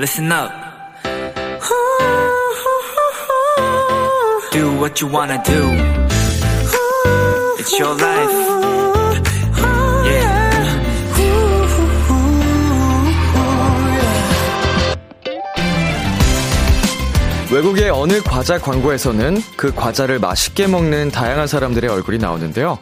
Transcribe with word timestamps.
listen 0.00 0.32
up. 0.32 0.50
Do 4.50 4.72
what 4.80 4.98
you 5.02 5.12
wanna 5.12 5.42
do. 5.44 5.60
It's 7.58 7.78
your 7.78 7.94
life. 8.00 8.32
Yeah. 10.06 10.40
외국의 17.52 17.90
어느 17.90 18.22
과자 18.22 18.58
광고에서는 18.58 19.42
그 19.56 19.74
과자를 19.74 20.18
맛있게 20.18 20.66
먹는 20.66 21.10
다양한 21.10 21.46
사람들의 21.46 21.90
얼굴이 21.90 22.16
나오는데요. 22.16 22.78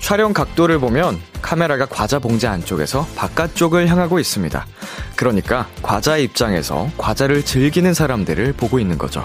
촬영 0.00 0.32
각도를 0.32 0.78
보면 0.78 1.20
카메라가 1.40 1.86
과자 1.86 2.20
봉지 2.20 2.46
안쪽에서 2.46 3.06
바깥쪽을 3.16 3.88
향하고 3.88 4.20
있습니다. 4.20 4.64
그러니까 5.22 5.68
과자 5.82 6.16
입장에서 6.16 6.90
과자를 6.98 7.44
즐기는 7.44 7.94
사람들을 7.94 8.54
보고 8.54 8.80
있는 8.80 8.98
거죠. 8.98 9.22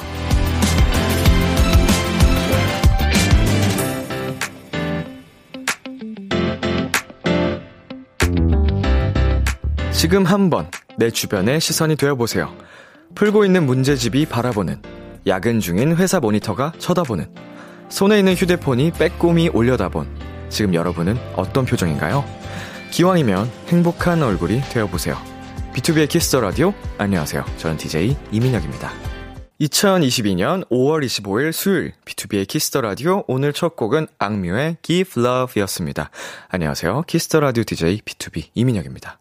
지금 9.91 10.23
한번 10.23 10.69
내 10.99 11.09
주변에 11.09 11.59
시선이 11.59 11.95
되어보세요. 11.95 12.53
풀고 13.15 13.43
있는 13.43 13.65
문제집이 13.65 14.27
바라보는, 14.27 14.83
야근 15.25 15.59
중인 15.59 15.95
회사 15.95 16.19
모니터가 16.19 16.73
쳐다보는, 16.77 17.25
손에 17.89 18.19
있는 18.19 18.35
휴대폰이 18.35 18.91
빼꼼히 18.91 19.49
올려다본, 19.49 20.07
지금 20.49 20.75
여러분은 20.75 21.17
어떤 21.35 21.65
표정인가요? 21.65 22.23
기왕이면 22.91 23.49
행복한 23.69 24.21
얼굴이 24.21 24.61
되어보세요. 24.69 25.36
B2B의 25.77 26.09
키스터 26.09 26.41
라디오, 26.41 26.73
안녕하세요. 26.97 27.45
저는 27.57 27.77
DJ 27.77 28.17
이민혁입니다. 28.31 28.91
2022년 29.61 30.67
5월 30.69 31.05
25일 31.05 31.51
수요일 31.51 31.93
B2B의 32.03 32.47
키스터 32.47 32.81
라디오 32.81 33.23
오늘 33.27 33.53
첫 33.53 33.75
곡은 33.75 34.07
악뮤의 34.17 34.77
Give 34.81 35.23
Love였습니다. 35.23 36.09
안녕하세요. 36.49 37.03
키스터 37.03 37.41
라디오 37.41 37.63
DJ 37.63 38.01
B2B 38.01 38.45
이민혁입니다. 38.55 39.19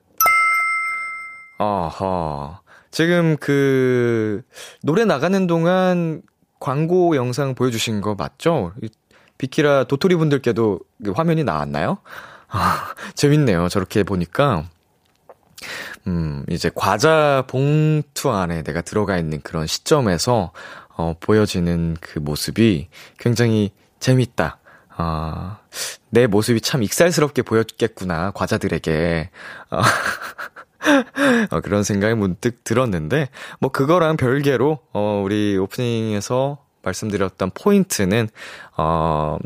어허. 1.58 2.61
지금 2.91 3.36
그, 3.36 4.41
노래 4.83 5.05
나가는 5.05 5.47
동안 5.47 6.22
광고 6.59 7.16
영상 7.16 7.55
보여주신 7.55 8.00
거 8.00 8.14
맞죠? 8.14 8.72
비키라 9.36 9.84
도토리 9.84 10.14
분들께도 10.16 10.81
그 11.05 11.11
화면이 11.11 11.44
나왔나요? 11.44 11.98
아, 12.48 12.94
재밌네요. 13.14 13.69
저렇게 13.69 14.05
보니까. 14.05 14.64
음, 16.07 16.45
이제 16.49 16.71
과자 16.75 17.45
봉투 17.49 18.31
안에 18.31 18.62
내가 18.62 18.81
들어가 18.83 19.19
있는 19.19 19.41
그런 19.43 19.67
시점에서, 19.67 20.53
어, 20.97 21.15
보여지는 21.19 21.97
그 22.01 22.19
모습이 22.19 22.89
굉장히 23.19 23.73
재밌다. 23.99 24.59
아, 24.97 25.59
내 26.11 26.27
모습이 26.27 26.61
참 26.61 26.83
익살스럽게 26.83 27.43
보였겠구나, 27.43 28.31
과자들에게. 28.33 29.31
어, 29.71 29.81
어, 31.51 31.61
그런 31.61 31.83
생각이 31.83 32.15
문득 32.15 32.62
들었는데, 32.65 33.29
뭐, 33.61 33.71
그거랑 33.71 34.17
별개로, 34.17 34.79
어, 34.93 35.23
우리 35.25 35.57
오프닝에서 35.59 36.65
말씀드렸던 36.83 37.51
포인트는, 37.55 38.29
어, 38.77 39.39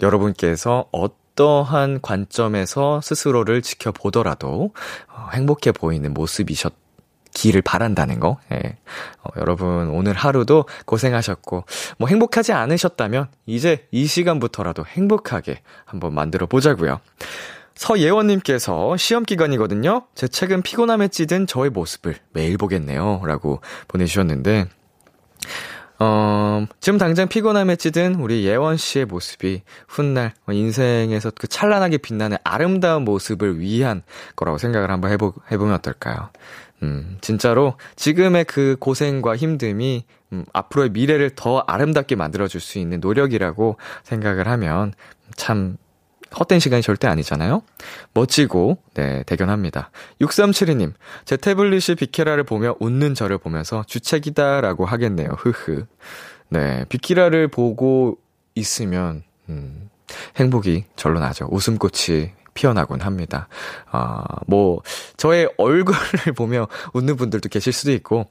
여러분께서 0.00 0.88
어 0.92 1.06
떠한 1.36 2.00
관점에서 2.02 3.00
스스로를 3.02 3.62
지켜보더라도, 3.62 4.72
어, 5.08 5.28
행복해 5.32 5.72
보이는 5.72 6.12
모습이셨, 6.12 6.74
기를 7.36 7.60
바란다는 7.60 8.18
거. 8.18 8.38
예. 8.50 8.78
어, 9.22 9.28
여러분 9.36 9.90
오늘 9.90 10.14
하루도 10.14 10.64
고생하셨고 10.86 11.64
뭐 11.98 12.08
행복하지 12.08 12.54
않으셨다면 12.54 13.28
이제 13.44 13.86
이 13.90 14.06
시간부터라도 14.06 14.86
행복하게 14.86 15.60
한번 15.84 16.14
만들어 16.14 16.46
보자고요. 16.46 16.98
서예원님께서 17.74 18.96
시험 18.96 19.22
기간이거든요. 19.24 20.06
제 20.14 20.28
책은 20.28 20.62
피곤함에 20.62 21.08
찌든 21.08 21.46
저의 21.46 21.68
모습을 21.68 22.16
매일 22.32 22.56
보겠네요. 22.56 23.20
라고 23.26 23.60
보내주셨는데, 23.86 24.66
어, 25.98 26.66
지금 26.80 26.98
당장 26.98 27.28
피곤함에 27.28 27.76
찌든 27.76 28.16
우리 28.16 28.44
예원 28.44 28.76
씨의 28.76 29.06
모습이 29.06 29.62
훗날 29.88 30.34
인생에서 30.48 31.30
그 31.38 31.46
찬란하게 31.46 31.98
빛나는 31.98 32.36
아름다운 32.44 33.04
모습을 33.04 33.60
위한 33.60 34.02
거라고 34.34 34.58
생각을 34.58 34.90
한번 34.90 35.10
해보, 35.10 35.32
해보면 35.50 35.74
어떨까요? 35.76 36.30
음, 36.82 37.16
진짜로 37.22 37.74
지금의 37.96 38.44
그 38.44 38.76
고생과 38.78 39.36
힘듦이 39.36 40.02
음, 40.32 40.44
앞으로의 40.52 40.90
미래를 40.90 41.30
더 41.34 41.60
아름답게 41.66 42.16
만들어줄 42.16 42.60
수 42.60 42.78
있는 42.78 43.00
노력이라고 43.00 43.78
생각을 44.02 44.48
하면 44.48 44.92
참 45.34 45.78
헛된 46.38 46.60
시간이 46.60 46.82
절대 46.82 47.06
아니잖아요? 47.06 47.62
멋지고, 48.14 48.78
네, 48.94 49.22
대견합니다. 49.24 49.90
6372님, 50.20 50.92
제 51.24 51.36
태블릿이 51.36 51.94
비케라를 51.94 52.44
보며 52.44 52.74
웃는 52.80 53.14
저를 53.14 53.38
보면서 53.38 53.84
주책이다 53.86 54.60
라고 54.60 54.84
하겠네요. 54.84 55.28
흐흐. 55.38 55.86
네, 56.48 56.84
비키라를 56.88 57.48
보고 57.48 58.18
있으면, 58.54 59.22
음, 59.48 59.90
행복이 60.36 60.84
절로 60.96 61.20
나죠. 61.20 61.48
웃음꽃이 61.50 62.32
피어나곤 62.56 63.02
합니다. 63.02 63.46
아, 63.92 64.24
뭐, 64.48 64.82
저의 65.16 65.48
얼굴을 65.58 66.00
보며 66.34 66.66
웃는 66.92 67.14
분들도 67.14 67.48
계실 67.48 67.72
수도 67.72 67.92
있고, 67.92 68.26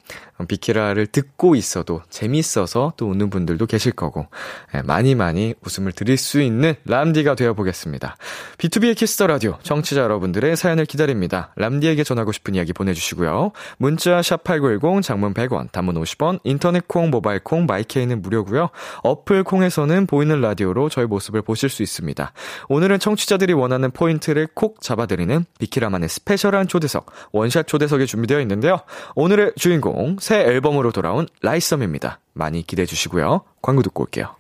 비키라를 0.50 1.08
듣고 1.08 1.56
있어도 1.56 2.02
재밌어서 2.10 2.94
또 2.98 3.08
웃는 3.08 3.30
분들도 3.30 3.66
계실 3.68 3.94
거고, 3.94 4.28
예, 4.74 4.82
많이 4.82 5.16
많이 5.16 5.54
웃음을 5.66 5.94
드릴 5.94 6.18
수 6.18 6.42
있는 6.42 6.76
람디가 6.86 7.36
되어보겠습니다. 7.36 8.18
B2B의 8.58 8.98
키스터 8.98 9.28
라디오, 9.28 9.58
청취자 9.64 10.02
여러분들의 10.02 10.58
사연을 10.58 10.86
기다립니다. 10.86 11.54
람디에게 11.56 12.04
전하고 12.04 12.32
싶은 12.34 12.56
이야기 12.56 12.74
보내주시고요. 12.74 13.52
문자 13.78 14.20
샵8910, 14.20 15.04
장문 15.04 15.34
100원, 15.34 15.72
단문 15.72 15.96
50원, 15.96 16.40
인터넷 16.44 16.88
콩, 16.88 17.12
모바일 17.12 17.40
콩, 17.40 17.66
마이케이는 17.66 18.22
무료고요. 18.22 18.70
어플 19.04 19.44
콩에서는 19.44 20.08
보이는 20.08 20.42
라디오로 20.42 20.90
저희 20.90 21.06
모습을 21.06 21.44
보실 21.44 21.70
수 21.70 21.84
있습니다. 21.84 22.34
오늘은 22.70 23.00
청취자들이 23.00 23.54
원하는 23.54 23.92
포인트 23.92 24.15
포인트를 24.16 24.48
콕 24.54 24.82
잡아드리는 24.82 25.46
비키라만의 25.60 26.10
스페셜한 26.10 26.68
초대석, 26.68 27.12
원샷 27.32 27.68
초대석이 27.68 28.06
준비되어 28.06 28.40
있는데요. 28.42 28.80
오늘의 29.16 29.54
주인공, 29.56 30.18
새 30.20 30.40
앨범으로 30.40 30.92
돌아온 30.92 31.28
라잇썸입니다. 31.42 32.20
많이 32.34 32.66
기대해 32.66 32.86
주시고요. 32.86 33.42
광고 33.62 33.82
듣고 33.82 34.04
올게요. 34.04 34.36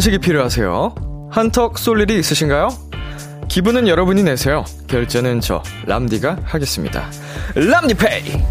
간식이 0.00 0.16
필요하세요? 0.16 1.28
한턱 1.30 1.76
쏠 1.76 2.00
일이 2.00 2.18
있으신가요? 2.18 2.70
기분은 3.48 3.86
여러분이 3.86 4.22
내세요. 4.22 4.64
결제는 4.86 5.42
저 5.42 5.62
람디가 5.84 6.38
하겠습니다. 6.42 7.10
람디페이. 7.54 8.42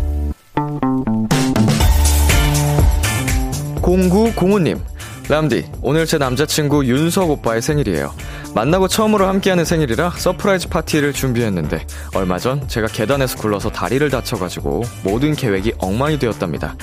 0905님, 3.82 4.80
람디, 5.28 5.72
오늘 5.82 6.06
제 6.06 6.20
남자친구 6.20 6.86
윤석 6.86 7.32
오빠의 7.32 7.64
생일이에요. 7.64 8.14
만나고 8.54 8.88
처음으로 8.88 9.28
함께하는 9.28 9.66
생일이라 9.66 10.12
surprise 10.12 10.70
파티를 10.70 11.14
준비했는데 11.14 11.86
얼마 12.14 12.38
전 12.38 12.68
제가 12.68 12.86
계단에서 12.86 13.38
굴러서 13.38 13.72
다리를 13.72 14.08
다쳐가지고 14.12 14.84
모든 15.04 15.34
계획이 15.34 15.74
엉망이 15.80 16.20
되었답니다. 16.20 16.76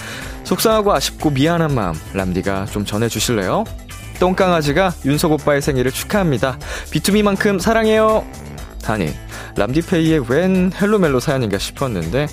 속상하고 0.42 0.92
아쉽고 0.92 1.30
미안한 1.30 1.72
마음 1.72 1.94
람디가 2.14 2.66
좀 2.66 2.84
전해주실래요? 2.84 3.64
똥강아지가 4.18 4.94
윤석 5.04 5.32
오빠의 5.32 5.62
생일을 5.62 5.92
축하합니다. 5.92 6.58
B2B만큼 6.90 7.60
사랑해요. 7.60 8.24
아니 8.86 9.12
람디페이의 9.56 10.24
웬 10.28 10.70
헬로멜로 10.78 11.18
사연인가 11.18 11.58
싶었는데, 11.58 12.28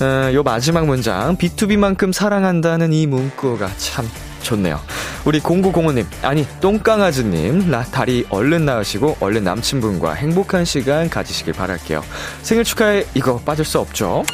어, 0.00 0.32
요 0.32 0.42
마지막 0.42 0.86
문장, 0.86 1.36
B2B만큼 1.36 2.12
사랑한다는 2.12 2.92
이 2.92 3.06
문구가 3.06 3.68
참 3.76 4.08
좋네요. 4.42 4.80
우리 5.24 5.40
0905님, 5.40 6.06
아니, 6.22 6.46
똥강아지님, 6.60 7.70
나 7.70 7.82
다리 7.82 8.24
얼른 8.30 8.64
나으시고, 8.64 9.18
얼른 9.20 9.44
남친분과 9.44 10.14
행복한 10.14 10.64
시간 10.64 11.10
가지시길 11.10 11.52
바랄게요. 11.52 12.02
생일 12.42 12.64
축하해, 12.64 13.04
이거 13.14 13.38
빠질 13.40 13.64
수 13.64 13.80
없죠? 13.80 14.24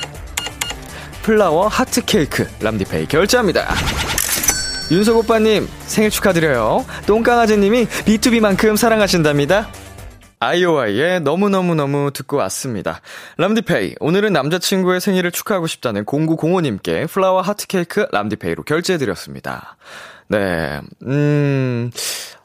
flower 1.22 1.66
하트 1.66 2.04
케이크, 2.04 2.46
람디페이 2.60 3.06
결제합니다. 3.06 3.74
윤석 4.90 5.16
오빠님, 5.16 5.66
생일 5.86 6.10
축하드려요. 6.10 6.84
똥강아지님이 7.06 7.86
BTOB만큼 7.86 8.76
사랑하신답니다. 8.76 9.68
아이오아이의 10.40 11.22
너무너무너무 11.22 12.10
듣고 12.12 12.36
왔습니다. 12.36 13.00
람디페이, 13.38 13.94
오늘은 14.00 14.34
남자친구의 14.34 15.00
생일을 15.00 15.30
축하하고 15.32 15.66
싶다는 15.66 16.04
0905님께 16.04 17.08
flower 17.08 17.40
하트케이크 17.40 18.06
람디페이로 18.12 18.64
결제해드렸습니다. 18.64 19.78
네, 20.28 20.82
음, 21.06 21.90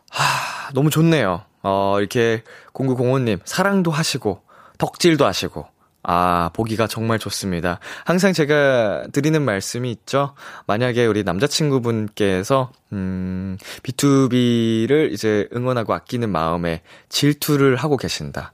하, 0.09 0.71
너무 0.73 0.89
좋네요. 0.89 1.43
어, 1.61 1.97
이렇게 1.99 2.43
0905님, 2.73 3.39
사랑도 3.43 3.91
하시고, 3.91 4.43
덕질도 4.77 5.25
하시고, 5.25 5.67
아, 6.01 6.49
보기가 6.53 6.87
정말 6.87 7.19
좋습니다. 7.19 7.79
항상 8.05 8.31
제가 8.31 9.07
드리는 9.11 9.41
말씀이 9.43 9.91
있죠. 9.91 10.33
만약에 10.65 11.05
우리 11.05 11.23
남자친구분께서, 11.23 12.71
음, 12.93 13.57
B2B를 13.83 15.11
이제 15.11 15.49
응원하고 15.53 15.93
아끼는 15.93 16.29
마음에 16.29 16.81
질투를 17.09 17.75
하고 17.75 17.97
계신다. 17.97 18.53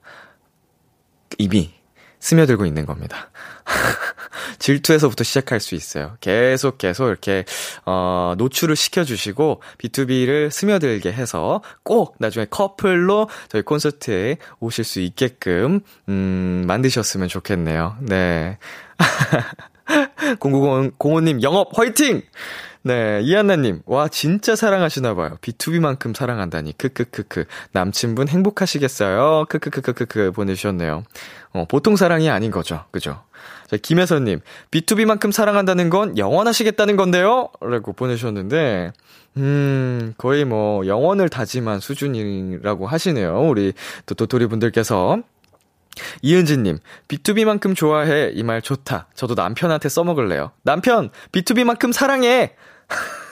이미 1.37 1.74
스며들고 2.25 2.65
있는 2.65 2.87
겁니다. 2.87 3.29
질투에서부터 4.57 5.23
시작할 5.23 5.59
수 5.59 5.75
있어요. 5.75 6.17
계속 6.21 6.79
계속 6.79 7.07
이렇게 7.07 7.45
어 7.85 8.33
노출을 8.39 8.75
시켜 8.75 9.03
주시고 9.03 9.61
B2B를 9.77 10.49
스며들게 10.49 11.11
해서 11.11 11.61
꼭 11.83 12.15
나중에 12.17 12.47
커플로 12.49 13.29
저희 13.47 13.61
콘서트에 13.61 14.37
오실 14.59 14.85
수 14.85 15.01
있게끔 15.01 15.81
음 16.09 16.63
만드셨으면 16.65 17.27
좋겠네요. 17.27 17.95
네. 18.01 18.57
0905님 20.39 21.41
영업 21.43 21.77
화이팅! 21.77 22.21
네, 22.85 23.19
이한나님, 23.23 23.81
와, 23.87 24.07
진짜 24.07 24.55
사랑하시나봐요. 24.55 25.37
B2B만큼 25.41 26.15
사랑한다니, 26.15 26.77
크크크크. 26.77 27.45
남친분 27.71 28.27
행복하시겠어요? 28.27 29.45
크크크크크크 29.49 30.31
보내주셨네요. 30.33 31.03
어, 31.53 31.65
보통 31.67 31.95
사랑이 31.95 32.29
아닌 32.29 32.51
거죠. 32.51 32.85
그죠? 32.91 33.23
자, 33.65 33.77
김혜선님, 33.77 34.39
B2B만큼 34.69 35.31
사랑한다는 35.31 35.89
건 35.89 36.15
영원하시겠다는 36.19 36.95
건데요? 36.95 37.49
라고 37.59 37.91
보내주셨는데, 37.93 38.93
음, 39.37 40.13
거의 40.19 40.45
뭐, 40.45 40.85
영원을 40.85 41.27
다짐한 41.27 41.79
수준이라고 41.79 42.85
하시네요. 42.85 43.47
우리 43.47 43.73
또 44.05 44.13
도토리 44.13 44.45
분들께서. 44.45 45.23
이은지님, 46.21 46.79
B2B만큼 47.07 47.75
좋아해. 47.75 48.31
이 48.33 48.43
말 48.43 48.61
좋다. 48.61 49.07
저도 49.15 49.33
남편한테 49.35 49.89
써먹을래요. 49.89 50.51
남편, 50.63 51.09
B2B만큼 51.31 51.93
사랑해! 51.93 52.55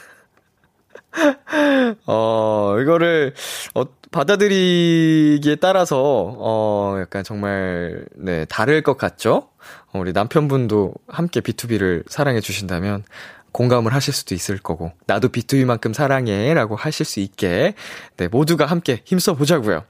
어, 2.07 2.75
이거를, 2.81 3.33
어, 3.75 3.83
받아들이기에 4.11 5.55
따라서, 5.55 6.01
어, 6.37 6.97
약간 6.99 7.23
정말, 7.23 8.05
네, 8.15 8.45
다를 8.45 8.81
것 8.81 8.97
같죠? 8.97 9.49
어, 9.91 9.99
우리 9.99 10.11
남편분도 10.13 10.93
함께 11.07 11.41
B2B를 11.41 12.03
사랑해 12.07 12.39
주신다면, 12.41 13.03
공감을 13.53 13.93
하실 13.93 14.13
수도 14.13 14.35
있을 14.35 14.57
거고, 14.57 14.91
나도 15.07 15.29
B2B만큼 15.29 15.93
사랑해. 15.93 16.53
라고 16.53 16.75
하실 16.75 17.05
수 17.05 17.21
있게, 17.21 17.73
네, 18.17 18.27
모두가 18.27 18.65
함께 18.65 19.01
힘써 19.05 19.33
보자고요 19.33 19.85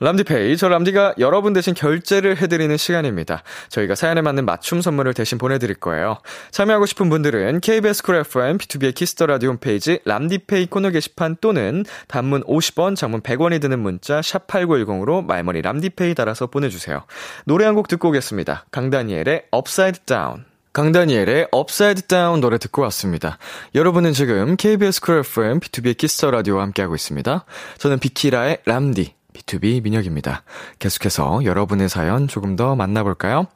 람디페이, 0.00 0.58
저 0.58 0.68
람디가 0.68 1.14
여러분 1.18 1.54
대신 1.54 1.72
결제를 1.72 2.36
해드리는 2.36 2.76
시간입니다. 2.76 3.42
저희가 3.70 3.94
사연에 3.94 4.20
맞는 4.20 4.44
맞춤 4.44 4.82
선물을 4.82 5.14
대신 5.14 5.38
보내드릴 5.38 5.76
거예요. 5.76 6.18
참여하고 6.50 6.84
싶은 6.84 7.08
분들은 7.08 7.60
KBS 7.60 8.02
쿨 8.02 8.16
FM, 8.16 8.58
B2B의 8.58 8.94
키스터 8.94 9.24
라디오 9.24 9.50
홈페이지 9.50 10.00
람디페이 10.04 10.66
코너 10.66 10.90
게시판 10.90 11.36
또는 11.40 11.84
단문 12.08 12.42
50원, 12.44 12.94
장문 12.94 13.22
100원이 13.22 13.60
드는 13.62 13.78
문자 13.78 14.20
샵 14.20 14.46
8910으로 14.46 15.24
말머리 15.24 15.62
람디페이 15.62 16.14
달아서 16.14 16.48
보내주세요. 16.48 17.04
노래 17.46 17.64
한 17.64 17.76
곡 17.76 17.88
듣고 17.88 18.08
오겠습니다. 18.08 18.64
강다니엘의 18.70 19.46
Upside 19.50 20.00
Down. 20.00 20.55
강다니엘의 20.76 21.48
Upside 21.52 22.02
Down 22.02 22.42
노래 22.42 22.58
듣고 22.58 22.82
왔습니다. 22.82 23.38
여러분은 23.74 24.12
지금 24.12 24.56
KBS 24.56 25.00
쿨 25.00 25.20
FM, 25.20 25.58
B2B의 25.58 25.96
키스터 25.96 26.30
라디오와 26.30 26.64
함께하고 26.64 26.94
있습니다. 26.94 27.46
저는 27.78 27.98
비키라의 27.98 28.58
람디, 28.66 29.14
BTOB 29.32 29.82
민혁입니다. 29.82 30.42
계속해서 30.78 31.44
여러분의 31.44 31.88
사연 31.88 32.28
조금 32.28 32.56
더 32.56 32.76
만나볼까요? 32.76 33.46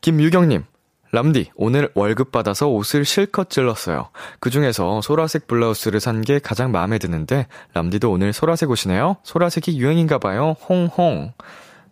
김유경님, 0.00 0.64
람디, 1.12 1.52
오늘 1.54 1.92
월급 1.94 2.32
받아서 2.32 2.66
옷을 2.66 3.04
실컷 3.04 3.50
질렀어요. 3.50 4.08
그 4.40 4.50
중에서 4.50 5.00
소라색 5.00 5.46
블라우스를 5.46 6.00
산 6.00 6.22
게 6.22 6.40
가장 6.40 6.72
마음에 6.72 6.98
드는데, 6.98 7.46
람디도 7.74 8.10
오늘 8.10 8.32
소라색 8.32 8.68
옷이네요? 8.68 9.18
소라색이 9.22 9.78
유행인가봐요. 9.78 10.56
홍홍. 10.68 11.34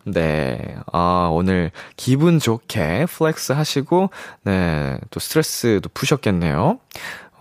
네, 0.06 0.76
아, 0.93 1.29
오늘 1.32 1.73
기분 1.97 2.38
좋게 2.38 3.06
flex 3.06 3.53
하시고, 3.53 4.11
네, 4.44 4.97
또 5.11 5.19
스트레스도 5.19 5.88
푸셨겠네요. 5.93 6.79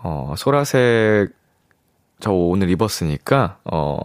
어, 0.02 0.34
소라색 0.36 1.30
저 2.18 2.32
오늘 2.32 2.70
입었으니까, 2.70 3.58
어, 3.70 3.98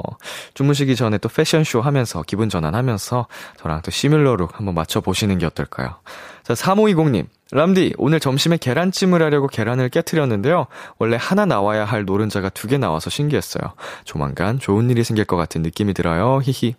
주무시기 0.54 0.96
전에 0.96 1.18
또 1.18 1.28
패션쇼 1.30 1.81
하면서, 1.81 2.22
기분 2.28 2.50
전환하면서, 2.50 3.28
저랑 3.58 3.81
또 3.84 3.90
시뮬러룩 3.90 4.58
한번 4.60 4.75
맞춰보시는 4.75 5.38
게 5.40 5.46
어떨까요? 5.48 5.96
자, 6.44 6.54
3520님. 6.54 7.28
람디, 7.54 7.96
오늘 7.98 8.19
점심에 8.19 8.58
계란찜을 8.58 9.22
하려고 9.24 9.48
계란을 9.48 9.90
깨트렸는데요. 9.90 10.68
원래 11.00 11.18
하나 11.19 11.46
나와야 11.46 11.84
할 11.86 12.06
노른자가 12.06 12.50
두 12.50 12.68
개 12.68 12.78
나와서 12.78 13.10
신기했어요. 13.10 13.74
조만간 14.06 14.60
좋은 14.60 14.90
일이 14.90 15.04
생길 15.04 15.25
것 15.25 15.36
같은 15.38 15.62
느낌이 15.62 15.94
들어요. 15.94 16.42
히히. 16.44 16.75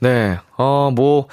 네, 0.00 0.38
어, 0.56 0.90
뭐, 0.94 1.28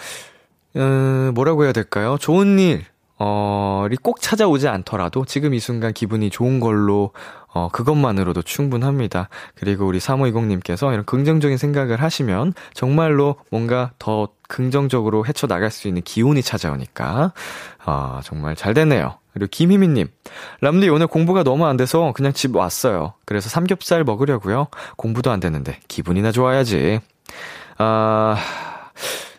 음, 0.75 1.31
뭐라고 1.33 1.65
해야 1.65 1.73
될까요? 1.73 2.17
좋은 2.19 2.59
일, 2.59 2.85
어, 3.19 3.87
꼭 4.01 4.21
찾아오지 4.21 4.67
않더라도 4.67 5.25
지금 5.25 5.53
이 5.53 5.59
순간 5.59 5.93
기분이 5.93 6.29
좋은 6.29 6.59
걸로 6.59 7.11
어, 7.53 7.69
그것만으로도 7.71 8.41
충분합니다. 8.41 9.29
그리고 9.55 9.85
우리 9.85 9.99
3520님께서 9.99 10.91
이런 10.91 11.05
긍정적인 11.05 11.57
생각을 11.57 12.01
하시면 12.01 12.53
정말로 12.73 13.35
뭔가 13.51 13.91
더 13.99 14.29
긍정적으로 14.47 15.25
헤쳐나갈 15.25 15.69
수 15.69 15.87
있는 15.87 16.01
기운이 16.01 16.41
찾아오니까, 16.41 17.31
아, 17.85 18.21
정말 18.23 18.55
잘 18.55 18.73
됐네요. 18.73 19.19
그리고 19.33 19.49
김희민님, 19.51 20.07
람디 20.61 20.89
오늘 20.89 21.07
공부가 21.07 21.43
너무 21.43 21.65
안 21.65 21.77
돼서 21.77 22.11
그냥 22.15 22.33
집 22.33 22.55
왔어요. 22.55 23.13
그래서 23.25 23.49
삼겹살 23.49 24.03
먹으려고요. 24.03 24.67
공부도 24.95 25.31
안 25.31 25.39
되는데 25.39 25.79
기분이나 25.87 26.31
좋아야지. 26.31 27.01
아, 27.77 28.37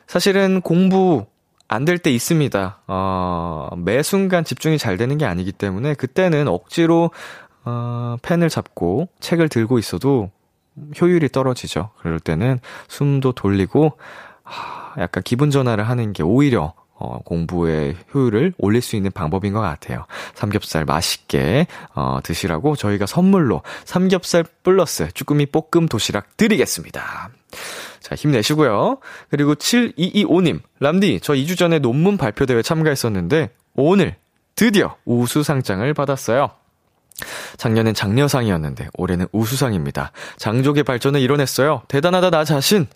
사실은 0.07 0.61
공부 0.61 1.27
안 1.69 1.85
될 1.85 1.99
때 1.99 2.11
있습니다. 2.11 2.83
어, 2.87 3.71
매 3.79 4.03
순간 4.03 4.45
집중이 4.45 4.79
잘 4.79 4.97
되는 4.97 5.17
게 5.19 5.25
아니기 5.25 5.51
때문에 5.53 5.95
그때는 5.95 6.47
억지로 6.49 7.11
어, 7.65 8.17
펜을 8.23 8.49
잡고 8.49 9.09
책을 9.21 9.49
들고 9.49 9.79
있어도 9.79 10.31
효율이 11.01 11.31
떨어지죠. 11.31 11.91
그럴 11.99 12.21
때는 12.21 12.61
숨도 12.89 13.33
돌리고, 13.33 13.93
하, 14.43 15.01
약간 15.01 15.23
기분 15.23 15.51
전환을 15.51 15.89
하는 15.89 16.13
게 16.13 16.23
오히려 16.23 16.75
어, 17.05 17.19
공부의 17.25 17.97
효율을 18.15 18.55
올릴 18.59 18.81
수 18.81 18.97
있는 18.97 19.11
방법인 19.11 19.53
것 19.53 19.61
같아요. 19.61 20.07
삼겹살 20.35 20.85
맛있게 20.85 21.67
어, 21.95 22.21
드시라고 22.23 22.77
저희가 22.77 23.07
선물로 23.07 23.63
삼겹살 23.85 24.45
플러스 24.63 25.09
쭈꾸미 25.13 25.47
볶음 25.47 25.87
도시락 25.87 26.37
드리겠습니다. 26.37 27.31
자, 28.01 28.15
힘내시고요. 28.15 28.99
그리고 29.31 29.55
7225님, 29.55 30.61
람디, 30.81 31.21
저 31.23 31.33
2주 31.33 31.57
전에 31.57 31.79
논문 31.79 32.19
발표대회 32.19 32.61
참가했었는데, 32.61 33.51
오늘 33.77 34.17
드디어 34.57 34.97
우수상장을 35.07 35.95
받았어요. 35.95 36.51
작년엔 37.57 37.95
장려상이었는데 37.95 38.89
올해는 38.95 39.27
우수상입니다. 39.33 40.13
장족의 40.37 40.83
발전을 40.83 41.21
이뤄냈어요. 41.21 41.83
대단하다 41.89 42.31
나 42.31 42.45
자신. 42.45 42.87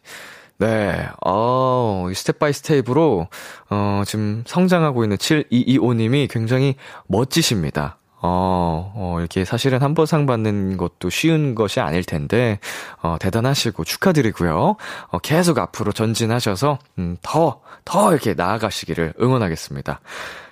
네, 0.59 1.09
어, 1.25 2.09
step 2.13 2.41
by 2.41 2.53
step으로, 2.53 3.29
어, 3.71 4.03
지금 4.07 4.43
성장하고 4.47 5.05
있는 5.05 5.17
7225님이 5.17 6.29
굉장히 6.29 6.75
멋지십니다. 7.07 7.99
어, 8.21 8.93
어, 8.97 9.17
이렇게 9.21 9.45
사실은 9.45 9.81
한 9.81 9.95
번 9.95 10.05
상 10.05 10.27
받는 10.27 10.77
것도 10.77 11.11
쉬운 11.11 11.55
것이 11.55 11.79
아닐 11.79 12.03
텐데, 12.03 12.59
어, 13.03 13.17
대단하시고 13.21 13.85
축하드리고요. 13.85 14.77
어, 15.11 15.19
계속 15.21 15.59
앞으로 15.59 15.93
전진하셔서, 15.93 16.79
음, 16.99 17.17
더, 17.23 17.61
더 17.85 18.11
이렇게 18.11 18.35
나아가시기를 18.35 19.15
응원하겠습니다. 19.21 20.01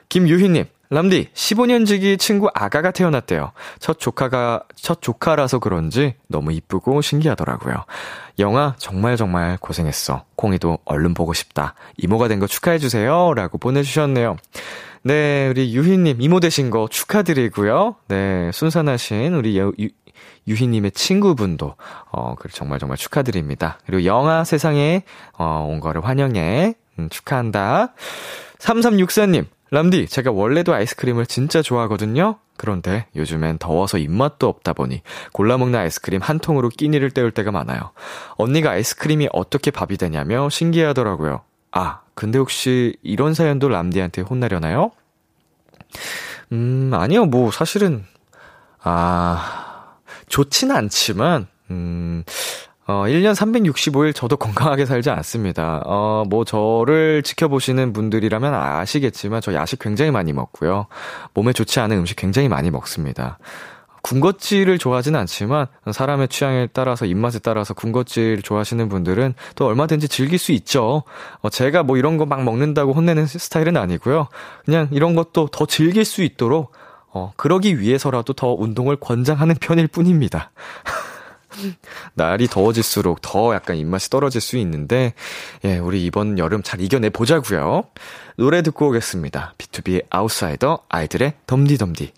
김유희님, 0.09 0.65
람디, 0.89 1.31
15년 1.35 1.85
지기 1.85 2.17
친구 2.17 2.49
아가가 2.55 2.93
태어났대요. 2.93 3.51
첫 3.81 3.99
조카가, 3.99 4.63
첫 4.77 5.03
조카라서 5.03 5.59
그런지 5.59 6.15
너무 6.29 6.53
이쁘고 6.53 7.01
신기하더라고요. 7.03 7.85
영아, 8.39 8.77
정말 8.79 9.17
정말 9.17 9.59
고생했어. 9.61 10.25
콩이도 10.37 10.79
얼른 10.85 11.15
보고 11.15 11.33
싶다. 11.33 11.75
이모가 11.97 12.29
된 12.29 12.39
거 12.39 12.47
축하해주세요. 12.47 13.35
라고 13.35 13.59
보내주셨네요. 13.59 14.37
네, 15.03 15.49
우리 15.49 15.75
유희님, 15.75 16.21
이모 16.21 16.39
되신 16.41 16.71
거 16.71 16.87
축하드리고요. 16.89 17.97
네, 18.09 18.51
순산하신 18.53 19.35
우리 19.35 19.59
유, 19.59 19.73
유, 19.81 19.89
유희님의 20.47 20.93
친구분도, 20.93 21.75
어, 22.13 22.35
그 22.39 22.49
정말 22.49 22.79
정말 22.79 22.97
축하드립니다. 22.97 23.79
그리고 23.87 24.05
영아 24.05 24.45
세상에, 24.45 25.03
어, 25.37 25.67
온 25.69 25.81
거를 25.81 26.05
환영해. 26.05 26.75
음, 26.99 27.09
축하한다. 27.09 27.93
3364님, 28.59 29.47
람디, 29.71 30.07
제가 30.07 30.31
원래도 30.31 30.75
아이스크림을 30.75 31.27
진짜 31.27 31.61
좋아하거든요? 31.61 32.37
그런데 32.57 33.07
요즘엔 33.17 33.59
더워서 33.59 33.99
입맛도 33.99 34.49
없다 34.49 34.73
보니 34.73 35.03
골라먹는 35.33 35.79
아이스크림 35.79 36.21
한 36.23 36.39
통으로 36.39 36.69
끼니를 36.69 37.11
때울 37.11 37.33
때가 37.33 37.51
많아요. 37.51 37.91
언니가 38.37 38.71
아이스크림이 38.71 39.29
어떻게 39.33 39.71
밥이 39.71 39.97
되냐며 39.97 40.49
신기하더라고요. 40.49 41.43
아, 41.73 42.01
근데 42.15 42.39
혹시 42.39 42.97
이런 43.03 43.35
사연도 43.35 43.69
람디한테 43.69 44.23
혼나려나요? 44.23 44.93
음, 46.53 46.93
아니요, 46.95 47.27
뭐, 47.27 47.51
사실은, 47.51 48.05
아, 48.83 49.97
좋지는 50.29 50.75
않지만, 50.75 51.49
음, 51.71 52.23
어, 52.89 53.05
1년 53.07 53.35
365일 53.35 54.15
저도 54.15 54.37
건강하게 54.39 54.87
살지 54.87 55.11
않습니다. 55.11 55.83
어, 55.87 56.25
뭐 56.29 56.45
저를 56.45 57.23
지켜보시는 57.23 57.93
분들이라면 57.93 58.55
아시겠지만 58.55 59.41
저 59.41 59.55
야식 59.55 59.81
굉장히 59.81 60.11
많이 60.11 60.33
먹고요. 60.33 60.87
몸에 61.35 61.53
좋지 61.53 61.81
않은 61.81 61.99
음식 61.99 62.17
굉장히 62.17 62.49
많이 62.49 62.71
먹습니다. 62.71 63.39
군것질을 64.03 64.79
좋아하지는 64.79 65.19
않지만 65.19 65.67
사람의 65.91 66.29
취향에 66.29 66.69
따라서 66.73 67.07
입맛에 67.07 67.41
따라서 67.41 67.75
군것질 67.75 68.41
좋아하시는 68.43 68.89
분들은 68.89 69.35
또 69.57 69.67
얼마든지 69.67 70.07
즐길 70.07 70.39
수 70.39 70.53
있죠. 70.53 71.03
어, 71.41 71.51
제가 71.51 71.83
뭐 71.83 71.97
이런 71.97 72.17
거 72.17 72.25
막 72.25 72.45
먹는다고 72.45 72.93
혼내는 72.93 73.27
스타일은 73.27 73.77
아니고요. 73.77 74.29
그냥 74.65 74.89
이런 74.93 75.17
것도 75.17 75.49
더 75.49 75.67
즐길 75.67 76.05
수 76.05 76.23
있도록 76.23 76.71
어, 77.09 77.33
그러기 77.37 77.81
위해서라도 77.81 78.33
더 78.33 78.53
운동을 78.53 78.97
권장하는 78.97 79.57
편일 79.61 79.89
뿐입니다. 79.89 80.53
날이 82.15 82.49
더워질수록 82.49 83.21
더 83.23 83.55
약간 83.55 83.77
입맛이 83.77 84.11
떨어질 84.11 84.41
수 84.41 84.57
있는데, 84.59 85.15
예, 85.65 85.79
우리 85.79 86.05
이번 86.05 86.39
여름 86.39 86.63
잘 86.63 86.81
이겨내 86.81 87.11
보자고요 87.11 87.85
노래 88.37 88.63
듣고 88.63 88.89
오겠습니다. 88.89 89.55
B2B의 89.59 90.05
아웃사이더, 90.11 90.85
아이들의 90.89 91.35
덤디덤디. 91.47 92.13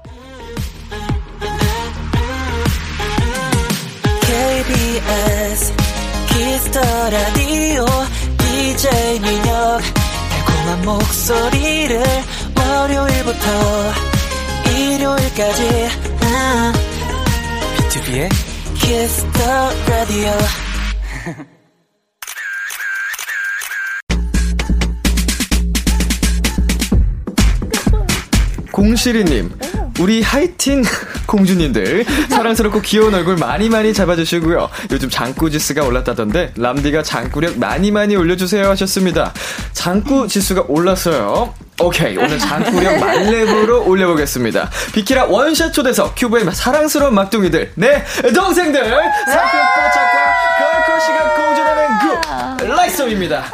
KBS 4.22 5.74
키스터 6.28 6.80
라디오 7.10 7.86
DJ 8.38 9.20
민혁 9.20 9.80
달콤한 10.30 10.84
목소리를 10.84 12.02
월요일부터 12.56 13.48
일요일까지 14.76 15.88
아, 16.22 16.72
B2B의 17.76 18.47
Kiss 18.88 19.22
the 19.34 19.54
radio. 19.86 20.32
공시리님, 28.72 29.50
우리 29.98 30.22
하이틴 30.22 30.84
공주님들 31.26 32.04
사랑스럽고 32.28 32.80
귀여운 32.82 33.14
얼굴 33.14 33.36
많이 33.36 33.68
많이 33.68 33.92
잡아주시고요. 33.92 34.68
요즘 34.90 35.10
장꾸 35.10 35.50
지수가 35.50 35.84
올랐다던데 35.84 36.52
람디가 36.56 37.02
장꾸력 37.02 37.58
많이 37.58 37.90
많이 37.90 38.16
올려주세요 38.16 38.68
하셨습니다. 38.70 39.32
장꾸 39.72 40.28
지수가 40.28 40.64
올랐어요. 40.68 41.52
오케이 41.80 42.16
오늘 42.16 42.38
장꾸력 42.38 42.98
만렙으로 42.98 43.86
올려보겠습니다. 43.86 44.70
비키라 44.92 45.26
원샷 45.26 45.72
초대석 45.72 46.14
큐브의 46.16 46.46
사랑스러운 46.52 47.14
막둥이들 47.14 47.72
네 47.76 48.04
동생들 48.34 48.80
상큼 48.82 49.58
뽀짝과 49.76 50.28
걸컷이가 50.58 51.34
공존하는 51.34 51.98
그룹 51.98 52.76
라이썸입니다. 52.76 53.44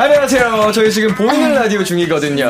안녕하세요. 0.00 0.72
저희 0.72 0.90
지금 0.90 1.14
보이는 1.14 1.54
라디오 1.54 1.84
중이거든요. 1.84 2.48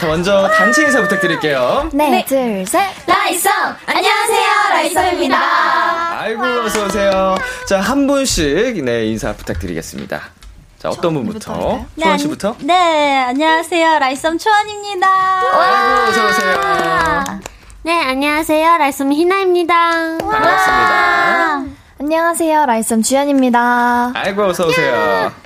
먼저 0.00 0.48
단체 0.48 0.84
인사 0.84 1.02
부탁드릴게요. 1.02 1.90
네, 1.92 2.08
네. 2.08 2.24
둘, 2.24 2.64
셋. 2.66 2.80
라이썸! 3.06 3.50
안녕하세요, 3.84 4.48
라이썸입니다. 4.70 5.38
아이고, 6.20 6.42
어서오세요. 6.42 7.34
자, 7.68 7.82
한 7.82 8.06
분씩, 8.06 8.82
네, 8.82 9.04
인사 9.08 9.34
부탁드리겠습니다. 9.34 10.22
자, 10.78 10.88
어떤 10.88 11.12
분부터? 11.12 11.84
네, 11.96 12.02
초원 12.02 12.18
씨부터? 12.18 12.56
네, 12.60 13.24
안녕하세요. 13.24 13.98
라이썸 13.98 14.38
초원입니다. 14.38 15.06
아이고, 15.52 16.08
어서오세요. 16.08 17.40
네, 17.82 18.04
안녕하세요. 18.04 18.78
라이썸 18.78 19.12
희나입니다. 19.12 19.74
반갑습니다. 20.18 21.64
안녕하세요. 22.00 22.64
라이썸 22.64 23.02
주연입니다. 23.02 24.12
아이고, 24.14 24.44
어서오세요. 24.46 25.45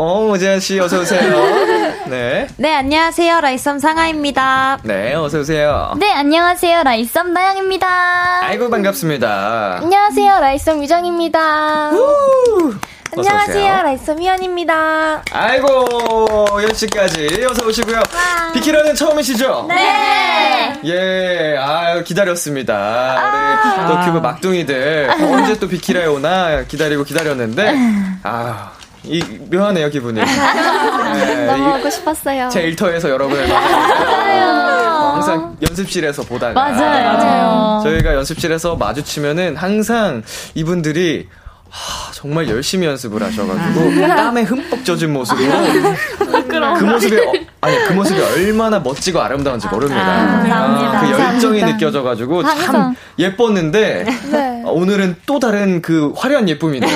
어, 0.00 0.28
오지안씨, 0.30 0.78
어서오세요. 0.78 2.06
네. 2.06 2.46
네, 2.56 2.72
안녕하세요. 2.72 3.40
라이썸 3.40 3.80
상아입니다. 3.80 4.78
네, 4.84 5.12
어서오세요. 5.16 5.94
네, 5.98 6.12
안녕하세요. 6.12 6.84
라이썸 6.84 7.32
나영입니다. 7.32 8.44
아이고, 8.44 8.70
반갑습니다. 8.70 9.80
안녕하세요. 9.82 10.38
라이썸 10.38 10.80
유정입니다. 10.84 11.90
안녕하세요. 13.16 13.82
라이썸 13.82 14.20
희연입니다. 14.20 15.24
아이고, 15.32 16.46
연씨까지 16.62 17.44
어서오시고요. 17.50 18.00
비키라는 18.54 18.94
처음이시죠? 18.94 19.66
네. 19.68 20.80
예, 20.84 21.56
아 21.58 22.00
기다렸습니다. 22.04 23.82
우리 23.82 23.88
또 23.88 24.00
큐브 24.04 24.18
막둥이들 24.18 25.10
언제 25.22 25.58
또 25.58 25.66
비키라에 25.66 26.06
오나 26.06 26.62
기다리고 26.68 27.02
기다렸는데, 27.02 27.74
아, 28.22 28.70
이 29.04 29.22
묘하네요 29.50 29.88
기분이. 29.90 30.20
네, 30.20 31.46
너무 31.46 31.78
오고 31.78 31.90
싶었어요. 31.90 32.48
제 32.50 32.62
일터에서 32.62 33.08
여러분을. 33.10 33.46
항상 35.18 35.56
연습실에서 35.68 36.22
보다가 36.22 36.52
맞아요. 36.52 37.18
맞아요. 37.18 37.80
저희가 37.82 38.14
연습실에서 38.14 38.76
마주치면은 38.76 39.56
항상 39.56 40.22
이분들이 40.54 41.28
하, 41.70 42.12
정말 42.12 42.48
열심히 42.48 42.86
연습을 42.86 43.22
하셔가지고 43.22 44.00
땀에 44.06 44.42
흠뻑 44.42 44.84
젖은 44.84 45.12
모습으로 45.12 45.52
그 46.78 46.84
모습이 46.84 47.16
어, 47.18 47.32
아니 47.60 47.76
그 47.84 47.92
모습이 47.92 48.18
얼마나 48.20 48.78
멋지고 48.78 49.20
아름다운지 49.20 49.68
모릅니다. 49.68 50.02
감사합니다. 50.04 51.00
그 51.00 51.10
열정이. 51.10 51.64
느껴져가지고 51.64 52.42
참. 52.44 52.94
예뻤는데 53.18 54.04
네. 54.30 54.62
어, 54.64 54.70
오늘은 54.70 55.16
또 55.26 55.38
다른 55.38 55.82
그 55.82 56.12
화려한 56.16 56.48
예쁨이네요. 56.48 56.90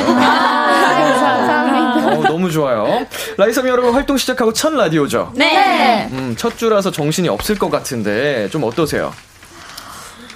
너무 2.42 2.50
좋아요. 2.50 3.06
라이섬 3.36 3.68
여러분 3.68 3.94
활동 3.94 4.16
시작하고 4.16 4.52
첫 4.52 4.72
라디오죠. 4.74 5.32
네. 5.36 6.08
음, 6.10 6.34
첫 6.36 6.58
주라서 6.58 6.90
정신이 6.90 7.28
없을 7.28 7.56
것 7.56 7.70
같은데 7.70 8.48
좀 8.50 8.64
어떠세요? 8.64 9.12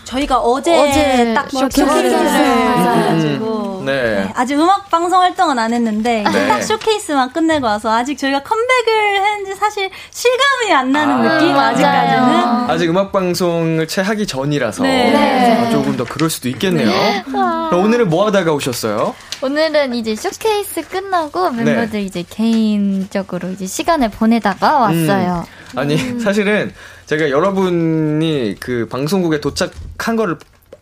저희가 0.07 0.39
어제, 0.39 0.79
어제 0.79 1.35
딱 1.35 1.51
쇼케이스를 1.51 1.89
쇼케이스를 1.89 2.31
해가지고. 2.31 3.83
네. 3.85 4.03
네, 4.03 4.33
아직 4.35 4.59
음악 4.59 4.91
방송 4.91 5.21
활동은 5.21 5.59
안 5.59 5.73
했는데 5.73 6.25
네. 6.33 6.49
딱 6.49 6.61
쇼케이스만 6.61 7.33
끝내고 7.33 7.67
와서 7.67 7.93
아직 7.93 8.19
저희가 8.19 8.43
컴백을 8.43 9.25
했는지 9.25 9.55
사실 9.55 9.91
실감이 10.11 10.73
안 10.73 10.91
나는 10.91 11.15
아, 11.15 11.39
느낌 11.39 11.57
아직까지는 11.57 12.71
아직 12.71 12.91
음악 12.91 13.13
방송을 13.13 13.87
채 13.87 14.01
하기 14.01 14.27
전이라서 14.27 14.83
네. 14.83 15.15
아, 15.57 15.71
조금 15.71 15.97
더 15.97 16.05
그럴 16.05 16.31
수도 16.31 16.49
있겠네요. 16.49 16.91
그럼 17.27 17.85
오늘은 17.85 18.09
뭐 18.09 18.27
하다가 18.27 18.53
오셨어요? 18.53 19.15
오늘은 19.43 19.95
이제 19.95 20.17
쇼케이스 20.17 20.89
끝나고 20.89 21.51
멤버들 21.51 21.91
네. 21.91 22.03
이제 22.03 22.25
개인적으로 22.29 23.51
이제 23.51 23.67
시간을 23.67 24.11
보내다가 24.11 24.79
왔어요. 24.79 25.47
아니 25.77 25.97
사실은 26.21 26.73
제가 27.07 27.31
여러분이 27.31 28.57
그 28.59 28.89
방송국에 28.91 29.41
도착 29.41 29.71
한 29.99 30.17
거를 30.17 30.39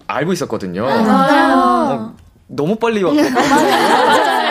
알고 0.07 0.33
있었거든요. 0.33 0.87
어, 0.87 2.15
너무 2.47 2.77
빨리 2.77 3.03
왔거든요. 3.03 3.39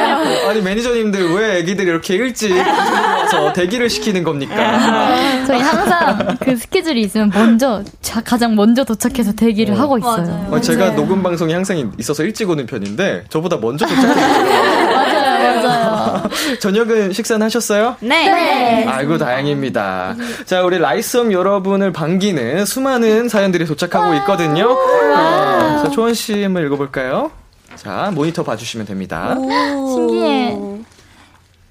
아니 0.48 0.62
매니저님들 0.62 1.36
왜 1.36 1.60
애기들이 1.60 1.88
이렇게 1.90 2.16
일찍 2.16 2.56
와서 2.56 3.52
대기를 3.54 3.90
시키는 3.90 4.24
겁니까? 4.24 5.46
저희 5.46 5.60
항상 5.60 6.38
그 6.40 6.56
스케줄이 6.56 7.02
있으면 7.02 7.30
먼저 7.34 7.84
자, 8.02 8.22
가장 8.22 8.56
먼저 8.56 8.84
도착해서 8.84 9.34
대기를 9.34 9.78
하고 9.80 9.98
있어요. 9.98 10.48
어, 10.50 10.60
제가 10.62 10.96
녹음 10.96 11.22
방송이 11.24 11.52
항상 11.54 11.92
있어서 11.98 12.24
일찍 12.24 12.50
오는 12.50 12.66
편인데 12.66 13.26
저보다 13.30 13.58
먼저 13.58 13.86
도착해요. 13.86 15.03
맞아요. 15.44 16.30
저녁은 16.60 17.14
식사는 17.14 17.44
하셨어요? 17.46 17.96
네. 18.00 18.30
네. 18.30 18.86
아이고 18.88 19.18
다행입니다. 19.18 20.16
자 20.46 20.64
우리 20.64 20.78
라이썸 20.80 21.32
여러분을 21.32 21.92
반기는 21.92 22.66
수많은 22.66 23.30
사연들이 23.30 23.66
도착하고 23.66 24.14
있거든요. 24.16 24.72
어, 24.72 25.82
자 25.84 25.90
초원 25.92 26.14
씨 26.14 26.42
한번 26.44 26.66
읽어볼까요? 26.66 27.32
자 27.76 28.12
모니터 28.14 28.44
봐주시면 28.44 28.86
됩니다. 28.86 29.36
신기해. 29.38 30.58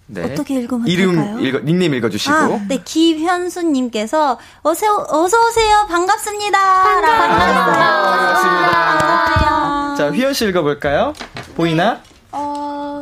네. 0.07 0.25
어떻게 0.25 0.55
읽으면 0.57 0.87
이름 0.87 1.15
될까요? 1.15 1.39
읽어 1.41 1.61
닉네임 1.61 1.95
읽어주시고. 1.95 2.35
아, 2.35 2.61
네, 2.69 2.79
김현수님께서 2.85 4.39
어서 4.63 4.87
어서 5.09 5.47
오세요, 5.47 5.87
반갑습니다. 5.89 6.59
반갑습니다. 8.83 9.95
자 9.97 10.11
휘연 10.11 10.35
씨 10.35 10.47
읽어볼까요? 10.49 11.15
보이나? 11.57 12.01
어, 12.33 13.02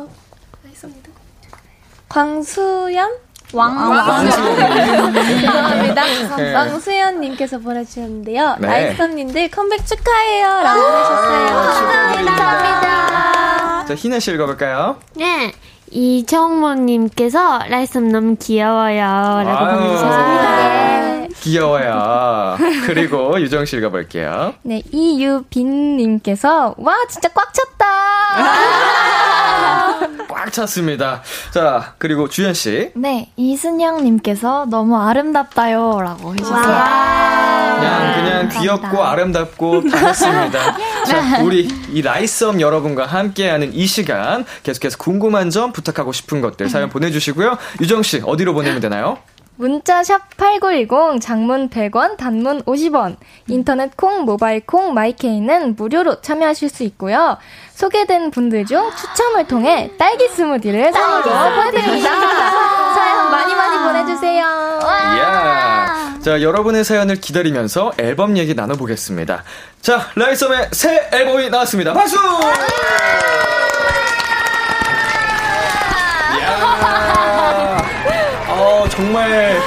광수연? 2.11 3.09
왕. 3.53 3.77
죄송합니다. 5.13 6.03
네. 6.37 6.53
왕수연님께서 6.53 7.59
보내주셨는데요. 7.59 8.55
네. 8.59 8.67
라이썸님들 8.67 9.49
컴백 9.49 9.85
축하해요. 9.85 10.47
라고 10.61 10.81
보내셨어요. 10.81 11.47
감사합니다. 11.47 13.85
자 13.85 13.95
희나 13.95 14.19
씨 14.19 14.31
읽어볼까요? 14.31 14.97
네. 15.15 15.53
이정모님께서 15.91 17.59
라이썸 17.69 18.11
너무 18.11 18.35
귀여워요. 18.37 19.01
라고 19.45 19.65
아유. 19.65 19.77
보내주셨습니다. 19.79 21.11
귀여워요. 21.41 22.57
그리고 22.85 23.39
유정 23.41 23.65
씨 23.65 23.77
읽어볼게요. 23.77 24.53
네, 24.63 24.81
이유빈님께서 24.91 26.75
와 26.77 26.93
진짜 27.09 27.29
꽉 27.29 27.51
찼다. 27.53 27.85
꽉 30.27 30.51
찼습니다. 30.51 31.21
자 31.51 31.93
그리고 31.97 32.29
주현 32.29 32.53
씨. 32.53 32.91
네, 32.95 33.31
이순영님께서 33.37 34.67
너무 34.69 34.97
아름답다요. 35.01 36.01
라고 36.01 36.33
해주셨어요. 36.33 36.61
그냥 37.81 38.13
그냥 38.15 38.49
귀엽고 38.49 39.03
아름답고 39.03 39.89
다 39.89 40.07
했습니다. 40.07 40.77
자, 41.05 41.41
우리 41.41 41.67
이 41.91 42.01
라이썸 42.03 42.59
여러분과 42.61 43.05
함께하는 43.07 43.73
이 43.73 43.87
시간 43.87 44.45
계속해서 44.63 44.97
궁금한 44.97 45.49
점 45.49 45.71
부탁하고 45.81 46.11
싶은 46.11 46.41
것들 46.41 46.69
사연 46.69 46.89
보내주시고요. 46.89 47.57
유정 47.81 48.03
씨 48.03 48.21
어디로 48.23 48.53
보내면 48.53 48.79
되나요? 48.79 49.17
문자 49.57 50.01
샵 50.03 50.35
8910 50.37 51.21
장문 51.21 51.69
100원 51.69 52.17
단문 52.17 52.63
50원 52.63 53.17
인터넷 53.47 53.95
콩 53.95 54.23
모바일 54.23 54.65
콩 54.65 54.93
마이케이는 54.95 55.75
무료로 55.75 56.21
참여하실 56.21 56.69
수 56.69 56.81
있고요. 56.83 57.37
소개된 57.75 58.31
분들 58.31 58.65
중 58.65 58.89
추첨을 58.95 59.47
통해 59.47 59.91
딸기 59.99 60.27
스무디를 60.29 60.91
선물로 60.91 61.55
보내드립니다. 61.55 62.09
사연 62.95 63.29
많이 63.31 63.53
많이 63.53 63.77
보내주세요. 63.77 64.43
이야. 64.43 66.15
자, 66.23 66.41
여러분의 66.41 66.83
사연을 66.83 67.15
기다리면서 67.17 67.91
앨범 67.99 68.37
얘기 68.37 68.55
나눠보겠습니다. 68.55 69.43
자, 69.81 70.07
라이썸의 70.15 70.69
새 70.71 71.09
앨범이 71.11 71.49
나왔습니다. 71.49 71.93
박수! 71.93 72.15
이야. 76.37 76.70
어, 78.49 78.85
정말 78.89 79.57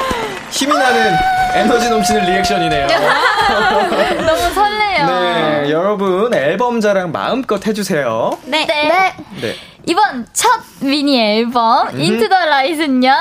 힘이 0.50 0.72
나는 0.74 1.14
에너지 1.54 1.88
넘치는 1.88 2.24
리액션이네요. 2.24 2.86
너무 4.26 4.54
설레요. 4.54 5.06
네, 5.06 5.70
여러분 5.70 6.34
앨범 6.34 6.80
자랑 6.80 7.12
마음껏 7.12 7.64
해주세요. 7.64 8.38
네. 8.44 8.66
네. 8.66 9.14
네. 9.40 9.54
이번 9.86 10.26
첫 10.32 10.48
미니 10.80 11.20
앨범 11.20 11.98
Into 12.00 12.28
The 12.28 12.44
Light는요. 12.46 13.12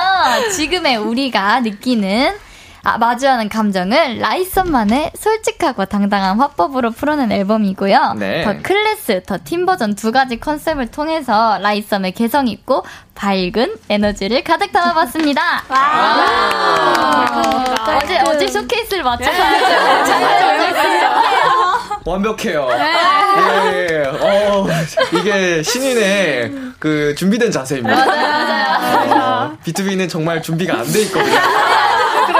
지금의 0.56 0.96
우리가 0.96 1.60
느끼는 1.60 2.34
아, 2.84 2.98
마주하는 2.98 3.48
감정을 3.48 4.18
라잇썸만의 4.18 5.12
솔직하고 5.18 5.86
당당한 5.86 6.38
화법으로 6.38 6.90
풀어낸 6.90 7.32
앨범이고요. 7.32 8.14
네. 8.18 8.44
The 8.44 8.54
Class, 8.62 9.22
The 9.26 9.38
Team 9.38 9.64
버전 9.66 9.94
두 9.94 10.12
가지 10.12 10.38
컨셉을 10.38 10.90
통해서 10.90 11.58
라잇썸의 11.58 12.12
개성 12.12 12.46
있고 12.48 12.84
밝은 13.14 13.76
에너지를 13.88 14.44
가득 14.44 14.70
담아봤습니다. 14.72 15.64
어제 17.96 18.18
어제 18.26 18.46
쇼케이스를 18.48 19.02
잘 19.02 19.18
들었어요. 20.58 21.14
완벽해요. 22.04 22.68
예, 23.72 24.04
어, 24.20 24.66
이게 25.18 25.62
신인의 25.62 26.52
그 26.78 27.14
준비된 27.16 27.50
자세입니다. 27.50 29.14
어, 29.14 29.56
B2B는 29.64 30.10
정말 30.10 30.42
준비가 30.42 30.80
안 30.80 30.84
돼 30.92 31.00
있거든요. 31.02 31.34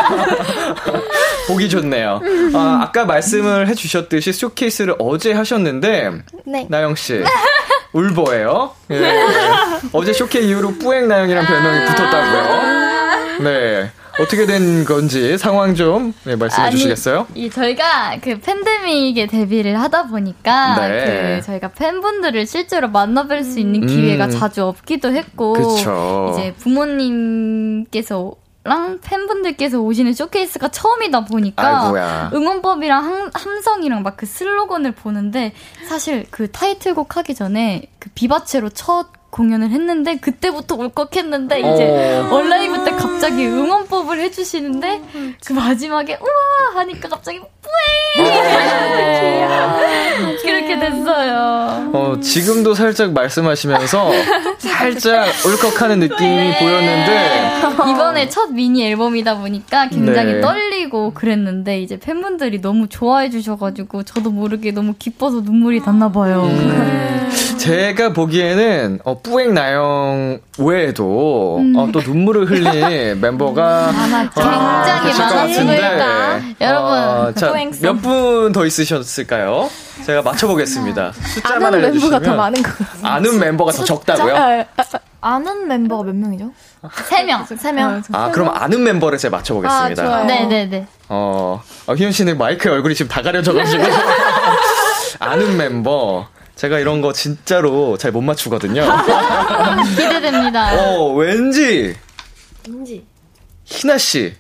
보기 1.49 1.69
좋네요. 1.69 2.21
아, 2.55 2.81
아까 2.83 3.05
말씀을 3.05 3.69
해주셨듯이 3.69 4.33
쇼케이스를 4.33 4.95
어제 4.99 5.33
하셨는데, 5.33 6.13
네. 6.47 6.67
나영 6.69 6.95
씨. 6.95 7.23
울보예요. 7.95 8.73
예. 8.91 9.13
어제 9.93 10.13
쇼케 10.13 10.41
이후로 10.41 10.79
뿌앵 10.79 11.07
나영이란 11.09 11.47
별명이 11.47 11.87
붙었다고요. 11.87 13.45
네. 13.45 13.91
어떻게 14.19 14.47
된 14.47 14.85
건지 14.85 15.37
상황 15.39 15.75
좀 15.75 16.15
네, 16.25 16.37
말씀해 16.37 16.69
아니, 16.69 16.77
주시겠어요? 16.77 17.27
이 17.35 17.51
저희가 17.51 18.19
그 18.23 18.39
팬데믹에 18.39 19.27
데뷔를 19.27 19.81
하다 19.81 20.07
보니까 20.07 20.87
네. 20.87 21.39
그 21.41 21.47
저희가 21.47 21.69
팬분들을 21.69 22.47
실제로 22.47 22.89
만나뵐 22.89 23.43
수 23.43 23.59
있는 23.59 23.87
기회가 23.87 24.27
음. 24.27 24.31
자주 24.31 24.65
없기도 24.67 25.13
했고 25.13 25.53
그쵸. 25.55 26.33
이제 26.33 26.55
부모님께서 26.61 28.35
랑 28.65 28.99
팬분들께서 29.03 29.79
오시는 29.79 30.15
쇼케이스가 30.15 30.69
처음이다 30.69 31.27
보니까 31.27 31.85
아이고야. 31.85 32.31
응원법이랑 32.33 33.05
함, 33.05 33.31
함성이랑 33.35 34.03
막 34.03 34.15
그 34.17 34.27
슬로건을 34.27 34.93
보는데 34.93 35.53
사실 35.87 36.25
그 36.31 36.51
타이틀곡 36.51 37.17
하기 37.17 37.35
전에 37.35 37.83
그 37.99 38.09
비바체로 38.15 38.71
첫 38.71 39.09
공연을 39.35 39.71
했는데 39.71 40.17
그때부터 40.17 40.77
울컥했는데 40.77 41.59
이제 41.59 42.21
어. 42.31 42.35
온라인부 42.35 42.85
때 42.85 42.93
갑자기 42.93 43.45
응원법을 43.45 44.21
해주시는데 44.21 45.03
그 45.45 45.53
마지막에 45.53 46.17
우와 46.21 46.81
하니까 46.81 47.09
갑자기 47.09 47.41
뿌잉 47.41 48.31
그렇게 50.41 50.79
됐어요. 50.79 51.91
어, 51.93 52.21
지금도 52.21 52.75
살짝 52.75 53.13
말씀하시면서 53.13 54.13
살짝 54.59 55.27
울컥하는 55.45 55.99
느낌이 55.99 56.59
보였는데, 56.59 57.61
이번에 57.91 58.29
첫 58.29 58.53
미니 58.53 58.87
앨범이다 58.87 59.39
보니까 59.39 59.89
굉장히 59.89 60.35
네. 60.35 60.41
떨리고 60.41 61.13
그랬는데 61.15 61.81
이제 61.81 61.99
팬분들이 61.99 62.61
너무 62.61 62.89
좋아해 62.89 63.31
주셔가지고 63.31 64.05
저도 64.05 64.31
모르게 64.31 64.71
너무 64.71 64.95
기뻐서 64.97 65.41
눈물이 65.41 65.81
났나 65.81 66.13
봐요. 66.13 66.45
음. 66.45 67.31
제가 67.69 68.13
보기에는, 68.13 69.01
어, 69.05 69.23
뿌앵 69.23 69.55
나영 69.55 70.39
외에도, 70.59 71.63
어, 71.75 71.89
또 71.95 72.01
눈물을 72.03 72.45
흘린 72.45 73.19
멤버가 73.23 73.89
아마 73.89 74.21
어, 74.23 75.03
굉장히 75.03 75.55
거니까. 75.67 76.41
여러분, 76.61 76.93
어, 76.93 77.33
자, 77.35 77.49
뿌앵송. 77.53 77.81
몇분 77.81 78.53
더 78.53 78.67
있으셨을까요? 78.67 79.71
제가 80.05 80.21
맞춰보겠습니다. 80.21 81.13
숫자만 81.13 81.65
아는 81.65 81.79
알려주시면. 81.79 82.11
멤버가 82.11 82.31
더 82.31 82.37
많은 82.37 82.63
것 82.63 82.79
같아요. 82.79 83.07
아는 83.15 83.39
멤버가 83.41 83.73
더 83.73 83.83
적다고요? 83.85 84.65
아는 85.23 85.67
멤버가 85.67 86.03
몇 86.03 86.15
명이죠? 86.15 86.51
세 87.09 87.25
명. 87.25 87.47
세 87.47 87.73
명. 87.73 88.03
아, 88.13 88.31
그럼 88.31 88.51
아는 88.55 88.85
멤버를 88.85 89.17
제가 89.17 89.39
맞춰보겠습니다. 89.39 90.03
아, 90.03 90.07
좋아요. 90.07 90.25
네네 90.27 90.67
네. 90.67 90.87
어, 91.09 91.63
어, 91.87 91.95
희윤 91.95 92.13
씨는 92.13 92.37
마이크에 92.37 92.71
얼굴이 92.71 92.95
지금 92.95 93.09
다 93.09 93.23
가려져가지고. 93.23 93.83
아는 95.21 95.57
멤버. 95.57 96.27
제가 96.57 96.79
이런 96.79 97.01
거 97.01 97.13
진짜로 97.13 97.97
잘 97.99 98.13
못 98.13 98.21
맞추거든요. 98.21 98.83
기대됩니다. 99.97 100.75
어, 100.79 101.13
왠지. 101.15 101.97
왠지. 102.69 103.05
희나 103.65 103.99
씨. 103.99 104.35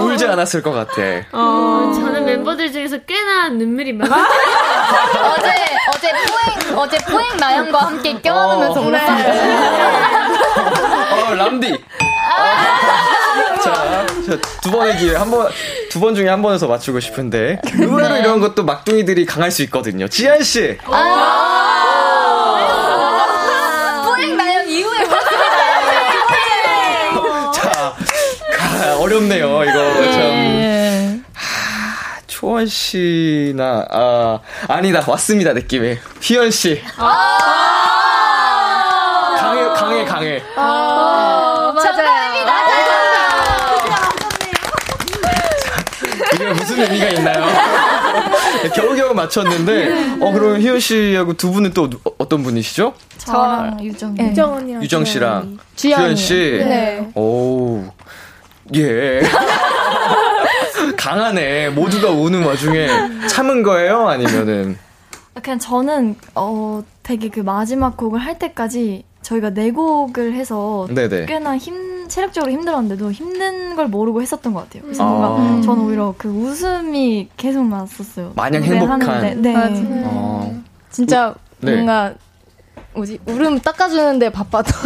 울지 0.00 0.26
않았을 0.26 0.62
것 0.62 0.70
같아. 0.72 1.02
어, 1.32 1.92
저는 1.94 2.24
멤버들 2.24 2.70
중에서 2.72 2.98
꽤나 2.98 3.48
눈물이 3.48 3.92
많아요. 3.94 4.24
어제, 5.32 5.48
어제 5.94 6.10
포행, 6.12 6.78
어제 6.78 6.98
포행 6.98 7.36
나영과 7.36 7.78
함께 7.86 8.20
껴안으면서 8.20 8.80
어. 8.80 8.84
울었어요. 8.86 9.34
어, 11.30 11.34
람디. 11.34 11.84
자, 13.62 13.96
두 14.62 14.70
번의 14.70 14.96
기회 14.98 15.16
한 15.16 15.30
번 15.30 15.48
두 15.90 16.00
번 16.00 16.14
중에 16.14 16.28
한 16.28 16.42
번에서 16.42 16.66
맞추고 16.66 16.98
싶은데 17.00 17.60
의외로 17.78 18.16
이런 18.16 18.40
것도 18.40 18.64
막둥이들이 18.64 19.26
강할 19.26 19.50
수 19.52 19.62
있거든요. 19.62 20.08
지한 20.08 20.42
씨. 20.42 20.76
아~ 20.86 21.30
어렵네요, 29.00 29.64
이거. 29.64 29.78
예, 30.02 30.12
참. 30.12 30.20
예. 30.22 31.20
하, 31.34 32.20
초원 32.26 32.66
씨나, 32.66 33.86
아, 33.90 34.38
아니다, 34.68 35.02
왔습니다, 35.06 35.52
느낌에. 35.52 35.98
희연 36.20 36.50
씨. 36.50 36.80
아~ 36.96 37.38
강해, 39.38 39.62
강해, 39.74 40.04
강해. 40.04 40.42
아~ 40.56 41.13
의미가 46.84 47.08
있나요? 47.10 47.44
겨우겨우 48.74 49.14
맞췄는데, 49.14 50.16
어, 50.20 50.32
그럼 50.32 50.60
희연 50.60 50.80
씨하고 50.80 51.34
두 51.34 51.50
분은 51.52 51.72
또 51.72 51.84
어- 52.04 52.10
어떤 52.18 52.42
분이시죠? 52.42 52.94
저랑 53.18 53.82
유정. 53.84 54.14
네. 54.14 54.34
유정 54.82 55.04
씨랑 55.04 55.58
주연이. 55.76 56.02
주연 56.02 56.16
씨. 56.16 56.34
네. 56.34 57.10
오, 57.14 57.84
예. 58.74 59.22
강하네. 60.96 61.70
모두가 61.70 62.10
우는 62.10 62.44
와중에 62.44 62.88
참은 63.28 63.62
거예요? 63.62 64.08
아니면은. 64.08 64.78
그냥 65.42 65.58
저는 65.58 66.14
어 66.34 66.82
되게 67.02 67.28
그 67.28 67.40
마지막 67.40 67.96
곡을 67.96 68.20
할 68.20 68.38
때까지 68.38 69.04
저희가 69.24 69.50
네 69.50 69.70
곡을 69.72 70.34
해서 70.34 70.86
네네. 70.90 71.26
꽤나 71.26 71.56
힘 71.56 72.06
체력적으로 72.08 72.52
힘들었는데도 72.52 73.10
힘든 73.10 73.74
걸 73.74 73.88
모르고 73.88 74.20
했었던 74.22 74.52
것 74.52 74.64
같아요. 74.64 74.82
그래서 74.82 75.02
아. 75.04 75.08
뭔가 75.08 75.62
저는 75.66 75.84
오히려 75.84 76.14
그 76.18 76.28
웃음이 76.28 77.30
계속 77.36 77.66
났었어요. 77.66 78.32
마냥 78.36 78.62
행복한. 78.62 79.00
하는데. 79.02 79.52
네. 79.52 80.02
어. 80.04 80.54
진짜 80.90 81.34
네. 81.60 81.72
뭔가 81.72 82.12
뭐지 82.92 83.18
울음 83.26 83.58
닦아주는데 83.58 84.30
바빠도 84.30 84.70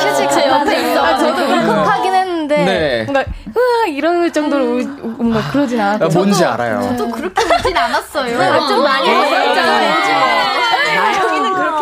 휴식 0.00 0.30
제 0.30 0.48
옆에 0.48 0.92
있어. 0.92 1.04
아, 1.04 1.18
저도 1.18 1.42
울컥하긴 1.44 2.14
했는데 2.14 2.64
네. 2.64 3.02
뭔가 3.04 3.20
으아 3.56 3.86
이럴 3.88 4.32
정도로 4.32 4.64
우, 4.64 4.78
우- 4.78 5.08
뭔가 5.18 5.42
그러진 5.50 5.80
아, 5.80 5.94
않았고 5.94 6.14
뭔지 6.14 6.44
알아요. 6.44 6.80
저도 6.80 7.10
그렇게 7.10 7.42
울진 7.42 7.76
않았어요. 7.76 8.38
네. 8.38 8.58
좀 8.68 8.82
많이 8.84 9.08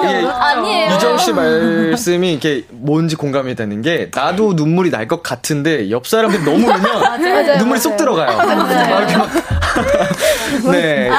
이게 0.04 0.26
아니에요. 0.28 0.94
유정 0.94 1.18
씨 1.18 1.32
말씀이 1.32 2.32
이게 2.34 2.64
뭔지 2.70 3.16
공감이 3.16 3.54
되는 3.54 3.82
게 3.82 4.10
나도 4.14 4.52
눈물이 4.54 4.90
날 4.90 5.02
것 5.08 5.22
같은데 5.22 5.90
옆 5.90 6.06
사람들이 6.06 6.44
너무 6.44 6.68
울면 6.70 7.48
눈물이 7.58 7.80
쏙 7.80 7.96
들어가요. 7.96 8.30
아, 8.38 8.44
막. 9.18 9.28
네. 10.70 11.10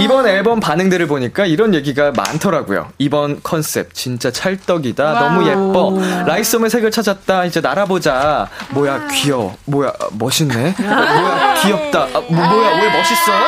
이번 0.00 0.26
앨범 0.26 0.60
반응들을 0.60 1.06
보니까 1.08 1.44
이런 1.44 1.74
얘기가 1.74 2.12
많더라고요. 2.12 2.88
이번 2.98 3.40
컨셉 3.42 3.94
진짜 3.94 4.30
찰떡이다. 4.30 5.12
너무 5.14 5.46
예뻐. 5.48 5.98
라이썸의 6.26 6.70
색을 6.70 6.90
찾았다. 6.90 7.44
이제 7.46 7.60
날아보자. 7.60 8.48
뭐야 8.70 9.08
귀여워. 9.08 9.56
뭐야 9.64 9.92
멋있네. 10.12 10.74
뭐야 10.78 11.54
귀엽다. 11.62 12.00
아, 12.02 12.08
뭐, 12.12 12.22
뭐야 12.30 12.80
왜 12.82 12.96
멋있어? 12.96 13.32
네. 13.32 13.38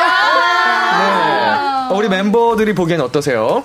어, 1.89 1.93
우리 1.95 2.09
멤버들이 2.09 2.73
보기엔 2.75 3.01
어떠세요? 3.01 3.63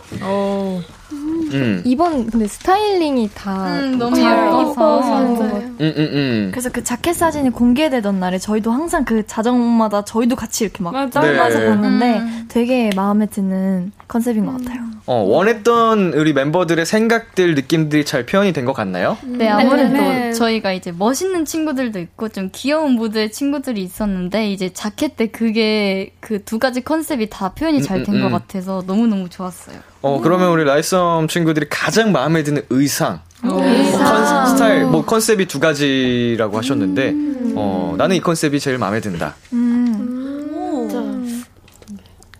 음. 1.52 1.82
이번 1.84 2.26
근데 2.26 2.46
스타일링이 2.46 3.30
다 3.34 3.66
음, 3.78 3.98
너무 3.98 4.16
잘 4.16 4.46
예뻐서. 4.46 5.18
음, 5.20 5.76
음, 5.80 5.94
음. 5.98 6.48
그래서 6.52 6.70
그 6.70 6.82
자켓 6.84 7.14
사진이 7.14 7.50
공개되던 7.50 8.20
날에 8.20 8.38
저희도 8.38 8.70
항상 8.70 9.04
그 9.04 9.26
자정마다 9.26 10.04
저희도 10.04 10.36
같이 10.36 10.64
이렇게 10.64 10.82
막 10.82 10.92
맞아. 10.92 11.20
짤마서 11.20 11.58
네. 11.58 11.66
봤는데 11.66 12.18
음. 12.18 12.44
되게 12.48 12.90
마음에 12.96 13.26
드는 13.26 13.92
컨셉인 14.08 14.46
것 14.46 14.52
같아요. 14.58 14.80
어, 15.06 15.14
원했던 15.14 16.12
우리 16.14 16.32
멤버들의 16.32 16.84
생각들, 16.86 17.54
느낌들이 17.54 18.04
잘 18.04 18.26
표현이 18.26 18.52
된 18.52 18.60
것 18.64 18.74
같나요? 18.74 19.16
네, 19.24 19.48
아무래도 19.48 19.94
네. 19.94 20.32
저희가 20.32 20.72
이제 20.72 20.92
멋있는 20.92 21.44
친구들도 21.46 21.98
있고 21.98 22.28
좀 22.28 22.50
귀여운 22.52 22.92
무드의 22.92 23.32
친구들이 23.32 23.82
있었는데 23.82 24.50
이제 24.52 24.70
자켓 24.72 25.16
때 25.16 25.26
그게 25.28 26.12
그 26.20 26.40
두 26.44 26.58
가지 26.58 26.80
컨셉이 26.82 27.30
다 27.30 27.52
표현이 27.54 27.82
잘된 27.82 28.14
음, 28.16 28.20
것 28.22 28.26
음. 28.28 28.32
같아서 28.32 28.82
너무너무 28.86 29.28
좋았어요. 29.28 29.76
어, 30.02 30.20
그러면 30.20 30.50
우리 30.50 30.64
라잇썸 30.64 31.28
친구들이 31.28 31.66
가장 31.68 32.12
마음에 32.12 32.42
드는 32.42 32.62
의상. 32.70 33.20
뭐 33.42 33.60
컨, 33.60 34.46
스타일, 34.46 34.84
뭐 34.84 35.04
컨셉이 35.04 35.46
두 35.46 35.60
가지라고 35.60 36.58
하셨는데, 36.58 37.14
어, 37.56 37.94
나는 37.96 38.16
이 38.16 38.20
컨셉이 38.20 38.60
제일 38.60 38.78
마음에 38.78 39.00
든다. 39.00 39.34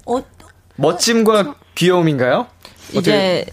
어, 0.06 0.22
멋짐과 0.76 1.54
귀여움인가요? 1.74 2.46
이제 2.92 3.46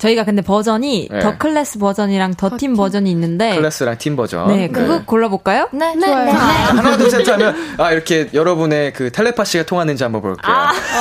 저희가 0.00 0.24
근데 0.24 0.40
버전이 0.42 1.08
네. 1.10 1.20
The 1.20 1.36
Class 1.36 1.78
버전이랑 1.78 2.34
The 2.34 2.48
Team 2.56 2.74
버전이 2.74 3.10
있는데 3.10 3.54
Class랑 3.54 3.98
Team 3.98 4.16
버전. 4.16 4.48
네, 4.48 4.68
그거 4.68 5.02
골라볼까요? 5.04 5.68
네, 5.72 5.94
좋아요. 5.98 6.30
하나, 6.30 6.96
둘, 6.96 7.10
셋 7.10 7.28
하면, 7.28 7.54
아, 7.78 7.92
이렇게 7.92 8.28
여러분의 8.32 8.92
그 8.94 9.12
텔레파시가 9.12 9.64
통하는지 9.64 10.02
한번 10.02 10.22
볼게요. 10.22 10.52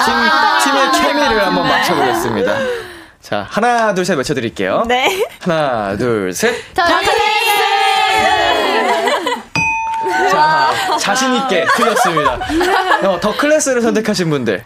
팀, 0.06 0.74
팀의 0.74 0.92
케미를 1.02 1.46
한번 1.46 1.68
맞춰보겠습니다. 1.68 2.58
자, 3.22 3.48
하나, 3.50 3.94
둘, 3.94 4.04
셋 4.06 4.18
외쳐드릴게요. 4.18 4.84
네. 4.88 5.26
하나, 5.42 5.96
둘, 5.98 6.34
셋. 6.34 6.54
자, 10.32 10.70
자신 11.00 11.34
있게 11.36 11.66
틀렸습니다. 11.76 12.40
어, 13.04 13.20
더 13.20 13.36
클래스를 13.38 13.82
선택하신 13.82 14.30
분들. 14.30 14.64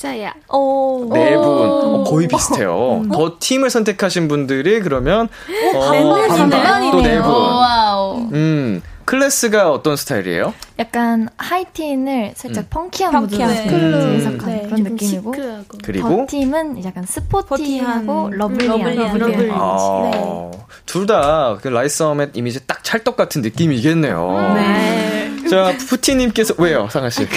자야. 0.00 0.32
오. 0.50 1.10
네 1.12 1.36
분. 1.36 1.44
어, 1.44 2.04
거의 2.04 2.26
비슷해요. 2.26 3.02
The 3.12 3.36
Team을 3.38 3.68
선택하신 3.68 4.28
분들이 4.28 4.80
그러면, 4.80 5.28
어, 5.74 5.78
반반. 6.28 6.90
또 6.90 7.08
네 7.08 7.20
분. 7.20 7.30
와우. 7.30 8.28
음, 8.32 8.80
Class가 9.04 9.70
어떤 9.70 9.96
스타일이에요? 9.96 10.54
약간 10.78 11.28
하이틴을 11.36 12.32
살짝 12.34 12.64
음. 12.64 12.66
funky한 12.70 13.12
funky한 13.12 13.50
무드로 13.50 14.00
스타일. 14.00 14.14
해석한 14.14 14.46
네. 14.46 14.62
그런 14.62 14.82
느낌이고 14.84 15.34
시크하고. 15.34 15.78
그리고, 15.84 16.08
The 16.08 16.26
Team은 16.28 16.84
약간 16.84 17.04
스포티하고 17.04 18.30
lovely한, 18.32 18.78
lovely한. 18.78 19.18
lovely한. 19.18 19.50
아, 19.52 20.50
둘다 20.86 21.58
그 21.60 21.68
라잇썸의 21.68 22.30
이미지 22.32 22.66
딱 22.66 22.82
찰떡 22.82 23.16
같은 23.16 23.42
느낌이겠네요. 23.42 24.52
네. 24.54 25.19
자, 25.50 25.72
푸티님께서, 25.88 26.54
왜요, 26.58 26.88
상아씨? 26.90 27.26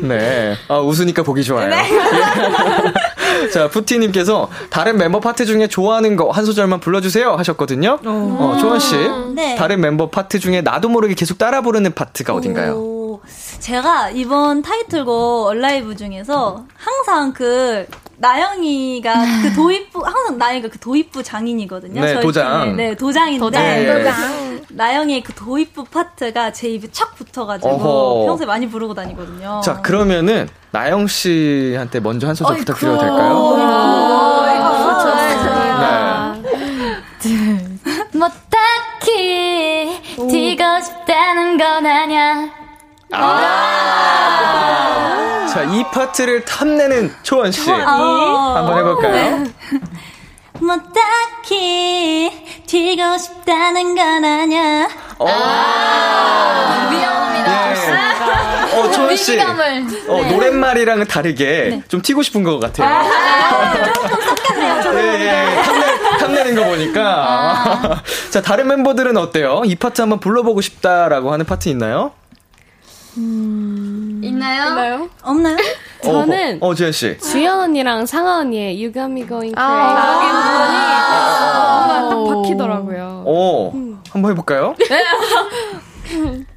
네. 0.00 0.56
아, 0.68 0.78
웃으니까 0.78 1.22
보기 1.22 1.42
좋아요. 1.44 1.70
예. 1.72 3.48
자, 3.50 3.68
푸티님께서 3.68 4.48
다른 4.70 4.96
멤버 4.96 5.20
파트 5.20 5.44
중에 5.44 5.66
좋아하는 5.68 6.16
거 6.16 6.26
한 6.36 6.44
소절만 6.44 6.80
불러주세요 6.80 7.34
하셨거든요. 7.36 7.98
어, 8.04 8.56
초원씨. 8.60 8.94
네. 9.34 9.54
다른 9.56 9.80
멤버 9.80 10.10
파트 10.10 10.38
중에 10.38 10.60
나도 10.60 10.88
모르게 10.88 11.14
계속 11.14 11.38
따라 11.38 11.60
부르는 11.62 11.94
파트가 11.94 12.34
어딘가요? 12.34 12.72
오, 12.74 13.20
제가 13.60 14.10
이번 14.10 14.60
타이틀곡 14.62 15.46
Alive 15.46 15.96
중에서 15.96 16.64
항상 16.76 17.32
그 17.32 17.86
나영이가 18.18 19.14
그 19.42 19.52
도입부 19.54 20.02
항상 20.04 20.38
나영이가 20.38 20.68
그 20.68 20.78
도입부 20.78 21.22
장인이거든요. 21.22 22.00
네, 22.00 22.14
저희 22.14 22.22
도장. 22.22 22.60
팀의, 22.70 22.76
네, 22.76 22.94
도장인데 22.96 23.38
도장. 23.40 23.62
네. 23.64 24.62
나영이의 24.70 25.22
그 25.22 25.32
도입부 25.34 25.84
파트가 25.84 26.52
제 26.52 26.68
입에 26.68 26.88
착 26.90 27.14
붙어가지고 27.16 27.68
어허. 27.68 28.26
평소에 28.26 28.46
많이 28.46 28.68
부르고 28.68 28.94
다니거든요. 28.94 29.60
자, 29.64 29.80
그러면 29.82 30.48
나영 30.70 31.06
씨한테 31.06 32.00
먼저 32.00 32.26
한 32.26 32.34
소절 32.34 32.54
어이쿠. 32.56 32.64
부탁드려도 32.64 33.00
될까요? 33.00 33.56
뭐 38.12 38.28
딱히 38.50 40.00
튀고 40.16 40.62
싶다는 40.80 41.58
건 41.58 41.86
아냐. 41.86 42.50
아. 43.12 43.75
자, 45.56 45.62
이 45.62 45.82
파트를 45.90 46.44
탐내는 46.44 47.14
초원 47.22 47.50
씨. 47.50 47.70
한번 47.70 48.78
해볼까요? 48.78 49.44
뭐 50.60 50.76
딱히 50.94 52.30
튀고 52.66 53.16
싶다는 53.16 53.94
건 53.94 54.22
아냐. 54.22 54.86
미안합니다. 56.90 57.72
예. 57.72 58.76
어, 58.78 58.90
초원 58.90 59.16
씨. 59.16 59.32
위기감을. 59.32 59.86
어, 60.08 60.22
노랫말이랑은 60.30 61.06
다르게 61.06 61.80
좀 61.88 62.02
튀고 62.02 62.22
싶은 62.22 62.42
것 62.42 62.60
같아요. 62.60 63.10
예, 64.92 65.24
예. 65.24 65.62
탐내, 65.62 66.18
탐내는 66.18 66.54
거 66.54 66.64
보니까. 66.64 68.02
자, 68.28 68.42
다른 68.42 68.68
멤버들은 68.68 69.16
어때요? 69.16 69.62
이 69.64 69.74
파트 69.74 70.02
한번 70.02 70.20
불러보고 70.20 70.60
싶다라고 70.60 71.32
하는 71.32 71.46
파트 71.46 71.70
있나요? 71.70 72.12
있나요? 73.16 75.08
없나요? 75.22 75.56
저는 76.02 76.58
어, 76.60 76.68
어 76.68 76.74
지현 76.74 76.92
씨. 76.92 77.16
주연 77.18 77.60
언니랑 77.60 78.06
상아 78.06 78.38
언니의 78.40 78.76
You 78.76 78.92
Got 78.92 79.10
Me 79.10 79.26
Going 79.26 79.54
Crazy 79.54 79.54
아. 79.56 80.12
여기 80.12 80.26
부분이 80.36 80.76
뭔가 81.88 82.08
딱 82.10 82.14
박히더라고요. 82.42 83.24
어, 83.26 83.72
한번 84.12 84.30
해볼까요? 84.32 84.74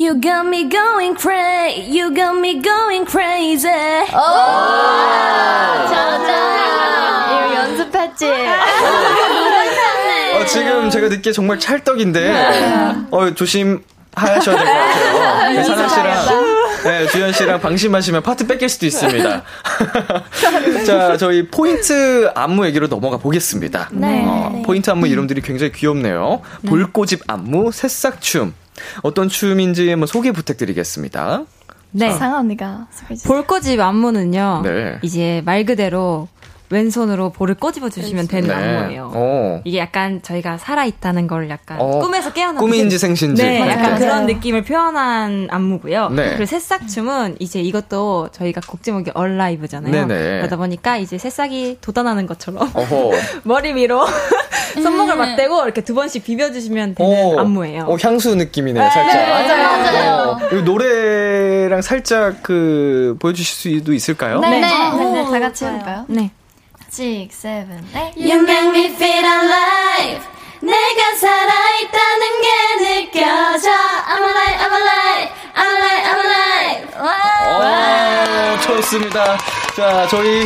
You 0.00 0.20
got 0.20 0.46
me 0.46 0.68
going 0.70 1.16
crazy. 1.18 1.90
You 1.90 2.14
got 2.14 2.38
me 2.38 2.62
going 2.62 3.04
crazy. 3.04 4.06
잘한다. 5.88 6.30
이거 7.32 7.54
연습했지. 7.56 8.30
어, 10.36 10.44
지금 10.46 10.88
제가 10.88 11.08
듣기에 11.08 11.32
정말 11.32 11.58
찰떡인데, 11.58 13.08
어, 13.10 13.34
조심. 13.34 13.82
하셔야 14.26 14.56
될 14.56 14.66
것 14.66 14.72
같아요. 14.72 15.52
네, 15.52 15.64
사나 15.64 15.88
씨랑, 15.88 16.56
네, 16.84 17.06
주현 17.08 17.32
씨랑 17.32 17.60
방심하시면 17.60 18.22
파트 18.22 18.46
뺏길 18.46 18.68
수도 18.68 18.86
있습니다. 18.86 19.42
자, 20.86 21.16
저희 21.16 21.46
포인트 21.48 22.30
안무 22.34 22.66
얘기로 22.66 22.88
넘어가 22.88 23.16
보겠습니다. 23.16 23.88
네. 23.92 24.24
어, 24.26 24.62
포인트 24.64 24.90
안무 24.90 25.06
이름들이 25.08 25.40
굉장히 25.42 25.72
귀엽네요. 25.72 26.42
볼꼬집 26.66 27.22
안무, 27.26 27.70
새싹춤. 27.72 28.54
어떤 29.02 29.28
춤인지 29.28 29.90
한번 29.90 30.06
소개 30.06 30.30
부탁드리겠습니다. 30.32 31.42
네. 31.90 32.12
상아 32.12 32.38
언니가 32.38 32.86
소개해주세요. 32.92 33.32
볼꼬집 33.32 33.80
안무는요. 33.80 34.60
네. 34.64 34.98
이제 35.02 35.42
말 35.44 35.64
그대로 35.64 36.28
왼손으로 36.70 37.30
볼을 37.30 37.54
꼬집어 37.54 37.88
주시면 37.88 38.28
되는 38.28 38.50
안무예요. 38.50 39.10
어. 39.14 39.60
이게 39.64 39.78
약간 39.78 40.20
저희가 40.22 40.58
살아 40.58 40.84
있다는 40.84 41.26
걸 41.26 41.48
약간 41.48 41.80
어, 41.80 41.98
꿈에서 42.00 42.32
깨어난 42.32 42.56
꿈인지 42.56 42.96
그- 42.96 43.00
생신지. 43.00 43.42
네, 43.42 43.56
이렇게. 43.56 43.70
약간 43.70 43.82
맞아요. 43.84 43.98
그런 43.98 44.26
느낌을 44.26 44.62
표현한 44.64 45.48
안무고요. 45.50 46.10
네. 46.10 46.28
그리고 46.30 46.44
새싹춤은 46.46 47.36
이제 47.38 47.60
이것도 47.60 48.28
저희가 48.32 48.60
곡 48.66 48.82
제목이 48.82 49.10
얼라이브잖아요. 49.14 49.90
네네. 50.06 50.38
그러다 50.40 50.56
보니까 50.56 50.96
이제 50.98 51.16
새싹이 51.18 51.78
돋아나는 51.80 52.26
것처럼 52.26 52.68
어허. 52.74 53.10
머리 53.44 53.72
위로 53.74 54.04
손목을 54.74 55.16
맞대고 55.16 55.64
이렇게 55.64 55.80
두 55.82 55.94
번씩 55.94 56.24
비벼주시면 56.24 56.94
되는 56.94 57.36
어, 57.36 57.40
안무예요. 57.40 57.84
어, 57.84 57.96
향수 58.02 58.34
느낌이네요, 58.36 58.88
살짝. 58.90 59.28
맞아요, 59.28 59.82
맞아요. 59.82 60.38
어, 60.52 60.56
이 60.56 60.62
노래랑 60.62 61.82
살짝 61.82 62.42
그, 62.42 63.16
보여주실 63.20 63.78
수도 63.78 63.92
있을까요? 63.94 64.40
네. 64.40 64.50
네, 64.50 64.60
네. 64.60 65.22
네, 65.22 65.24
다 65.30 65.40
같이 65.40 65.64
해볼까요? 65.64 66.04
네. 66.08 66.30
6, 66.90 67.30
7, 67.30 67.84
8. 67.92 68.16
You 68.16 68.40
make 68.42 68.70
me 68.70 68.86
feel 68.94 69.24
alive. 69.24 70.22
내가 70.60 71.14
살아있다는 71.20 72.22
게 72.42 72.48
느껴져. 73.12 73.70
I'm 73.70 74.22
alive, 74.22 74.58
I'm 74.58 74.72
alive, 74.72 75.30
I'm 75.54 75.70
alive, 75.76 76.04
I'm 76.08 76.20
alive. 76.24 76.88
어, 78.56 78.60
좋습니다. 78.62 79.36
자, 79.76 80.06
저희 80.08 80.44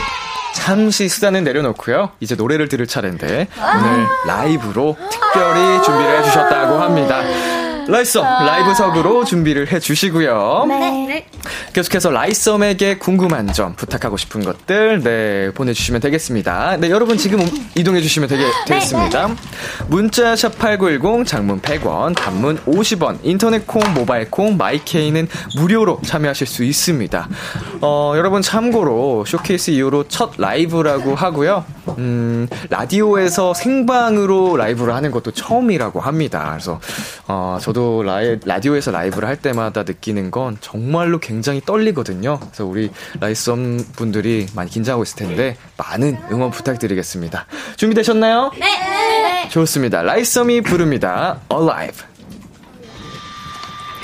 잠시 0.54 1.08
수다는 1.08 1.44
내려놓고요. 1.44 2.10
이제 2.20 2.34
노래를 2.34 2.68
들을 2.68 2.86
차례인데 2.86 3.48
오늘 3.56 4.06
라이브로 4.26 4.96
특별히 5.10 5.82
준비를 5.82 6.18
해주셨다고 6.18 6.74
합니다. 6.78 7.22
라잇썸 7.92 8.22
라이브석으로 8.22 9.24
준비를 9.26 9.70
해주시고요. 9.70 10.64
네. 10.66 11.26
계속해서 11.74 12.10
라잇썸에게 12.10 12.96
궁금한 12.96 13.52
점, 13.52 13.74
부탁하고 13.74 14.16
싶은 14.16 14.42
것들, 14.42 15.02
네, 15.02 15.50
보내주시면 15.52 16.00
되겠습니다. 16.00 16.78
네, 16.78 16.88
여러분 16.88 17.18
지금 17.18 17.46
이동해 17.74 18.00
주시면 18.00 18.30
되게, 18.30 18.44
되겠습니다. 18.66 19.28
문자 19.88 20.34
샵 20.36 20.58
8910, 20.58 21.26
장문 21.26 21.60
100원, 21.60 22.14
단문 22.14 22.58
50원, 22.64 23.18
인터넷 23.22 23.66
콩, 23.66 23.82
모바일 23.92 24.30
콩, 24.30 24.56
마이케이는 24.56 25.28
무료로 25.58 26.00
참여하실 26.04 26.46
수 26.46 26.64
있습니다. 26.64 27.28
어, 27.82 28.14
여러분 28.16 28.40
참고로 28.40 29.24
쇼케이스 29.26 29.70
이후로 29.72 30.08
첫 30.08 30.32
라이브라고 30.38 31.14
하고요. 31.14 31.64
음, 31.98 32.48
라디오에서 32.70 33.52
생방으로 33.52 34.56
라이브를 34.56 34.94
하는 34.94 35.10
것도 35.10 35.32
처음이라고 35.32 36.00
합니다. 36.00 36.50
그래서, 36.52 36.80
어, 37.28 37.58
저도 37.60 37.81
라이, 38.04 38.38
라디오에서 38.44 38.90
라이브를 38.90 39.28
할 39.28 39.36
때마다 39.36 39.82
느끼는 39.82 40.30
건 40.30 40.56
정말로 40.60 41.18
굉장히 41.18 41.60
떨리거든요. 41.60 42.38
그래서 42.40 42.64
우리 42.64 42.90
라이썸 43.20 43.84
분들이 43.96 44.46
많이 44.54 44.70
긴장하고 44.70 45.02
있을 45.02 45.16
텐데 45.16 45.56
많은 45.76 46.18
응원 46.30 46.50
부탁드리겠습니다. 46.50 47.46
준비되셨나요? 47.76 48.50
네. 48.58 49.48
좋습니다. 49.50 50.02
라이썸이 50.02 50.62
부릅니다. 50.62 51.40
Alive. 51.52 52.06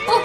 뭐 0.06 0.22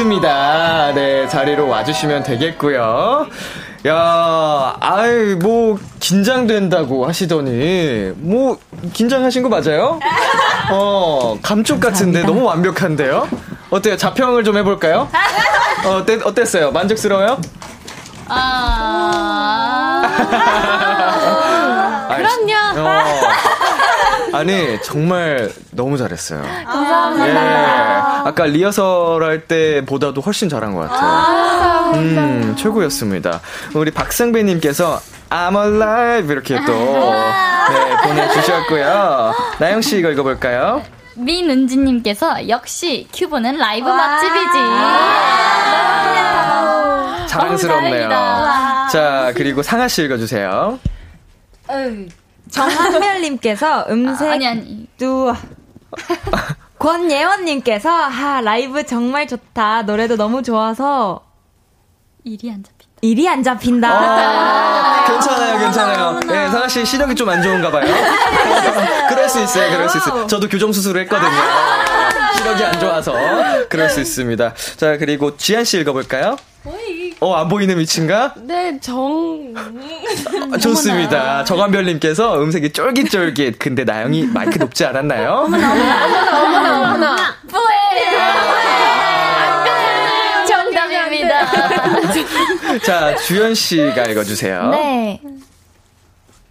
왔습니다. 0.00 0.92
네, 0.94 1.28
자리로 1.28 1.68
와주시면 1.68 2.22
되겠고요. 2.22 3.26
야, 3.86 4.76
아이, 4.80 5.34
뭐, 5.36 5.78
긴장된다고 6.00 7.06
하시더니, 7.06 8.12
뭐, 8.16 8.58
긴장하신 8.92 9.42
거 9.42 9.48
맞아요? 9.48 9.98
어, 10.70 11.38
감쪽 11.42 11.80
같은데 11.80 12.22
너무 12.22 12.44
완벽한데요? 12.44 13.26
어때요? 13.70 13.96
자평을 13.96 14.44
좀 14.44 14.56
해볼까요? 14.58 15.08
어, 15.84 15.88
어때, 15.96 16.18
어땠어요? 16.24 16.70
만족스러워요? 16.72 17.40
아. 18.28 20.02
아이, 22.10 22.22
그럼요. 22.22 22.88
어. 22.88 23.02
아니, 24.32 24.80
정말 24.82 25.50
너무 25.72 25.96
잘했어요. 25.98 26.42
감사합니다. 26.66 28.06
예. 28.06 28.09
아까 28.24 28.44
리허설 28.46 29.22
할 29.22 29.46
때보다도 29.46 30.20
훨씬 30.20 30.48
잘한 30.48 30.74
것 30.74 30.88
같아요. 30.88 31.92
음, 31.94 32.54
최고였습니다. 32.58 33.40
우리 33.74 33.90
박상배님께서 33.90 35.00
I'm 35.30 35.56
alive 35.56 36.32
이렇게 36.32 36.56
또 36.64 36.72
네, 36.72 37.96
보내주셨고요. 38.08 39.34
나영 39.58 39.80
씨 39.82 39.98
이거 39.98 40.10
읽어볼까요? 40.10 40.82
민은지님께서 41.16 42.48
역시 42.48 43.06
큐브는 43.12 43.56
라이브 43.58 43.88
맛집이지. 43.88 44.58
자랑스럽네요. 47.28 48.08
자, 48.90 49.32
그리고 49.36 49.62
상아 49.62 49.86
씨 49.88 50.02
읽어주세요. 50.04 50.78
정한별님께서 52.50 53.86
음색 53.90 54.28
아니 54.28 54.46
아니. 54.48 54.86
두 54.98 55.32
권예원님께서 56.80 57.90
하 57.90 58.40
라이브 58.40 58.84
정말 58.84 59.28
좋다 59.28 59.82
노래도 59.82 60.16
너무 60.16 60.42
좋아서 60.42 61.22
일이 62.24 62.50
안 62.50 62.62
잡힌다. 62.64 62.90
일이 63.02 63.28
안 63.28 63.42
잡힌다. 63.42 63.88
아, 63.90 65.04
괜찮아요, 65.08 65.58
괜찮아요. 65.58 66.20
네, 66.20 66.48
상아 66.50 66.68
씨 66.68 66.84
시력이 66.84 67.14
좀 67.14 67.28
안 67.28 67.42
좋은가 67.42 67.70
봐요. 67.70 67.84
그럴 69.10 69.28
수 69.28 69.40
있어요, 69.42 69.70
그럴 69.70 69.88
수 69.90 69.98
있어요. 69.98 70.26
저도 70.26 70.48
교정 70.48 70.72
수술을 70.72 71.02
했거든요. 71.02 71.30
시력이 72.38 72.64
안 72.64 72.80
좋아서 72.80 73.12
그럴 73.68 73.90
수 73.90 74.00
있습니다. 74.00 74.54
자, 74.76 74.96
그리고 74.96 75.36
지한 75.36 75.64
씨 75.64 75.78
읽어볼까요? 75.80 76.36
어, 77.20 77.34
안 77.34 77.48
보이는 77.48 77.78
위치인가? 77.78 78.32
네, 78.36 78.78
정. 78.80 79.52
아, 80.52 80.56
좋습니다. 80.56 81.44
정한별님께서 81.44 82.42
음색이 82.42 82.72
쫄깃쫄깃. 82.72 83.58
근데 83.58 83.84
나영이 83.84 84.24
마이크 84.28 84.56
높지 84.58 84.86
않았나요? 84.86 85.46
어머나. 85.46 87.16
정답입니다. 90.48 91.46
자, 92.82 93.14
주현 93.16 93.54
씨가 93.54 94.04
읽어주세요. 94.06 94.70
네. 94.70 95.20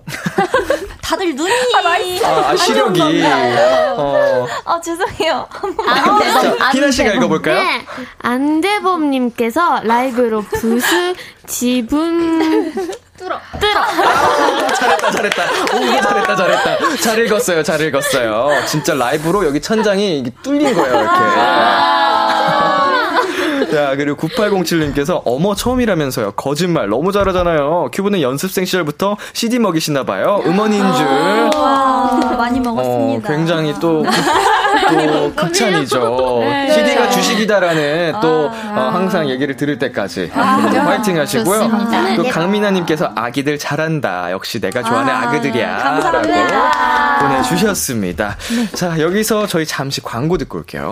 다들 1.09 1.33
눈이 1.33 1.51
아, 2.23 2.49
아, 2.51 2.55
시력이. 2.55 3.01
어, 3.97 4.47
아, 4.63 4.79
죄송해요. 4.79 5.47
자, 6.59 6.69
희나 6.71 6.91
씨가 6.91 7.13
읽어볼까요? 7.13 7.55
네. 7.55 7.83
안대범님께서 8.19 9.81
라이브로 9.85 10.43
부스 10.43 11.15
지분 11.47 12.71
잘했다, 14.79 15.11
잘했다. 15.11 15.43
오, 15.73 16.01
잘했다, 16.01 16.35
잘했다. 16.35 16.95
잘 17.01 17.25
읽었어요, 17.25 17.63
잘 17.63 17.81
읽었어요. 17.81 18.65
진짜 18.67 18.93
라이브로 18.93 19.47
여기 19.47 19.59
천장이 19.59 20.31
뚫린 20.43 20.75
거예요, 20.75 20.95
이렇게. 20.95 21.19
자, 23.71 23.95
그리고 23.95 24.17
9807님께서 24.27 25.21
어머 25.25 25.55
처음이라면서요. 25.55 26.31
거짓말 26.31 26.89
너무 26.89 27.11
잘하잖아요. 27.11 27.89
큐브는 27.93 28.21
연습생 28.21 28.65
시절부터 28.65 29.17
CD 29.33 29.59
먹이시나 29.59 30.03
봐요. 30.03 30.41
음원인 30.45 30.79
줄. 30.93 31.05
많이 32.39 32.59
어, 32.65 33.21
굉장히 33.25 33.73
또, 33.79 34.03
또 34.03 35.33
극찬이죠. 35.35 36.39
네. 36.41 36.71
CD가 36.71 37.09
주식이다라는 37.09 38.13
또 38.21 38.45
어, 38.47 38.89
항상 38.93 39.29
얘기를 39.29 39.55
들을 39.55 39.77
때까지 39.77 40.31
앞으로도 40.33 40.79
화이팅 40.79 41.19
하시고요. 41.19 41.59
좋습니다. 41.63 42.15
또 42.15 42.23
강민아님께서 42.23 43.11
아기들 43.15 43.57
잘한다. 43.57 44.31
역시 44.31 44.59
내가 44.59 44.81
좋아하는 44.81 45.13
아, 45.13 45.29
그들이야 45.29 45.77
감사합니다. 45.77 46.47
라고 46.47 47.27
보내주셨습니다. 47.27 48.37
자, 48.73 48.99
여기서 48.99 49.45
저희 49.47 49.65
잠시 49.65 50.01
광고 50.01 50.37
듣고 50.37 50.57
올게요. 50.59 50.91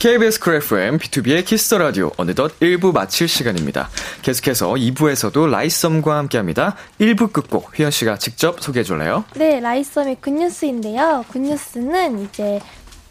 KBS 0.00 0.40
쿨 0.40 0.54
FM, 0.54 0.96
비투비의 0.96 1.44
키스 1.44 1.64
더 1.64 1.76
라디오, 1.76 2.10
어느덧 2.16 2.58
1부 2.58 2.94
마칠 2.94 3.28
시간입니다. 3.28 3.90
계속해서 4.22 4.70
2부에서도 4.70 5.50
라잇썸과 5.50 6.16
함께 6.16 6.38
합니다. 6.38 6.74
1부 6.98 7.34
끝곡, 7.34 7.78
휘연 7.78 7.90
씨가 7.90 8.16
직접 8.16 8.62
소개해 8.62 8.82
줄래요? 8.82 9.24
네, 9.34 9.60
라잇썸의 9.60 10.16
Good 10.22 10.50
News인데요. 10.50 11.26
Good 11.28 11.60
News는 11.60 12.24
이제 12.24 12.60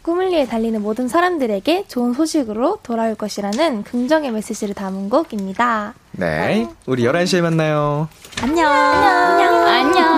꿈을 0.02 0.32
위해 0.32 0.48
달리는 0.48 0.82
모든 0.82 1.06
사람들에게 1.06 1.84
좋은 1.86 2.12
소식으로 2.12 2.80
돌아올 2.82 3.14
것이라는 3.14 3.84
긍정의 3.84 4.32
메시지를 4.32 4.74
담은 4.74 5.10
곡입니다. 5.10 5.94
네. 6.10 6.66
우리 6.86 7.04
11시에 7.04 7.40
만나요. 7.40 8.08
안녕. 8.42 8.68
안녕. 8.68 10.09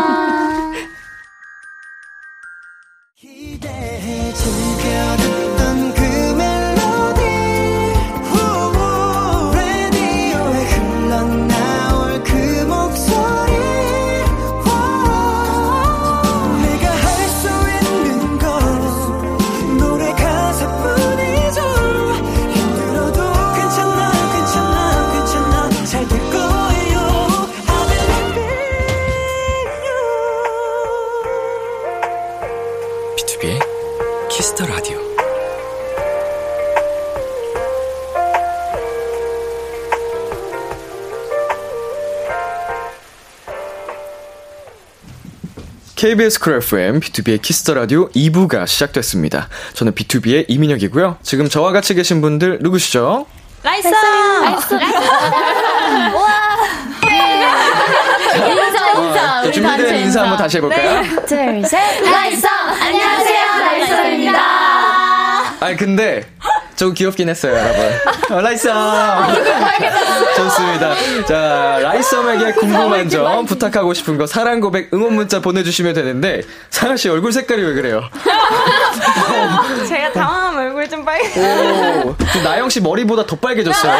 KBS 46.12 46.40
쿨 46.40 46.56
FM, 46.56 47.00
비투비의 47.00 47.40
키스 47.40 47.60
더 47.60 47.72
라디오 47.72 48.10
2부가 48.10 48.66
시작됐습니다. 48.66 49.48
저는 49.72 49.94
B2B의 49.94 50.44
이민혁이고요. 50.46 51.16
지금 51.22 51.48
저와 51.48 51.72
같이 51.72 51.94
계신 51.94 52.20
분들 52.20 52.58
누구시죠? 52.60 53.24
라잇썸. 53.62 53.88
인사 53.88 53.98
인사. 59.00 59.14
자, 59.14 59.40
우리 59.42 59.52
준비된 59.52 59.78
단체 59.78 59.98
인사 60.00 60.20
한번 60.20 60.36
다시 60.36 60.58
해볼까요? 60.58 61.02
둘, 61.26 61.64
셋. 61.64 62.02
라잇썸 62.04 62.46
안녕하세요 62.82 63.46
라잇썸입니다. 63.60 64.42
아니 65.60 65.76
근데 65.78 66.24
좀 66.82 66.94
귀엽긴 66.94 67.28
했어요, 67.28 67.54
여러분. 67.56 68.36
어, 68.36 68.40
라잇썸. 68.40 68.72
좋습니다. 70.34 70.94
자, 71.28 71.78
라이썸에게 71.80 72.54
궁금한 72.54 73.08
점, 73.08 73.46
부탁하고 73.46 73.94
싶은 73.94 74.18
거, 74.18 74.26
사랑 74.26 74.58
고백, 74.58 74.92
응원 74.92 75.14
문자 75.14 75.38
보내주시면 75.38 75.94
되는데 75.94 76.42
상아 76.70 76.96
씨 76.96 77.08
얼굴 77.08 77.32
색깔이 77.32 77.62
왜 77.62 77.74
그래요? 77.74 78.02
제가 79.86 80.10
당황하면 80.10 80.66
얼굴 80.66 80.88
좀 80.88 81.04
빨개. 81.04 81.28
오, 81.38 82.16
지금 82.32 82.42
나영 82.42 82.68
씨 82.68 82.80
머리보다 82.80 83.26
더 83.26 83.36
빨개졌어요. 83.36 83.92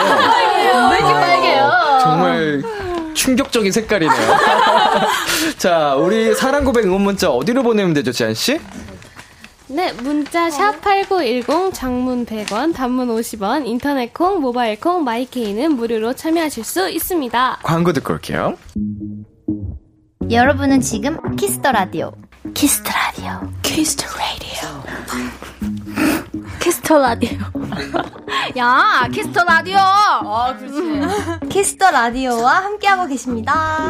왜 0.90 0.98
이렇게 0.98 1.12
빨개요? 1.14 1.70
정말 2.02 2.62
충격적인 3.14 3.70
색깔이네요. 3.70 4.36
자, 5.56 5.94
우리 5.94 6.34
사랑 6.34 6.64
고백 6.64 6.84
응원 6.86 7.02
문자 7.02 7.30
어디로 7.30 7.62
보내면 7.62 7.94
되죠, 7.94 8.10
지한 8.10 8.34
씨? 8.34 8.58
네, 9.72 9.90
문자 9.94 10.48
샵8910 10.50 11.72
장문 11.72 12.26
100원, 12.26 12.74
단문 12.74 13.08
50원, 13.08 13.66
인터넷 13.66 14.12
콩, 14.12 14.42
모바일 14.42 14.78
콩, 14.78 15.02
마이케이는 15.02 15.76
무료로 15.76 16.12
참여하실 16.12 16.62
수 16.62 16.90
있습니다. 16.90 17.60
광고 17.62 17.94
듣고 17.94 18.12
올게요. 18.12 18.58
여러분은 20.30 20.82
지금 20.82 21.36
키스 21.36 21.59
더 21.59 21.72
라디오. 21.72 22.12
키스 22.52 22.76
더 22.76 22.90
라디오. 22.92 23.50
키스 23.62 23.90
더 23.90 24.06
라디오. 24.18 24.82
키스 26.60 26.84
더 26.84 26.98
라디오. 26.98 27.38
야, 28.58 29.08
키스 29.10 29.30
더 29.30 29.42
라디오. 29.44 29.78
아, 29.78 30.54
그렇지. 30.58 31.48
키스 31.48 31.75
더 31.75 31.90
라디오와 31.90 32.64
함께하고 32.64 33.06
계십니다. 33.06 33.88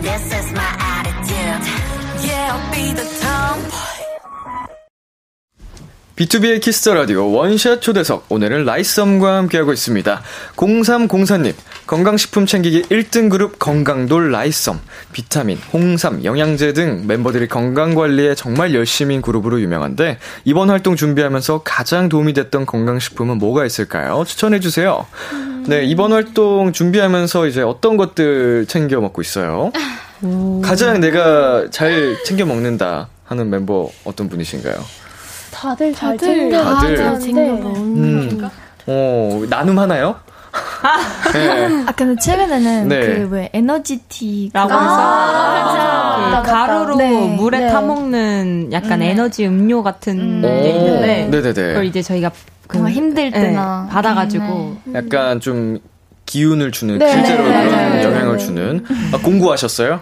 This 0.00 0.34
is 0.34 0.50
my 0.52 0.64
attitude. 0.96 1.68
Yeah, 2.24 2.54
I'll 2.54 2.72
be 2.72 2.94
the 2.94 3.04
tomboy. 3.20 3.87
비투비의 6.18 6.60
키스 6.60 6.81
더 6.81 6.94
라디오 6.94 7.30
원샷 7.30 7.80
초대석 7.80 8.26
오늘은 8.28 8.64
라잇썸과 8.64 9.36
함께하고 9.36 9.72
있습니다. 9.72 10.20
0304님 10.56 11.54
건강식품 11.86 12.44
챙기기 12.44 12.82
1등 12.82 13.30
그룹 13.30 13.60
건강돌 13.60 14.32
라이썸 14.32 14.80
비타민, 15.12 15.58
홍삼, 15.72 16.24
영양제 16.24 16.72
등 16.72 17.04
멤버들이 17.06 17.46
건강관리에 17.46 18.34
정말 18.34 18.74
열심인 18.74 19.22
그룹으로 19.22 19.60
유명한데 19.60 20.18
이번 20.44 20.70
활동 20.70 20.96
준비하면서 20.96 21.62
가장 21.62 22.08
도움이 22.08 22.32
됐던 22.32 22.66
건강식품은 22.66 23.38
뭐가 23.38 23.64
있을까요? 23.64 24.24
추천해주세요. 24.26 25.06
네 25.68 25.84
이번 25.84 26.12
활동 26.12 26.72
준비하면서 26.72 27.46
이제 27.46 27.62
어떤 27.62 27.96
것들 27.96 28.66
챙겨 28.66 29.00
먹고 29.00 29.22
있어요? 29.22 29.70
가장 30.64 30.98
내가 30.98 31.70
잘 31.70 32.16
챙겨 32.24 32.44
먹는다 32.44 33.08
하는 33.24 33.50
멤버 33.50 33.88
어떤 34.02 34.28
분이신가요? 34.28 35.07
다들 35.58 35.92
잘 35.92 36.16
다들 36.16 36.34
챙겨 36.36 36.62
다들 36.62 37.20
챙겨 37.20 37.40
음. 37.70 38.48
어, 38.86 39.42
나눔 39.50 39.76
하나요? 39.78 40.14
네. 41.34 41.84
아 41.86 41.92
근데 41.92 42.20
최근에는 42.20 42.88
네. 42.88 43.00
그왜 43.00 43.50
에너지티 43.52 44.50
라고 44.52 44.68
그거- 44.68 44.80
해서 44.80 44.96
아, 45.00 46.42
그 46.44 46.50
가루로 46.50 46.96
네. 46.96 47.36
물에 47.36 47.58
네. 47.58 47.68
타먹는 47.72 48.68
약간 48.72 49.00
네. 49.00 49.10
에너지 49.10 49.46
음료 49.46 49.82
같은 49.82 50.44
오. 50.44 50.48
게 50.62 50.70
있는데 50.70 51.26
네네네. 51.28 51.52
그걸 51.52 51.84
이제 51.86 52.02
저희가 52.02 52.30
그, 52.68 52.88
힘들 52.88 53.30
네, 53.30 53.40
때나 53.40 53.88
받아가지고 53.90 54.76
약간 54.94 55.40
좀 55.40 55.78
기운을 56.26 56.70
주는 56.70 56.98
네, 56.98 57.10
실제로 57.10 57.42
네, 57.44 57.50
그런 57.50 57.68
네, 57.70 57.96
네, 57.96 58.02
영향을 58.38 58.38
네. 58.38 58.44
주는 58.44 58.84
아, 59.12 59.18
공부하셨어요? 59.18 60.00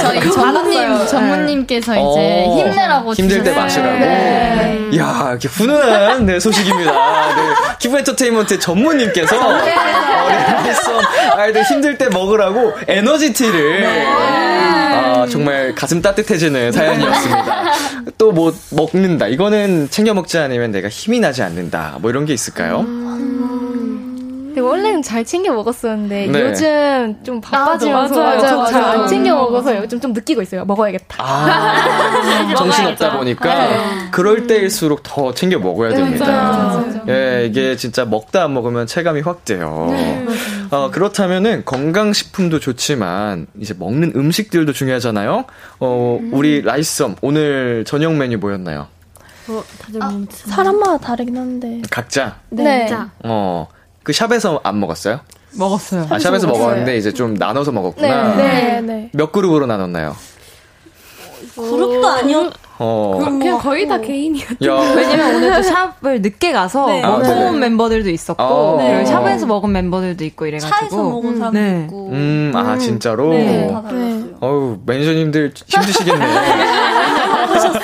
저희 0.00 0.20
전무님, 0.32 1.06
전무님께서 1.06 1.92
이제 1.94 2.44
어, 2.46 2.58
힘내라고 2.58 3.14
힘들 3.14 3.38
때 3.38 3.50
주셨어요. 3.50 3.62
마시라고. 3.62 3.98
네. 3.98 4.88
이야, 4.92 5.28
이렇게 5.30 5.48
훈훈한 5.48 6.26
네, 6.26 6.40
소식입니다. 6.40 6.92
네, 6.92 7.42
기부 7.78 7.98
엔터테인먼트 7.98 8.58
전무님께서 8.58 9.36
어, 9.36 9.64
네, 9.64 9.74
라이썸 9.74 10.92
아이들 11.36 11.62
힘들 11.64 11.98
때 11.98 12.08
먹으라고 12.08 12.74
에너지티를 12.86 13.86
아, 13.86 15.26
정말 15.30 15.74
가슴 15.74 16.00
따뜻해지는 16.02 16.72
사연이었습니다. 16.72 17.64
또 18.18 18.34
뭐 18.34 18.52
먹는다. 18.70 19.28
이거는 19.28 19.88
챙겨 19.90 20.12
먹지 20.12 20.38
않으면 20.38 20.72
내가 20.72 20.88
힘이 20.88 21.20
나지 21.20 21.42
않는다. 21.42 21.98
뭐 22.00 22.10
이런 22.10 22.24
게 22.24 22.32
있을까요? 22.32 22.84
근데 24.54 24.68
원래는 24.68 25.02
잘 25.02 25.24
챙겨 25.24 25.52
먹었었는데 25.52 26.28
네. 26.28 26.40
요즘 26.40 27.16
좀 27.24 27.40
바빠지면서 27.40 28.14
맞아요. 28.14 28.36
맞아요. 28.40 28.56
맞아요. 28.58 28.66
잘안 28.70 29.08
챙겨 29.08 29.34
먹어서 29.34 29.76
요즘 29.78 29.98
좀 29.98 30.12
느끼고 30.12 30.42
있어요. 30.42 30.64
먹어야겠다. 30.64 31.16
아, 31.18 32.54
정신 32.56 32.86
없다 32.86 33.18
보니까 33.18 33.52
네. 33.52 33.78
그럴 34.12 34.46
때일수록 34.46 35.02
더 35.02 35.34
챙겨 35.34 35.58
먹어야 35.58 35.92
됩니다. 35.92 36.26
맞아요. 36.26 37.02
예, 37.08 37.46
이게 37.50 37.74
진짜 37.74 38.04
먹다 38.04 38.44
안 38.44 38.54
먹으면 38.54 38.86
체감이 38.86 39.22
확 39.22 39.44
돼요. 39.44 39.88
네. 39.90 40.24
어, 40.70 40.88
그렇다면은 40.92 41.64
건강식품도 41.64 42.60
좋지만 42.60 43.48
이제 43.60 43.74
먹는 43.76 44.12
음식들도 44.14 44.72
중요하잖아요. 44.72 45.46
어, 45.80 46.18
음. 46.20 46.30
우리 46.32 46.62
라이썸 46.62 47.16
오늘 47.22 47.84
저녁 47.84 48.14
메뉴 48.14 48.38
뭐였나요? 48.38 48.86
어, 49.48 49.64
다들 49.80 49.98
뭐 49.98 50.26
사람마다 50.30 50.98
다르긴 50.98 51.36
한데. 51.36 51.82
각자. 51.90 52.36
네. 52.50 52.88
어, 53.24 53.66
그 54.04 54.12
샵에서 54.12 54.60
안 54.62 54.78
먹었어요? 54.78 55.20
먹었어요. 55.52 56.06
아, 56.10 56.18
샵에서 56.18 56.46
먹었어요. 56.46 56.66
먹었는데 56.66 56.96
이제 56.96 57.12
좀 57.12 57.34
나눠서 57.34 57.72
먹었구나. 57.72 58.36
네, 58.36 58.80
네. 58.80 59.10
몇 59.12 59.32
그룹으로 59.32 59.66
나눴나요? 59.66 60.14
그룹도 61.56 62.06
아니었. 62.06 62.52
어. 62.78 63.18
그냥 63.38 63.58
거의 63.58 63.86
다 63.86 64.00
개인이었죠. 64.00 64.66
야. 64.66 64.94
왜냐면 64.96 65.36
오늘도 65.36 65.62
샵을 65.62 66.22
늦게 66.22 66.52
가서 66.52 66.86
네. 66.86 67.02
먹고 67.02 67.14
아, 67.14 67.22
네네. 67.22 67.44
온 67.48 67.60
멤버들도 67.60 68.10
있었고 68.10 68.42
어. 68.42 68.76
그리고 68.78 68.92
네. 68.98 69.04
샵에서 69.04 69.46
먹은 69.46 69.70
멤버들도 69.72 70.24
있고 70.24 70.46
이래가지고 70.46 70.76
차에서 70.76 70.96
먹은 70.96 71.38
사람도 71.38 71.58
네. 71.58 71.84
있고. 71.84 72.08
음, 72.10 72.52
아, 72.54 72.76
진짜로? 72.76 73.30
네. 73.30 73.72
어우, 74.40 74.78
매니저님들 74.84 75.54
힘드시겠네요. 75.66 76.28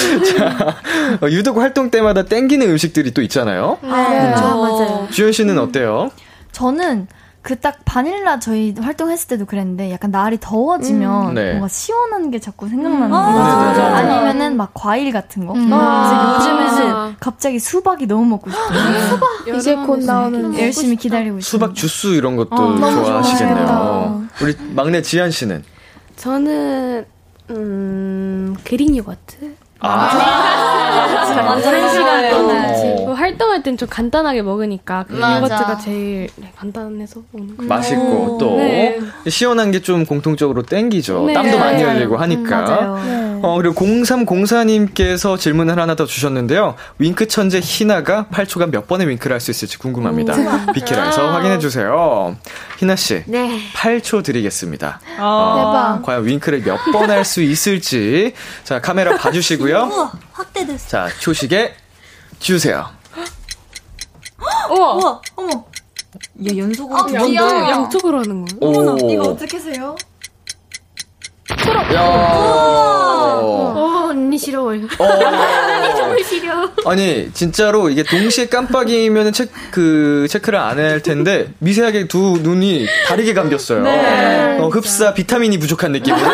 자, 0.36 0.76
어, 1.22 1.28
유독 1.30 1.58
활동 1.58 1.90
때마다 1.90 2.24
땡기는 2.24 2.68
음식들이 2.68 3.12
또 3.12 3.22
있잖아요. 3.22 3.78
네. 3.82 3.90
아, 3.90 4.54
맞아요. 4.56 5.08
주현 5.10 5.32
씨는 5.32 5.58
어때요? 5.58 6.10
저는 6.52 7.06
그딱 7.42 7.86
바닐라 7.86 8.38
저희 8.38 8.74
활동했을 8.78 9.28
때도 9.28 9.46
그랬는데 9.46 9.90
약간 9.90 10.10
날이 10.10 10.36
더워지면 10.38 11.28
음. 11.30 11.34
네. 11.34 11.50
뭔가 11.52 11.68
시원한 11.68 12.30
게 12.30 12.38
자꾸 12.38 12.68
생각나는 12.68 13.14
아, 13.14 13.24
거예요. 13.24 13.38
맞아, 13.38 13.56
맞아. 13.56 13.96
아니면은 13.96 14.56
막 14.58 14.72
과일 14.74 15.10
같은 15.10 15.46
거. 15.46 15.54
음. 15.54 15.70
아. 15.72 16.36
요즘에는 16.36 17.16
갑자기 17.18 17.58
수박이 17.58 18.06
너무 18.06 18.26
먹고 18.26 18.50
싶어요. 18.50 19.56
이제 19.56 19.74
곧 19.74 20.00
나오는 20.00 20.58
열심히 20.58 20.96
기다리고 20.96 21.38
있어요. 21.38 21.48
수박 21.48 21.74
주스 21.74 22.08
이런 22.08 22.36
것도 22.36 22.54
어, 22.54 22.76
좋아하시겠네요. 22.76 23.66
좋아요. 23.66 24.22
우리 24.42 24.54
막내 24.74 25.00
지한 25.00 25.30
씨는? 25.30 25.64
저는 26.16 27.06
음 27.50 28.54
그린 28.64 28.96
요거트. 28.96 29.56
아, 29.82 30.69
완전 31.36 31.74
한 31.74 31.90
시간 31.90 32.24
어. 32.24 32.30
동안 32.30 33.16
활동할 33.16 33.62
땐 33.62 33.76
좀 33.76 33.88
간단하게 33.88 34.42
먹으니까 34.42 35.04
그 35.08 35.14
맞아. 35.14 35.36
요거트가 35.38 35.78
제일 35.78 36.28
네, 36.36 36.52
간단해서 36.56 37.20
먹는 37.32 37.56
거. 37.56 37.62
맛있고 37.64 38.38
또 38.38 38.56
네. 38.56 38.98
시원한 39.28 39.70
게 39.72 39.80
좀 39.80 40.04
공통적으로 40.04 40.62
땡기죠. 40.62 41.24
네. 41.26 41.32
땀도 41.32 41.58
많이. 41.58 41.82
흘리고 41.82 42.16
하니까. 42.18 42.60
맞아요. 42.60 43.40
어, 43.42 43.56
그리고 43.56 43.74
0304님께서 43.74 45.38
질문을 45.38 45.78
하나 45.78 45.94
더 45.94 46.04
주셨는데요. 46.04 46.74
윙크 46.98 47.28
천재 47.28 47.60
희나가 47.62 48.26
8초간 48.30 48.70
몇 48.70 48.86
번의 48.86 49.08
윙크를 49.08 49.34
할 49.34 49.40
수 49.40 49.50
있을지 49.50 49.78
궁금합니다. 49.78 50.34
비키라에서 50.74 51.30
확인해 51.32 51.58
주세요. 51.58 52.36
희나 52.78 52.94
씨, 52.96 53.22
네. 53.26 53.58
8초 53.74 54.22
드리겠습니다. 54.22 55.00
어. 55.18 55.24
어, 55.24 55.56
대박. 55.56 56.02
과연 56.04 56.26
윙크를 56.26 56.62
몇 56.62 56.78
번 56.92 57.08
할 57.10 57.24
수 57.24 57.40
있을지. 57.42 58.34
자, 58.64 58.80
카메라 58.80 59.16
봐주시고요. 59.16 59.88
우와, 59.90 60.12
확대됐어. 60.32 60.88
자, 60.88 61.08
초식에 61.20 61.74
주세요. 62.38 62.88
우와. 64.70 64.94
우와, 64.94 65.20
어머. 65.36 65.64
얘 66.50 66.56
연속으로 66.56 66.98
아, 66.98 67.06
두 67.06 67.12
번. 67.14 67.26
귀여워. 67.30 67.50
양, 67.50 67.70
양쪽으로 67.70 68.18
하는 68.20 68.44
거예요? 68.46 68.94
오. 68.94 69.10
이거 69.10 69.22
어떻게 69.24 69.58
세요? 69.58 69.94
야. 71.94 72.00
어, 73.42 74.06
언니 74.10 74.38
싫어. 74.38 74.74
이거. 74.74 74.86
어. 75.04 75.08
싫어. 76.24 76.70
아니 76.86 77.30
진짜로 77.32 77.88
이게 77.90 78.02
동시에 78.02 78.46
깜빡이면 78.46 79.32
체크 79.32 79.50
그 79.70 80.26
체크를 80.28 80.58
안 80.58 80.78
할 80.78 81.00
텐데 81.02 81.52
미세하게 81.58 82.08
두 82.08 82.38
눈이 82.42 82.86
다르게 83.08 83.32
감겼어요. 83.34 83.82
어, 84.62 84.68
흡사 84.68 85.12
비타민이 85.14 85.58
부족한 85.58 85.92
느낌으로. 85.92 86.20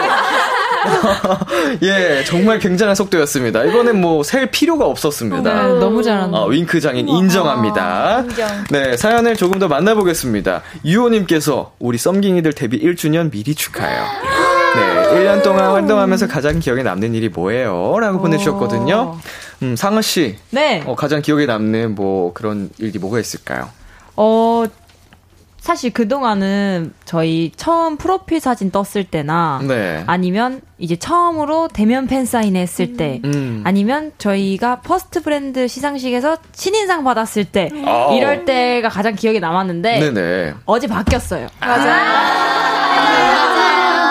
예, 1.83 2.25
정말 2.25 2.59
굉장한 2.59 2.95
속도였습니다. 2.95 3.65
이거는 3.65 4.01
뭐셀 4.01 4.51
필요가 4.51 4.87
없었습니다. 4.87 5.43
네, 5.43 5.79
너무 5.79 6.03
잘한다. 6.03 6.39
어, 6.39 6.47
윙크 6.47 6.81
장인 6.81 7.09
인정합니다. 7.09 8.25
네, 8.71 8.97
사연을 8.97 9.37
조금 9.37 9.59
더 9.59 9.69
만나보겠습니다. 9.69 10.63
유호님께서 10.85 11.73
우리 11.79 11.99
썸깅이들 11.99 12.53
데뷔 12.53 12.81
1주년 12.83 13.31
미리 13.31 13.55
축하해요. 13.55 14.05
네, 14.77 15.25
1년 15.25 15.43
동안 15.43 15.71
활동하면서 15.73 16.27
가장 16.27 16.59
기억에 16.59 16.83
남는 16.83 17.15
일이 17.15 17.29
뭐예요? 17.29 17.99
라고 17.99 18.19
보내주셨거든요. 18.21 19.19
음, 19.63 19.75
상아씨, 19.77 20.37
네. 20.51 20.83
어, 20.87 20.95
가장 20.95 21.23
기억에 21.23 21.47
남는 21.47 21.95
뭐 21.95 22.33
그런 22.35 22.71
일이 22.79 22.99
뭐가 22.99 23.19
있을까요? 23.19 23.71
어, 24.17 24.65
사실 25.67 25.93
그동안은 25.93 26.95
저희 27.05 27.51
처음 27.57 27.97
프로필 27.97 28.39
사진 28.39 28.71
떴을 28.71 29.03
때나 29.11 29.59
네. 29.67 30.05
아니면 30.07 30.61
이제 30.79 30.95
처음으로 30.95 31.67
대면 31.67 32.07
팬 32.07 32.25
사인 32.25 32.55
했을 32.55 32.93
때 32.93 33.21
음. 33.25 33.63
아니면 33.65 34.13
저희가 34.17 34.83
퍼스트 34.83 35.23
브랜드 35.23 35.67
시상식에서 35.67 36.37
신인상 36.53 37.03
받았을 37.03 37.47
때 37.47 37.73
아우. 37.85 38.17
이럴 38.17 38.45
때가 38.45 38.89
가장 38.89 39.17
기억에 39.17 39.41
남았는데 39.41 39.99
네네. 39.99 40.55
어제 40.67 40.87
바뀌었어요. 40.87 41.49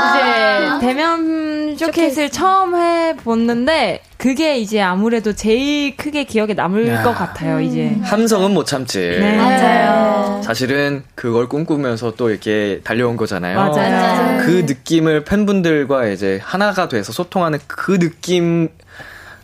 이제 0.10 0.86
대면 0.86 1.78
쇼케이스를 1.78 2.32
처음 2.32 2.76
해봤는데 2.76 4.02
그게 4.26 4.58
이제 4.58 4.82
아무래도 4.82 5.34
제일 5.34 5.96
크게 5.96 6.24
기억에 6.24 6.56
남을 6.56 6.88
야. 6.88 7.04
것 7.04 7.14
같아요. 7.14 7.60
이제 7.60 7.96
함성은 8.02 8.56
못 8.56 8.66
참지. 8.66 8.98
네. 8.98 9.38
맞아요. 9.38 10.42
사실은 10.42 11.04
그걸 11.14 11.48
꿈꾸면서 11.48 12.16
또 12.16 12.32
이렇게 12.32 12.82
달려온 12.84 13.18
거잖아요. 13.18 13.56
맞아요. 13.56 14.42
그 14.44 14.64
느낌을 14.66 15.26
팬분들과 15.26 16.08
이제 16.08 16.40
하나가 16.42 16.88
돼서 16.88 17.14
소통하는 17.14 17.60
그 17.68 18.00
느낌, 18.00 18.70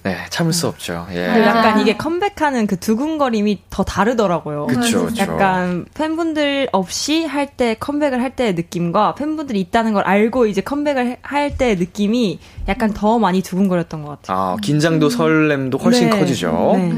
네, 0.03 0.17
참을 0.29 0.51
수 0.53 0.67
없죠. 0.67 1.05
예. 1.11 1.25
근데 1.27 1.45
약간 1.45 1.79
이게 1.79 1.95
컴백하는 1.95 2.65
그 2.65 2.79
두근거림이 2.79 3.59
더 3.69 3.83
다르더라고요. 3.83 4.67
그쵸, 4.67 5.05
그쵸. 5.05 5.21
약간 5.21 5.85
팬분들 5.93 6.69
없이 6.71 7.25
할 7.25 7.51
때 7.57 7.75
컴백을 7.79 8.21
할 8.21 8.35
때의 8.35 8.53
느낌과 8.55 9.15
팬분들이 9.15 9.59
있다는 9.59 9.93
걸 9.93 10.03
알고 10.03 10.45
이제 10.45 10.61
컴백을 10.61 11.17
할 11.21 11.57
때의 11.57 11.75
느낌이 11.75 12.39
약간 12.69 12.93
더 12.93 13.19
많이 13.19 13.41
두근거렸던 13.41 14.03
것 14.03 14.21
같아요. 14.21 14.37
아, 14.37 14.57
긴장도 14.61 15.09
설렘도 15.09 15.77
훨씬 15.77 16.09
네. 16.09 16.17
커지죠. 16.19 16.73
네. 16.77 16.93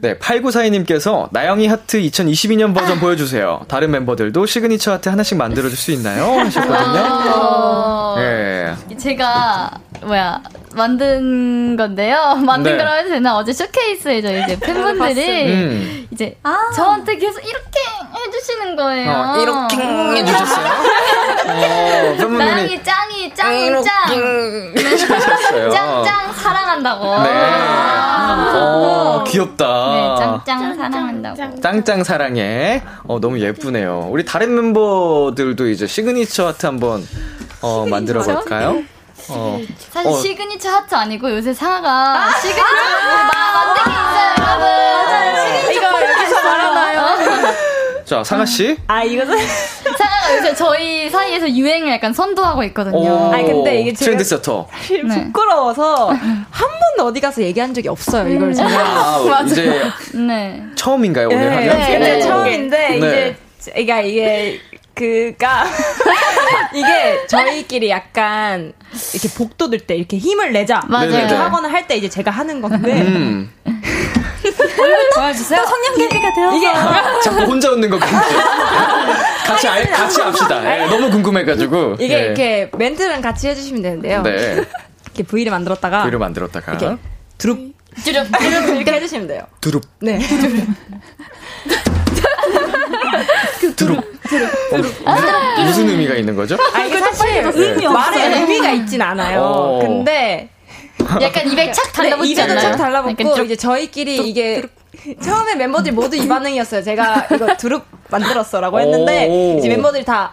네, 0.00 0.18
8942님께서 0.18 1.28
나영이 1.32 1.66
하트 1.66 1.98
2022년 2.00 2.74
버전 2.74 3.00
보여주세요. 3.00 3.62
다른 3.66 3.90
멤버들도 3.90 4.46
시그니처 4.46 4.92
하트 4.92 5.08
하나씩 5.08 5.36
만들어줄 5.38 5.76
수 5.76 5.90
있나요? 5.92 6.24
하셨거든요. 6.40 7.02
어, 7.34 8.16
예. 8.18 8.74
제가 8.98 9.70
뭐야 10.02 10.42
만든 10.76 11.76
건데요. 11.76 12.36
만든 12.44 12.72
네. 12.72 12.78
거라고 12.78 12.98
해도 12.98 13.08
되나? 13.10 13.36
어제 13.36 13.52
쇼케이스에서 13.52 14.28
이제 14.32 14.58
팬분들이 14.60 15.52
음. 15.52 16.06
이제 16.10 16.36
저한테 16.74 17.16
계속 17.16 17.40
이렇게 17.40 17.80
해주시는 18.14 18.76
거예요. 18.76 19.10
어, 19.10 19.40
이렇게 19.40 19.76
해주셨어요? 20.20 20.66
어, 21.46 22.28
나영이 22.28 22.82
짱이 22.82 23.34
짱이 23.34 23.82
짱. 23.82 24.72
해주셨어요. 24.76 25.70
짱짱 25.70 26.32
사랑한다고. 26.34 27.04
네. 27.22 27.30
어, 28.58 29.24
귀엽다. 29.26 29.66
네, 29.92 30.44
짱짱 30.44 30.74
사랑한다고. 30.76 31.60
짱짱 31.60 32.04
사랑해. 32.04 32.82
어, 33.04 33.20
너무 33.20 33.40
예쁘네요. 33.40 34.08
우리 34.10 34.24
다른 34.24 34.54
멤버들도 34.54 35.68
이제 35.68 35.86
시그니처 35.86 36.46
하트 36.48 36.66
한번 36.66 37.06
어, 37.60 37.86
만들어 37.88 38.22
볼까요? 38.22 38.82
어, 39.30 39.60
사실 39.90 40.10
어. 40.10 40.16
시그니처 40.16 40.68
하트 40.70 40.94
아니고 40.94 41.30
요새 41.30 41.52
상아가 41.52 42.30
시그니처 42.40 42.62
마- 42.62 43.64
만든 43.64 43.84
게 43.84 43.90
있어요, 43.90 44.34
여러분. 44.38 44.66
맞아요. 44.66 45.70
이거 45.72 46.02
여기서 46.20 46.42
말하나요? 46.42 47.16
자, 48.04 48.22
상아 48.22 48.46
씨. 48.46 48.76
아, 48.86 49.02
이거는. 49.02 49.36
상아가 49.98 50.36
요새 50.36 50.54
저희 50.54 51.10
사이에서 51.10 51.50
유행을 51.50 51.90
약간 51.90 52.12
선도하고 52.12 52.62
있거든요. 52.64 52.96
오, 52.98 53.32
아니, 53.32 53.44
근데 53.44 53.80
이게 53.80 53.92
제가- 53.92 53.98
트렌드 53.98 54.24
세터. 54.24 54.68
네. 54.90 55.24
부끄러워서 55.24 56.08
한 56.10 56.20
번도 56.50 57.06
어디 57.10 57.20
가서 57.20 57.42
얘기한 57.42 57.74
적이 57.74 57.88
없어요. 57.88 58.28
이걸 58.28 58.54
제가. 58.54 58.68
아, 58.70 59.42
이제 59.46 59.82
네. 60.14 60.62
처음인가요, 60.76 61.26
오늘 61.28 61.50
네, 61.50 61.68
하면? 61.68 62.00
네, 62.00 62.18
오. 62.18 62.22
처음인데 62.22 62.88
네. 63.00 63.36
이제 63.58 63.72
그러니까 63.72 64.00
이게 64.02 64.60
그가 64.94 65.64
이게 66.74 67.26
저희끼리 67.26 67.90
약간 67.90 68.72
이렇게 69.12 69.28
복돋을 69.36 69.80
때 69.80 69.94
이렇게 69.96 70.16
힘을 70.18 70.52
내자 70.52 70.82
맞아요. 70.88 71.10
이렇게. 71.10 71.34
하거나 71.34 71.68
할 71.70 71.86
때 71.86 71.96
이제 71.96 72.08
제가 72.08 72.30
하는 72.30 72.60
건데 72.60 73.00
음. 73.02 73.50
도와주세요. 75.14 75.64
성냥개비가 75.64 76.34
되어서 76.34 76.56
이게 76.56 76.66
자꾸 77.22 77.42
혼자 77.44 77.70
웃는 77.70 77.90
거 77.90 77.98
같아. 77.98 78.22
같이 79.46 79.68
알, 79.68 79.88
같이 79.90 80.20
합시다. 80.20 80.82
예, 80.82 80.86
너무 80.86 81.10
궁금해가지고. 81.10 81.96
이게 82.00 82.14
예. 82.18 82.24
이렇게 82.26 82.70
멘트랑 82.76 83.20
같이 83.20 83.48
해주시면 83.48 83.82
되는데요. 83.82 84.22
네. 84.22 84.62
이렇게 85.06 85.22
V를 85.24 85.50
만들었다가 85.52 86.02
글을 86.04 86.18
만들었다가. 86.18 86.72
이렇게 86.72 86.96
두릅 87.38 87.74
주름. 88.04 88.30
두릅 88.30 88.76
이렇게 88.76 88.92
해주시면 88.92 89.26
돼요. 89.28 89.42
두릅. 89.60 89.82
네. 90.00 90.18
두릅. 93.76 94.15
어, 95.04 95.62
무슨 95.64 95.88
의미가 95.88 96.14
있는 96.14 96.34
거죠? 96.36 96.56
아 96.74 96.82
이게 96.84 96.98
사실 96.98 97.50
의미 97.54 97.86
말에 97.86 98.40
의미가 98.40 98.70
있진 98.72 99.00
않아요. 99.02 99.40
어. 99.40 99.78
근데 99.80 100.48
약간 101.20 101.50
입에 101.50 101.70
착 101.72 101.86
네, 101.86 101.92
달라붙지 101.92 102.32
입에도 102.32 102.52
않나요? 102.52 102.60
착 102.70 102.76
달라붙고 102.76 103.42
이제 103.44 103.56
저희끼리 103.56 104.16
이게 104.28 104.62
처음에 105.22 105.54
멤버들이 105.54 105.94
모두 105.94 106.16
이 106.16 106.26
반응이었어요. 106.26 106.82
제가 106.82 107.26
이거 107.32 107.56
두릅 107.56 107.84
만들었어라고 108.08 108.80
했는데 108.80 109.26
오. 109.28 109.58
이제 109.58 109.68
멤버들이 109.68 110.04
다 110.04 110.32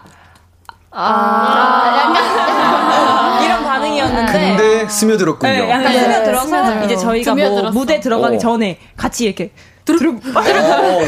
아, 0.90 2.12
약간 2.14 3.44
이런 3.44 3.64
반응이었는데 3.64 4.32
근데 4.32 4.88
스며들었군요. 4.88 5.52
네, 5.52 5.70
약간 5.70 5.92
네, 5.92 6.00
스며들어서 6.00 6.46
스며들어요. 6.46 6.84
이제 6.84 6.96
저희가 6.96 7.34
뭐 7.34 7.44
스며들었어. 7.44 7.72
무대 7.78 8.00
들어가기 8.00 8.36
어. 8.36 8.38
전에 8.38 8.78
같이 8.96 9.24
이렇게 9.26 9.50
두릅 9.84 10.20
어, 10.34 10.40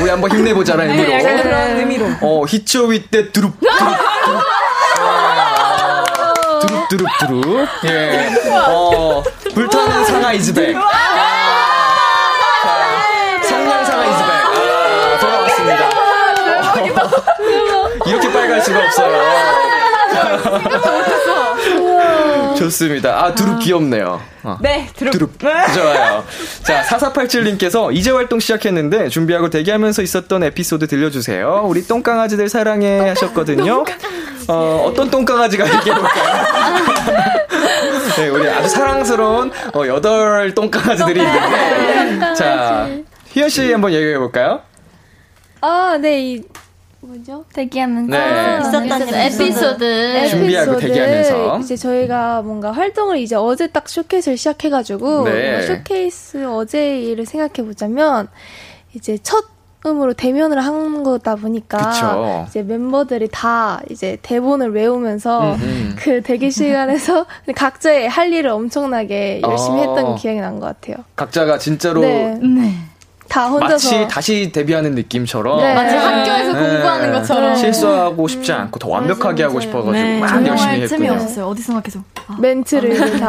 우리 0.00 0.10
한번 0.10 0.30
힘내보자라는 0.30 0.90
의미로. 0.90 1.08
네, 1.08 1.18
약간 1.18 1.42
그런 1.42 1.76
의미로 1.78 2.06
어, 2.20 2.44
히초위 2.46 3.06
때 3.06 3.32
두릅. 3.32 3.54
두릅, 6.60 6.88
두릅, 6.90 7.06
두릅. 7.20 7.68
예. 7.86 8.28
어, 8.68 9.22
불타는 9.54 10.04
상하 10.04 10.32
이즈백. 10.34 10.74
자, 10.74 10.80
성냥 13.48 13.84
상하 13.84 14.04
이즈백. 14.04 14.30
아, 14.30 15.18
돌아왔습니다. 15.20 15.90
이렇게 18.06 18.32
빨갈 18.32 18.60
수가 18.60 18.78
없어요. 18.84 19.75
좋습니다. 22.56 23.24
아, 23.24 23.34
두릅 23.34 23.58
귀엽네요. 23.60 24.20
어. 24.42 24.58
네 24.60 24.88
두릅 24.96 25.10
두릅. 25.12 25.38
좋아요. 25.38 26.24
자, 26.62 26.82
4487님께서 26.82 27.94
이제 27.94 28.10
활동 28.10 28.40
시작했는데 28.40 29.08
준비하고 29.08 29.50
대기하면서 29.50 30.02
있었던 30.02 30.42
에피소드 30.42 30.86
들려주세요. 30.86 31.64
우리 31.66 31.86
똥강아지들 31.86 32.48
사랑해 32.48 33.08
하셨거든요. 33.10 33.84
어, 34.48 34.84
어떤 34.86 35.10
똥강아지가 35.10 35.64
얘기해볼까요? 35.66 36.46
네, 38.16 38.28
우리 38.28 38.48
아주 38.48 38.68
사랑스러운 38.68 39.50
어, 39.74 39.86
여덟 39.86 40.54
똥강아지들이 40.54 41.20
있는데. 41.20 42.34
자, 42.34 42.88
희연 43.28 43.48
씨 43.48 43.70
한번 43.72 43.92
얘기해 43.92 44.18
볼까요? 44.18 44.60
아, 45.60 45.98
네, 46.00 46.20
이, 46.20 46.42
뭐죠? 47.06 47.44
대기하면서 47.54 48.10
네. 48.16 48.58
있었던 48.60 49.14
에피소드. 49.14 50.28
준비하고 50.28 50.72
에피소드 50.72 50.80
대기하면서. 50.86 51.58
이제 51.60 51.76
저희가 51.76 52.42
뭔가 52.42 52.72
활동을 52.72 53.18
이제 53.18 53.36
어제 53.36 53.66
딱 53.68 53.88
쇼케이스를 53.88 54.36
시작해가지고 54.36 55.24
네. 55.24 55.62
쇼케이스 55.62 56.46
어제 56.46 57.00
일을 57.02 57.26
생각해 57.26 57.66
보자면 57.68 58.28
이제 58.94 59.18
첫 59.22 59.44
음으로 59.84 60.14
대면을 60.14 60.58
한 60.64 61.04
거다 61.04 61.36
보니까 61.36 61.78
그쵸. 61.90 62.46
이제 62.48 62.62
멤버들이 62.64 63.28
다 63.30 63.80
이제 63.88 64.18
대본을 64.22 64.72
외우면서 64.72 65.52
음, 65.54 65.58
음. 65.60 65.96
그 65.96 66.22
대기 66.22 66.50
시간에서 66.50 67.26
각자의 67.54 68.08
할 68.08 68.32
일을 68.32 68.50
엄청나게 68.50 69.42
열심히 69.44 69.82
어. 69.86 69.94
했던 69.94 70.16
기억이 70.16 70.40
난 70.40 70.58
것 70.58 70.66
같아요. 70.80 71.04
각자가 71.14 71.58
진짜로 71.58 72.00
네. 72.00 72.36
네. 72.42 72.72
다 73.28 73.46
혼자서 73.48 73.72
마치 73.72 74.08
다시 74.08 74.50
데뷔하는 74.52 74.94
느낌처럼 74.94 75.58
네. 75.60 75.74
마치 75.74 75.96
학교에서 75.96 76.52
네. 76.52 76.68
공부하는 76.70 77.12
것처럼. 77.12 77.56
실수하고 77.56 78.28
싶지 78.28 78.52
않고 78.52 78.78
더 78.78 78.88
완벽하게 78.88 79.42
하고 79.44 79.60
싶어가지고 79.60 79.92
네. 79.92 80.20
막 80.20 80.46
열심히 80.46 80.86
틈이 80.86 81.02
했군요. 81.04 81.12
없었어요. 81.12 81.46
어디선가 81.48 81.80
계속. 81.82 82.02
아, 82.28 82.36
멘트를 82.38 83.20
다 83.20 83.28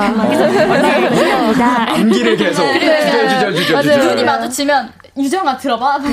암기를 1.94 2.38
계속. 2.38 2.64
주절. 3.56 4.00
눈이 4.00 4.24
마주치면 4.24 4.92
유정아 5.18 5.58
들어봐. 5.58 5.96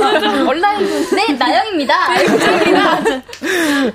언니 0.00 0.48
온라인 0.48 0.86
네 1.14 1.32
나영입니다. 1.32 1.94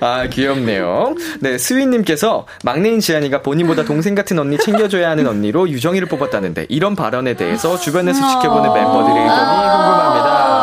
아 0.01 0.28
귀엽네요. 0.28 1.16
네 1.39 1.57
스윗님께서 1.57 2.45
막내인 2.63 2.99
지안이가 2.99 3.41
본인보다 3.41 3.84
동생 3.84 4.16
같은 4.16 4.38
언니 4.39 4.57
챙겨줘야 4.57 5.09
하는 5.09 5.28
언니로 5.28 5.70
유정이를 5.70 6.07
뽑았다는데 6.07 6.66
이런 6.70 6.95
발언에 6.95 7.36
대해서 7.36 7.78
주변에서 7.78 8.20
지켜보는 8.28 8.74
멤버들의 8.74 9.22
의견이 9.24 9.39
궁금합니다. 9.39 10.55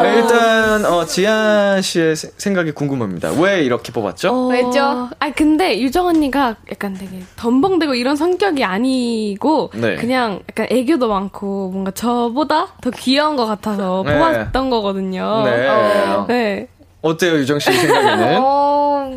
아, 0.00 0.06
일단 0.06 0.84
어, 0.86 1.04
지안 1.04 1.82
씨의 1.82 2.16
세- 2.16 2.30
생각이 2.36 2.72
궁금합니다. 2.72 3.30
왜 3.38 3.62
이렇게 3.62 3.92
뽑았죠? 3.92 4.48
왜죠? 4.48 5.08
아 5.18 5.30
근데 5.34 5.78
유정 5.80 6.06
언니가 6.06 6.56
약간 6.70 6.94
되게 6.94 7.20
덤벙대고 7.36 7.94
이런 7.94 8.16
성격이 8.16 8.64
아니고 8.64 9.70
네. 9.74 9.96
그냥 9.96 10.40
약간 10.48 10.66
애교도 10.70 11.08
많고 11.08 11.70
뭔가 11.70 11.90
저보다 11.90 12.68
더 12.80 12.90
귀여운 12.90 13.36
것 13.36 13.46
같아서 13.46 14.02
네. 14.06 14.14
뽑았던 14.16 14.70
거거든요. 14.70 15.42
네. 15.44 15.68
어, 15.68 16.24
네. 16.28 16.68
어때요 17.02 17.34
유정 17.34 17.58
씨 17.58 17.72
생각에는? 17.72 18.38
어, 18.42 19.10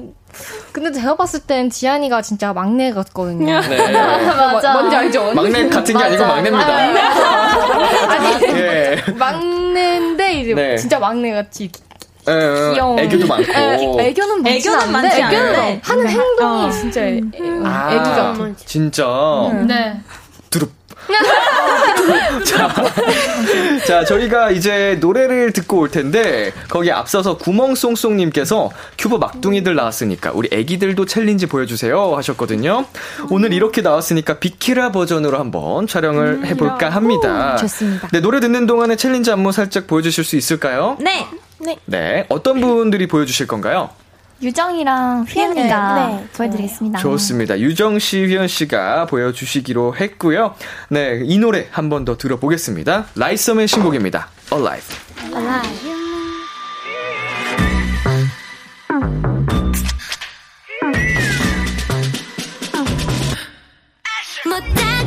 근데 0.71 0.91
제가 0.91 1.15
봤을 1.15 1.41
땐 1.41 1.69
지안이가 1.69 2.21
진짜 2.23 2.53
막내 2.53 2.91
같거든요. 2.91 3.59
네. 3.61 3.91
맞아. 4.25 4.73
뭔지 4.73 4.95
알죠? 4.95 5.31
막내 5.33 5.67
같은 5.69 5.95
게 5.97 6.03
아니고. 6.03 6.25
막내입니다. 6.25 6.67
아 8.09 8.37
니, 8.39 8.45
예. 8.59 8.95
막내 9.17 9.92
인데 10.23 10.39
이제 10.41 10.53
네. 10.53 10.77
진짜 10.77 10.99
막내 10.99 11.33
같이 11.33 11.69
예, 12.27 12.71
귀여운. 12.73 12.97
애교도 12.99 13.27
많고. 13.27 13.51
애, 13.53 14.07
애교는 14.07 14.43
많지 14.43 14.57
애교는 14.69 14.79
않은데 14.79 14.91
많지 14.93 15.17
애교는 15.21 15.55
않은데. 15.55 15.81
하는 15.83 16.07
행동이 16.07 16.65
어. 16.65 16.69
진짜 16.71 17.01
애, 17.01 17.21
아, 17.65 18.33
같아. 18.35 18.55
진짜. 18.65 19.05
네. 19.67 19.99
두릅. 20.49 20.71
자, 22.45 22.73
자, 23.85 24.05
저희가 24.05 24.51
이제 24.51 24.97
노래를 24.99 25.51
듣고 25.53 25.79
올 25.79 25.89
텐데, 25.89 26.51
거기 26.69 26.91
앞서서 26.91 27.37
구멍송송님께서 27.37 28.69
큐브 28.97 29.15
막둥이들 29.15 29.75
나왔으니까, 29.75 30.31
우리 30.33 30.49
애기들도 30.51 31.05
챌린지 31.05 31.45
보여주세요 31.45 32.15
하셨거든요. 32.15 32.85
오늘 33.29 33.53
이렇게 33.53 33.81
나왔으니까 33.81 34.39
비키라 34.39 34.91
버전으로 34.91 35.39
한번 35.39 35.87
촬영을 35.87 36.45
해볼까 36.45 36.89
합니다. 36.89 37.57
좋습니다. 37.57 38.07
네, 38.11 38.19
노래 38.19 38.39
듣는 38.39 38.65
동안에 38.65 38.95
챌린지 38.95 39.31
안무 39.31 39.51
살짝 39.51 39.87
보여주실 39.87 40.23
수 40.23 40.35
있을까요? 40.35 40.97
네. 40.99 41.27
네, 41.85 42.25
어떤 42.29 42.59
분들이 42.59 43.07
보여주실 43.07 43.47
건가요? 43.47 43.89
유정이랑 44.41 45.23
휘연이가 45.29 45.95
네, 46.07 46.27
보여드리겠습니다. 46.35 46.99
좋습니다. 46.99 47.57
유정 47.59 47.99
씨, 47.99 48.25
휘연 48.25 48.47
씨가 48.47 49.05
보여주시기로 49.05 49.95
했고요. 49.95 50.55
네, 50.89 51.21
이 51.23 51.37
노래 51.37 51.67
한 51.71 51.89
번 51.89 52.03
더 52.05 52.17
들어보겠습니다. 52.17 53.05
라이썸의 53.15 53.67
신곡입니다. 53.67 54.27
Alive. 54.51 54.95
못하 64.45 65.03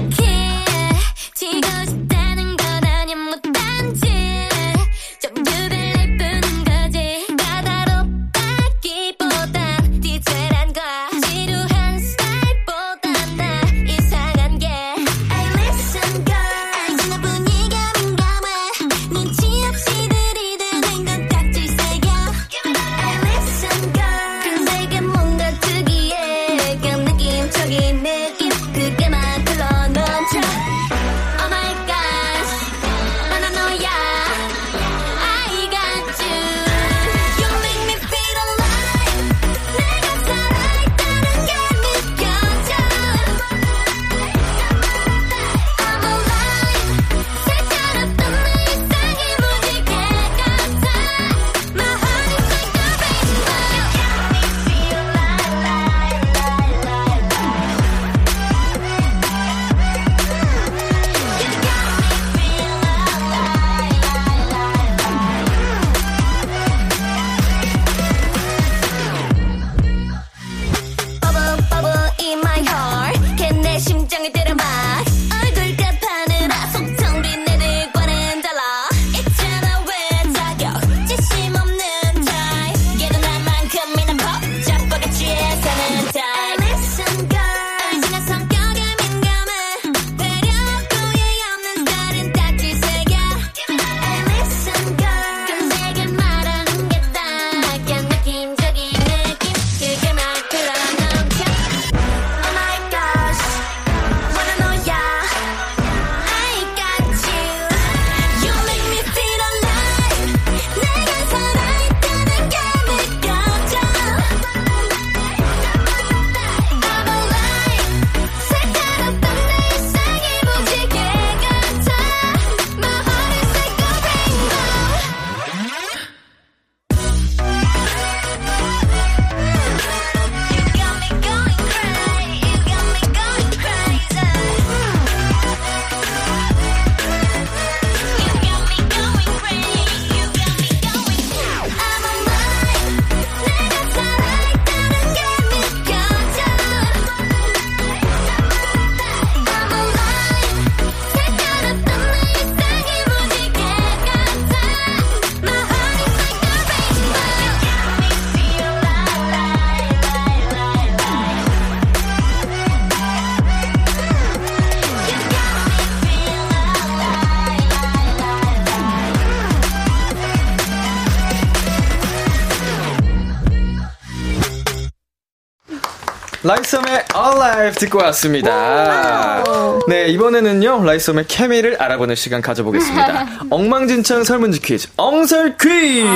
라이썸의 176.47 177.05
Alive 177.13 177.73
듣고 177.73 177.99
왔습니다. 178.05 179.43
네, 179.89 180.07
이번에는요, 180.07 180.85
라이썸의 180.85 181.25
케미를 181.27 181.75
알아보는 181.83 182.15
시간 182.15 182.41
가져보겠습니다. 182.41 183.27
엉망진창 183.51 184.23
설문지 184.23 184.61
퀴즈, 184.61 184.89
엉설 184.97 185.57
퀴즈! 185.59 186.07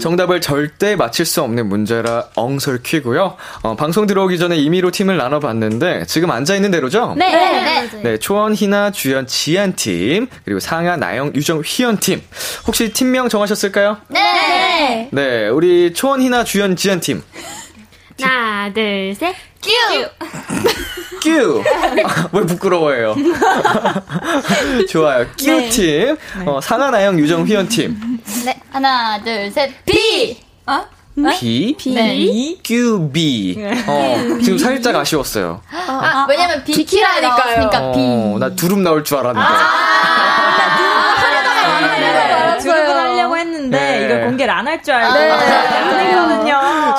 정답을 0.00 0.40
절대 0.42 0.96
맞힐 0.96 1.24
수 1.24 1.42
없는 1.42 1.68
문제라 1.68 2.26
엉설 2.34 2.82
퀴고요. 2.82 3.36
어, 3.62 3.76
방송 3.76 4.06
들어오기 4.06 4.38
전에 4.38 4.56
임의로 4.56 4.90
팀을 4.90 5.16
나눠봤는데, 5.16 6.04
지금 6.06 6.30
앉아 6.30 6.56
있는 6.56 6.70
대로죠? 6.70 7.14
네. 7.16 7.30
네. 7.30 8.02
네, 8.02 8.18
초원, 8.18 8.54
희나, 8.54 8.90
주연, 8.90 9.26
지안 9.26 9.74
팀, 9.74 10.26
그리고 10.44 10.60
상아, 10.60 10.96
나영, 10.96 11.32
유정, 11.34 11.62
휘연 11.64 11.98
팀. 12.00 12.20
혹시 12.66 12.92
팀명 12.92 13.30
정하셨을까요? 13.30 13.96
네. 14.08 15.08
네, 15.10 15.48
우리 15.48 15.94
초원, 15.94 16.20
희나, 16.20 16.44
주연, 16.44 16.76
지안 16.76 17.00
팀. 17.00 17.22
하나, 18.22 18.72
둘, 18.72 19.14
셋. 19.14 19.34
큐. 19.62 19.70
큐! 21.22 21.62
아, 22.04 22.28
왜 22.32 22.46
부끄러워해요? 22.46 23.14
좋아요. 24.88 25.26
큐 25.38 25.68
팀. 25.70 26.16
어, 26.46 26.60
상하, 26.60 26.90
나영, 26.90 27.18
유정, 27.18 27.44
휘연 27.44 27.68
팀. 27.68 28.20
네. 28.44 28.58
하나, 28.72 29.20
둘, 29.22 29.50
셋. 29.50 29.70
B. 29.84 30.38
어? 30.66 30.84
B. 31.38 31.76
네. 31.94 32.56
큐, 32.64 33.10
B. 33.10 33.56
어, 33.86 34.16
지금 34.42 34.56
살짝 34.56 34.96
아쉬웠어요. 34.96 35.60
아, 35.70 36.24
왜냐면 36.28 36.64
비키라니까요. 36.64 37.54
그러니까 37.68 37.92
B. 37.92 37.98
어, 38.00 38.36
나 38.38 38.48
두릅 38.54 38.78
나올 38.80 39.04
줄 39.04 39.18
알았는데. 39.18 39.48
드립을 42.60 42.96
하려고 42.96 43.36
했는데 43.36 43.78
네. 43.78 44.04
이걸 44.04 44.24
공개를 44.26 44.52
안 44.54 44.66
할 44.68 44.82
줄 44.82 44.94
알고 44.94 45.14
네. 45.14 45.28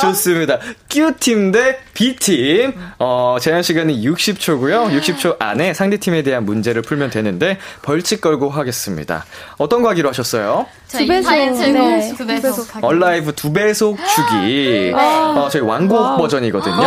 좋습니다. 0.01 0.57
Q팀 0.89 1.51
대 1.51 1.79
B팀. 1.93 2.73
어, 2.99 3.37
제한 3.39 3.61
시간은 3.63 3.93
60초고요. 3.95 4.89
60초 4.99 5.37
안에 5.39 5.73
상대팀에 5.73 6.23
대한 6.23 6.45
문제를 6.45 6.81
풀면 6.81 7.09
되는데 7.09 7.57
벌칙 7.81 8.21
걸고 8.21 8.49
하겠습니다. 8.49 9.25
어떤 9.57 9.81
거 9.81 9.89
하기로 9.89 10.09
하셨어요? 10.09 10.65
두 10.89 10.97
배속. 11.07 11.31
네, 11.31 12.11
두두 12.11 12.27
배속. 12.27 12.67
얼라이브 12.81 13.33
두 13.33 13.53
배속 13.53 13.97
주기. 14.15 14.91
어, 14.95 15.47
저희 15.51 15.61
완곡 15.61 16.17
버전이거든요. 16.17 16.81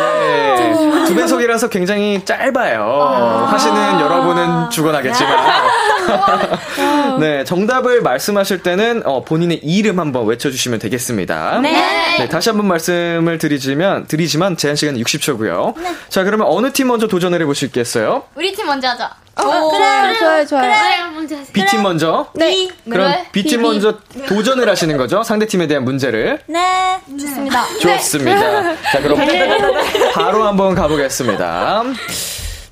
예. 0.00 1.04
두 1.06 1.14
배속이라서 1.14 1.68
굉장히 1.68 2.24
짧아요. 2.24 3.46
하시는 3.50 4.00
여러분은 4.00 4.70
죽어나겠지만. 4.70 5.36
네, 7.20 7.44
정답을 7.44 8.02
말씀하실 8.02 8.62
때는 8.62 9.02
어, 9.04 9.24
본인의 9.24 9.58
이름 9.62 10.00
한번 10.00 10.26
외쳐주시면 10.26 10.78
되겠습니다. 10.78 11.60
네. 11.60 12.28
다시 12.28 12.48
한번 12.48 12.66
말씀을 12.68 13.38
드리지만, 13.38 14.06
드리지만 14.06 14.56
제한 14.56 14.76
시간은 14.76 15.00
60초고요. 15.02 15.74
자, 16.08 16.24
그러면 16.24 16.46
어느 16.48 16.72
팀 16.72 16.88
먼저 16.88 17.06
도전을 17.06 17.40
해보시겠어요? 17.42 18.24
우리 18.34 18.52
팀 18.54 18.66
먼저 18.66 18.88
하자. 18.88 19.10
그래, 19.34 20.18
좋아요, 20.18 20.46
좋아요. 20.46 20.62
그래, 20.62 21.10
먼저 21.14 21.36
하세요. 21.36 21.52
B팀 21.52 21.82
먼저. 21.82 22.26
네. 22.34 22.68
그럼 22.88 23.10
네. 23.10 23.26
B팀 23.32 23.62
먼저 23.62 23.98
도전을 24.28 24.68
하시는 24.68 24.96
거죠? 24.96 25.22
상대팀에 25.22 25.66
대한 25.66 25.84
문제를. 25.84 26.40
네, 26.46 26.98
좋습니다. 27.18 27.64
좋습니다. 27.80 28.76
자, 28.92 29.00
그럼 29.00 29.18
바로 30.14 30.44
한번 30.44 30.74
가보겠습니다. 30.74 31.84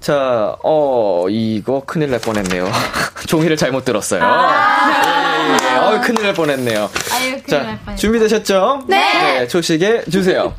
자, 0.01 0.57
어, 0.65 1.27
이거 1.29 1.83
큰일 1.87 2.11
날 2.11 2.21
뻔했네요. 2.21 2.71
종이를 3.27 3.57
잘못 3.57 3.85
들었어요. 3.85 4.23
예, 4.23 5.53
예, 5.53 5.75
예. 5.75 5.77
어, 5.77 6.01
큰일 6.01 6.23
날 6.23 6.33
뻔했네요. 6.35 6.91
아유, 7.13 7.31
큰일 7.43 7.47
자, 7.47 7.59
날. 7.85 7.97
준비되셨죠? 7.97 8.85
네. 8.89 9.47
초식에 9.47 10.05
주세요. 10.11 10.55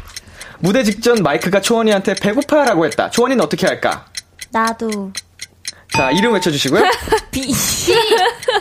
무대 0.60 0.84
직전 0.84 1.24
마이크가 1.24 1.60
초원이한테 1.62 2.14
배고파라고 2.16 2.86
했다. 2.86 3.10
초원이는 3.10 3.44
어떻게 3.44 3.66
할까? 3.66 4.06
나도. 4.52 5.12
자, 5.96 6.12
이름 6.12 6.34
외쳐주시고요. 6.34 6.84
비. 7.32 7.52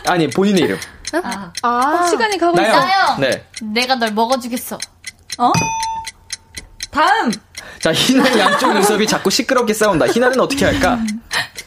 아니, 0.06 0.28
본인의 0.28 0.62
이름. 0.62 0.78
아, 1.12 1.52
아, 1.62 2.06
시간이 2.08 2.38
가고 2.38 2.58
있어. 2.60 2.62
나요. 2.70 2.80
나영. 2.80 3.20
네. 3.20 3.44
내가 3.62 3.96
널 3.96 4.12
먹어주겠어. 4.12 4.78
어? 5.38 5.52
다음! 6.90 7.30
자, 7.82 7.92
희나 7.92 8.38
양쪽 8.38 8.72
눈썹이 8.74 9.06
자꾸 9.06 9.30
시끄럽게 9.30 9.72
싸운다. 9.72 10.06
희나는 10.06 10.38
어떻게 10.40 10.66
할까? 10.66 10.98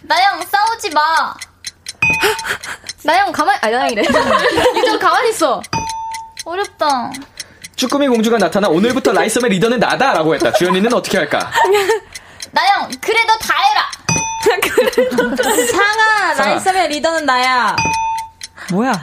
나영 0.04 0.42
싸우지 0.46 0.90
마. 0.92 1.02
나영 3.04 3.32
가만, 3.32 3.58
아, 3.62 3.70
나영이래. 3.70 4.04
유정 4.78 5.00
가만히 5.00 5.30
있어. 5.32 5.62
어렵다. 6.46 7.12
쭈꾸미 7.76 8.08
공주가 8.08 8.38
나타나 8.38 8.68
오늘부터 8.68 9.12
라이썸의 9.12 9.50
리더는 9.52 9.80
나다라고 9.80 10.36
했다. 10.36 10.52
주연이는 10.54 10.94
어떻게 10.94 11.18
할까? 11.18 11.52
나영 12.52 12.90
그래 13.02 13.20
너 13.26 13.36
다 13.40 13.56
해라. 13.58 13.92
상아, 15.72 16.36
상아. 16.36 16.50
라이썸의 16.50 16.88
리더는 16.90 17.26
나야. 17.26 17.76
뭐야? 18.72 18.94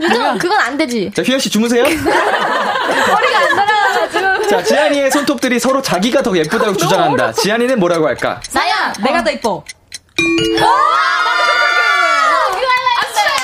유정, 0.00 0.38
그건 0.38 0.60
안 0.60 0.76
되지. 0.76 1.10
자, 1.14 1.22
휘연 1.22 1.38
씨 1.40 1.50
주무세요. 1.50 1.82
머리가 1.84 3.38
안 3.38 3.48
돌아가가지고. 3.50 4.48
자, 4.48 4.62
지안이의 4.62 5.10
손톱들이 5.10 5.58
서로 5.58 5.82
자기가 5.82 6.22
더 6.22 6.36
예쁘다고 6.36 6.76
주장한다. 6.76 7.32
지안이는 7.32 7.78
뭐라고 7.78 8.06
할까? 8.06 8.40
나영 8.52 8.92
내가 9.02 9.22
더 9.22 9.30
이뻐. 9.30 9.64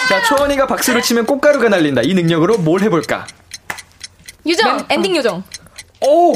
자, 0.09 0.23
초원이가 0.23 0.67
박수를 0.67 1.03
치면 1.03 1.27
꽃가루가 1.27 1.69
날린다. 1.69 2.03
이 2.05 2.15
능력으로 2.15 2.59
뭘 2.59 2.81
해볼까? 2.83 3.27
유정, 4.47 4.87
엔딩 4.89 5.17
요정. 5.17 5.43
오! 6.01 6.33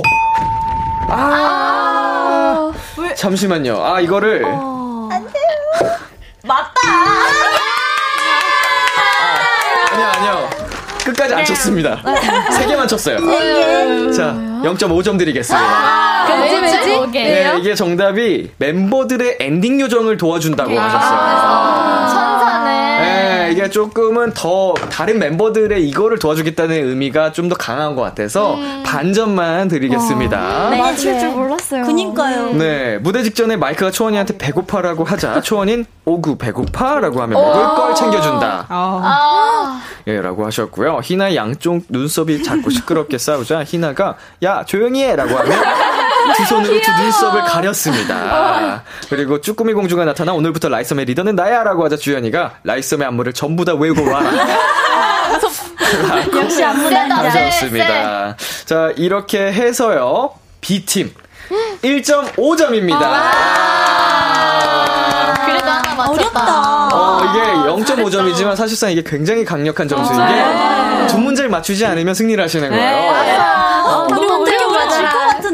아. 1.08 2.72
잠시만요. 3.16 3.84
아, 3.84 4.00
이거를. 4.00 4.42
맞다. 6.42 6.80
아니요, 9.92 10.06
아니요. 10.16 10.50
끝까지 11.04 11.34
안 11.34 11.44
쳤습니다. 11.44 12.02
세 12.52 12.66
개만 12.66 12.86
쳤어요. 12.86 13.18
자, 14.12 14.34
0.5점 14.64 15.18
드리겠습니다. 15.18 16.26
왠지, 16.40 16.56
왠지? 16.56 17.10
네, 17.12 17.54
이게 17.58 17.74
정답이 17.74 18.50
멤버들의 18.58 19.38
엔딩 19.40 19.80
요정을 19.80 20.16
도와준다고 20.16 20.78
하셨어요. 20.78 21.20
천사네. 22.08 23.39
네, 23.50 23.54
이게 23.56 23.68
조금은 23.70 24.32
더 24.34 24.74
다른 24.90 25.18
멤버들의 25.18 25.86
이거를 25.88 26.18
도와주겠다는 26.18 26.88
의미가 26.88 27.32
좀 27.32 27.50
더 27.50 27.56
강한 27.56 27.96
것 27.96 28.02
같아서 28.02 28.56
반점만 28.84 29.66
드리겠습니다. 29.66 30.70
네, 30.70 30.94
칠줄 30.94 31.30
몰랐어요. 31.30 31.84
그니까요. 31.84 32.52
네, 32.52 32.98
무대 32.98 33.24
직전에 33.24 33.56
마이크가 33.56 33.90
초원이한테 33.90 34.38
배고파라고 34.38 35.02
하자 35.02 35.40
초원인 35.42 35.84
오구 36.04 36.36
배고파라고 36.38 37.20
하면 37.22 37.42
먹을 37.42 37.64
걸 37.74 37.94
챙겨준다. 37.96 38.66
아, 38.68 39.80
예, 40.06 40.20
라고 40.20 40.46
하셨고요. 40.46 41.00
희나 41.02 41.34
양쪽 41.34 41.82
눈썹이 41.88 42.42
자꾸 42.44 42.70
시끄럽게 42.70 43.18
싸우자 43.18 43.64
희나가 43.64 44.14
야 44.44 44.64
조용히 44.64 45.02
해라고 45.02 45.36
하면 45.36 45.52
두 46.36 46.44
손으로 46.46 46.80
두 46.80 46.90
눈썹을 46.92 47.42
가렸습니다. 47.42 48.82
그리고 49.08 49.40
쭈꾸미 49.40 49.72
공주가 49.74 50.04
나타나 50.04 50.32
오늘부터 50.32 50.68
라이썸의 50.68 51.04
리더는 51.06 51.34
나야라고 51.36 51.84
하자 51.84 51.96
주연이가 51.96 52.52
라이썸의 52.64 53.06
안무를 53.06 53.32
전부 53.32 53.64
다 53.64 53.74
외우고 53.74 54.10
와라. 54.10 54.30
역시 56.36 56.62
안무 56.64 56.88
세다, 56.88 57.06
남자. 57.08 57.30
세. 57.30 57.38
하셨습니다. 57.44 58.36
자, 58.64 58.92
이렇게 58.96 59.52
해서요. 59.52 60.30
B팀 60.60 61.12
1.5점입니다. 61.82 62.98
그래도 65.44 65.66
하나 65.70 65.94
맞췄다. 65.96 66.10
어렵다. 66.10 66.88
어, 66.92 67.20
이게 67.24 67.40
0.5점이지만 67.94 68.54
사실상 68.56 68.90
이게 68.92 69.02
굉장히 69.04 69.44
강력한 69.44 69.88
점수인 69.88 70.18
게 70.28 70.80
두 71.10 71.18
문제를 71.18 71.50
맞추지 71.50 71.84
않으면 71.86 72.14
승리를 72.14 72.42
하시는 72.44 72.68
거예요. 72.70 73.10
어, 73.84 74.06
너무 74.08 74.10
맞출 74.10 74.28
것 74.28 74.39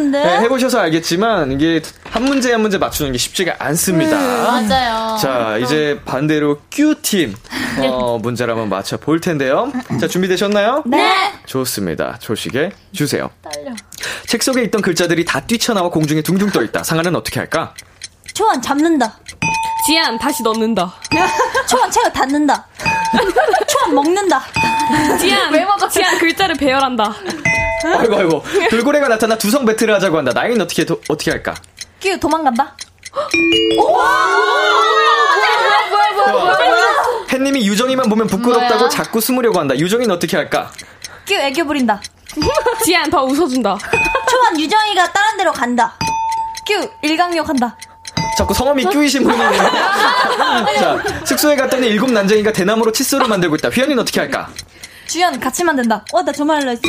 같은데? 0.07 0.23
네, 0.25 0.39
해보셔서 0.41 0.79
알겠지만 0.81 1.53
이게 1.53 1.81
한 2.11 2.25
문제 2.25 2.53
한 2.53 2.61
문제 2.61 2.79
맞추는 2.79 3.13
게 3.13 3.19
쉽지가 3.19 3.57
않습니다. 3.59 4.17
맞아요. 4.17 5.17
자, 5.19 5.59
이제 5.59 6.01
반대로 6.05 6.61
Q팀 6.71 7.35
어, 7.81 8.19
문제를 8.23 8.53
한번 8.53 8.69
맞춰 8.69 8.97
볼 8.97 9.21
텐데요. 9.21 9.73
자, 10.01 10.07
준비되셨나요? 10.09 10.85
네. 10.87 11.33
좋습니다. 11.47 12.19
조식에 12.21 12.71
주세요. 12.93 13.31
책 14.27 14.43
속에 14.43 14.63
있던 14.65 14.83
글자들이 14.83 15.25
다 15.25 15.41
뛰쳐나와 15.41 15.91
공중에 15.91 16.23
둥둥 16.23 16.51
떠 16.51 16.63
있다. 16.63 16.83
상아는 16.83 17.15
어떻게 17.17 17.41
할까? 17.41 17.75
초원 18.35 18.61
잡는다. 18.61 19.19
지안 19.87 20.19
다시 20.19 20.43
넣는다. 20.43 20.93
초원 21.69 21.91
책을 21.91 22.13
닫는다. 22.13 22.67
초원 23.69 23.95
먹는다. 23.95 24.43
지안 25.21 25.53
왜 25.53 25.65
먹어? 25.65 25.89
지안 25.89 26.19
글자를 26.19 26.57
배열한다. 26.57 27.15
아이고 27.85 28.17
아이고. 28.17 28.45
돌고래가 28.71 29.09
나타나 29.09 29.37
두성 29.37 29.65
배틀을 29.65 29.95
하자고 29.95 30.19
한다. 30.19 30.33
나이는 30.35 30.61
어떻게 30.63 30.85
도, 30.85 31.01
어떻게 31.09 31.31
할까? 31.31 31.55
끼우 32.01 32.19
도망간다. 32.19 32.75
햇님이 37.31 37.67
유정이만 37.67 38.09
보면 38.09 38.27
부끄럽다고 38.27 38.77
뭐야? 38.77 38.89
자꾸 38.89 39.21
숨으려고 39.21 39.59
한다. 39.59 39.77
유정이는 39.77 40.15
어떻게 40.15 40.37
할까? 40.37 40.71
끼우 41.25 41.39
애교 41.39 41.65
부린다. 41.67 42.01
지안 42.85 43.11
더 43.11 43.23
웃어준다. 43.25 43.77
초원 44.29 44.61
유정이가 44.61 45.13
다른 45.13 45.37
데로 45.39 45.53
간다. 45.53 45.95
끼우 46.67 46.81
일강욕 47.03 47.49
한다. 47.49 47.77
자꾸 48.37 48.53
성함이 48.55 48.85
끼우이신 48.91 49.25
분이. 49.25 49.37
자, 50.79 51.03
숙소에 51.25 51.57
갔더니 51.57 51.87
일곱 51.89 52.11
난쟁이가 52.11 52.53
대나무로 52.53 52.93
칫솔을 52.93 53.29
만들고 53.29 53.57
있다. 53.57 53.71
휘연이는 53.71 53.99
어떻게 53.99 54.21
할까? 54.21 54.49
주연 55.07 55.39
같이 55.41 55.65
만든다. 55.65 56.05
어, 56.13 56.23
나 56.23 56.33
저 56.33 56.45
말로 56.45 56.71
했어. 56.71 56.81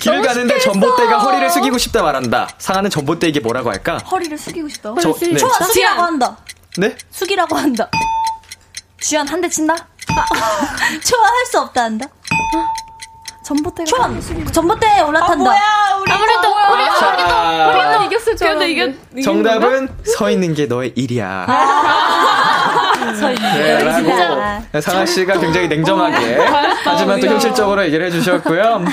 길을 0.00 0.22
가는데 0.22 0.58
전봇대가 0.60 1.18
허리를 1.18 1.50
숙이고 1.50 1.78
싶다 1.78 2.02
말한다. 2.02 2.48
상아는 2.58 2.88
전봇대에게 2.90 3.40
뭐라고 3.40 3.70
할까? 3.70 3.98
허리를 3.98 4.36
숙이고 4.38 4.68
싶다. 4.68 4.94
저- 5.00 5.12
네. 5.20 5.36
초원 5.36 5.62
숙이라고. 5.64 6.02
한다. 6.02 6.36
네? 6.78 6.96
숙이라고 7.10 7.56
한다. 7.56 7.90
주연 9.00 9.26
한 9.28 9.40
대 9.40 9.48
친다. 9.48 9.74
초원 11.04 11.30
할수 11.30 11.60
없다 11.60 11.82
한다. 11.84 12.06
전봇대가 13.44 13.86
전봇대에 14.52 15.00
올라탄다. 15.00 15.50
아무래도 16.10 16.48
우리 16.72 16.84
자, 16.98 18.04
이겼을 18.04 18.36
줄 18.36 18.48
근데 18.48 18.70
이게 18.70 18.82
알았는데. 18.82 19.22
정답은 19.22 19.88
서 20.04 20.30
있는 20.30 20.54
게 20.54 20.66
너의 20.66 20.92
일이야. 20.96 21.46
네, 23.12 23.84
라고 23.84 24.80
상아 24.80 25.06
씨가 25.06 25.38
굉장히 25.38 25.68
냉정하게 25.68 26.38
하지만 26.84 27.20
또 27.20 27.26
현실적으로 27.26 27.84
얘기를 27.84 28.06
해주셨고요. 28.06 28.84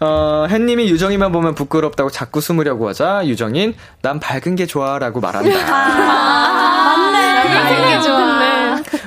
어, 0.00 0.46
햇님이 0.48 0.88
유정이만 0.90 1.32
보면 1.32 1.54
부끄럽다고 1.54 2.10
자꾸 2.10 2.40
숨으려고 2.40 2.88
하자 2.88 3.26
유정인 3.26 3.74
난 4.02 4.20
밝은 4.20 4.56
게 4.56 4.66
좋아라고 4.66 5.20
말한다. 5.20 5.72
맞네. 5.72 7.26
되게 7.68 8.00
좋아. 8.00 8.36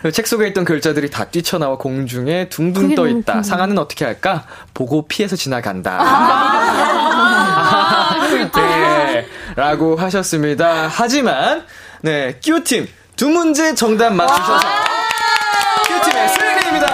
그책 0.02 0.28
속에 0.28 0.48
있던 0.48 0.66
글자들이 0.66 1.10
다 1.10 1.26
뛰쳐나와 1.26 1.78
공중에 1.78 2.50
둥둥 2.50 2.96
떠 2.96 3.08
있다. 3.08 3.44
상아는 3.44 3.78
어떻게 3.78 4.06
할까? 4.06 4.46
보고 4.74 5.08
피해서 5.08 5.36
지나간다. 5.36 5.98
아, 6.00 8.16
네. 8.56 9.26
라고 9.56 9.96
하셨습니다. 9.98 10.88
하지만, 10.90 11.66
네, 12.02 12.38
끼우팀 12.40 12.88
두 13.20 13.28
문제 13.28 13.76
정답 13.76 14.14
맞추셔서, 14.14 14.66
끼우팀의 15.88 16.30
승리입니다. 16.30 16.88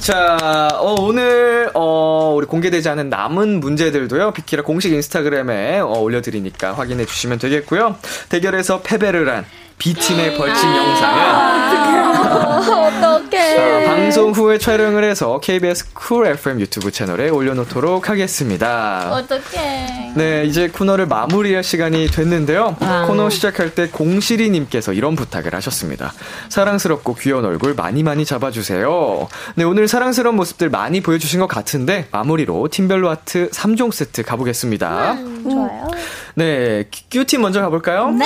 자, 0.00 0.68
어, 0.80 0.94
오늘, 0.98 1.70
어, 1.74 2.32
우리 2.34 2.46
공개되지 2.46 2.88
않은 2.88 3.10
남은 3.10 3.60
문제들도요, 3.60 4.32
비키라 4.32 4.62
공식 4.62 4.90
인스타그램에 4.90 5.80
어, 5.80 5.98
올려드리니까 5.98 6.72
확인해 6.72 7.04
주시면 7.04 7.38
되겠고요. 7.40 7.96
대결에서 8.30 8.80
패배를 8.80 9.28
한 9.28 9.44
B팀의 9.76 10.38
벌칙 10.38 10.64
영상은 10.64 11.92
자, 13.56 13.84
방송 13.84 14.32
후에 14.32 14.58
촬영을 14.58 15.04
해서 15.04 15.38
KBS 15.40 15.92
쿨 15.92 16.26
FM 16.26 16.60
유튜브 16.60 16.90
채널에 16.90 17.28
올려놓도록 17.28 18.08
하겠습니다. 18.08 19.10
어떡해. 19.12 20.12
네, 20.16 20.44
이제 20.44 20.68
코너를 20.68 21.06
마무리할 21.06 21.62
시간이 21.62 22.06
됐는데요. 22.08 22.76
코너 23.06 23.28
시작할 23.30 23.74
때 23.74 23.88
공시리님께서 23.88 24.92
이런 24.92 25.16
부탁을 25.16 25.54
하셨습니다. 25.54 26.12
사랑스럽고 26.48 27.14
귀여운 27.16 27.44
얼굴 27.44 27.74
많이 27.74 28.02
많이 28.02 28.24
잡아주세요. 28.24 29.28
네, 29.56 29.64
오늘 29.64 29.86
사랑스러운 29.86 30.36
모습들 30.36 30.70
많이 30.70 31.00
보여주신 31.02 31.40
것 31.40 31.46
같은데, 31.46 32.08
마무리로 32.10 32.68
팀별로 32.68 33.10
하트 33.10 33.50
3종 33.50 33.92
세트 33.92 34.22
가보겠습니다. 34.22 35.16
좋아요. 35.42 35.88
네, 36.34 36.84
큐팀 37.10 37.42
먼저 37.42 37.60
가볼까요? 37.60 38.10
네. 38.10 38.24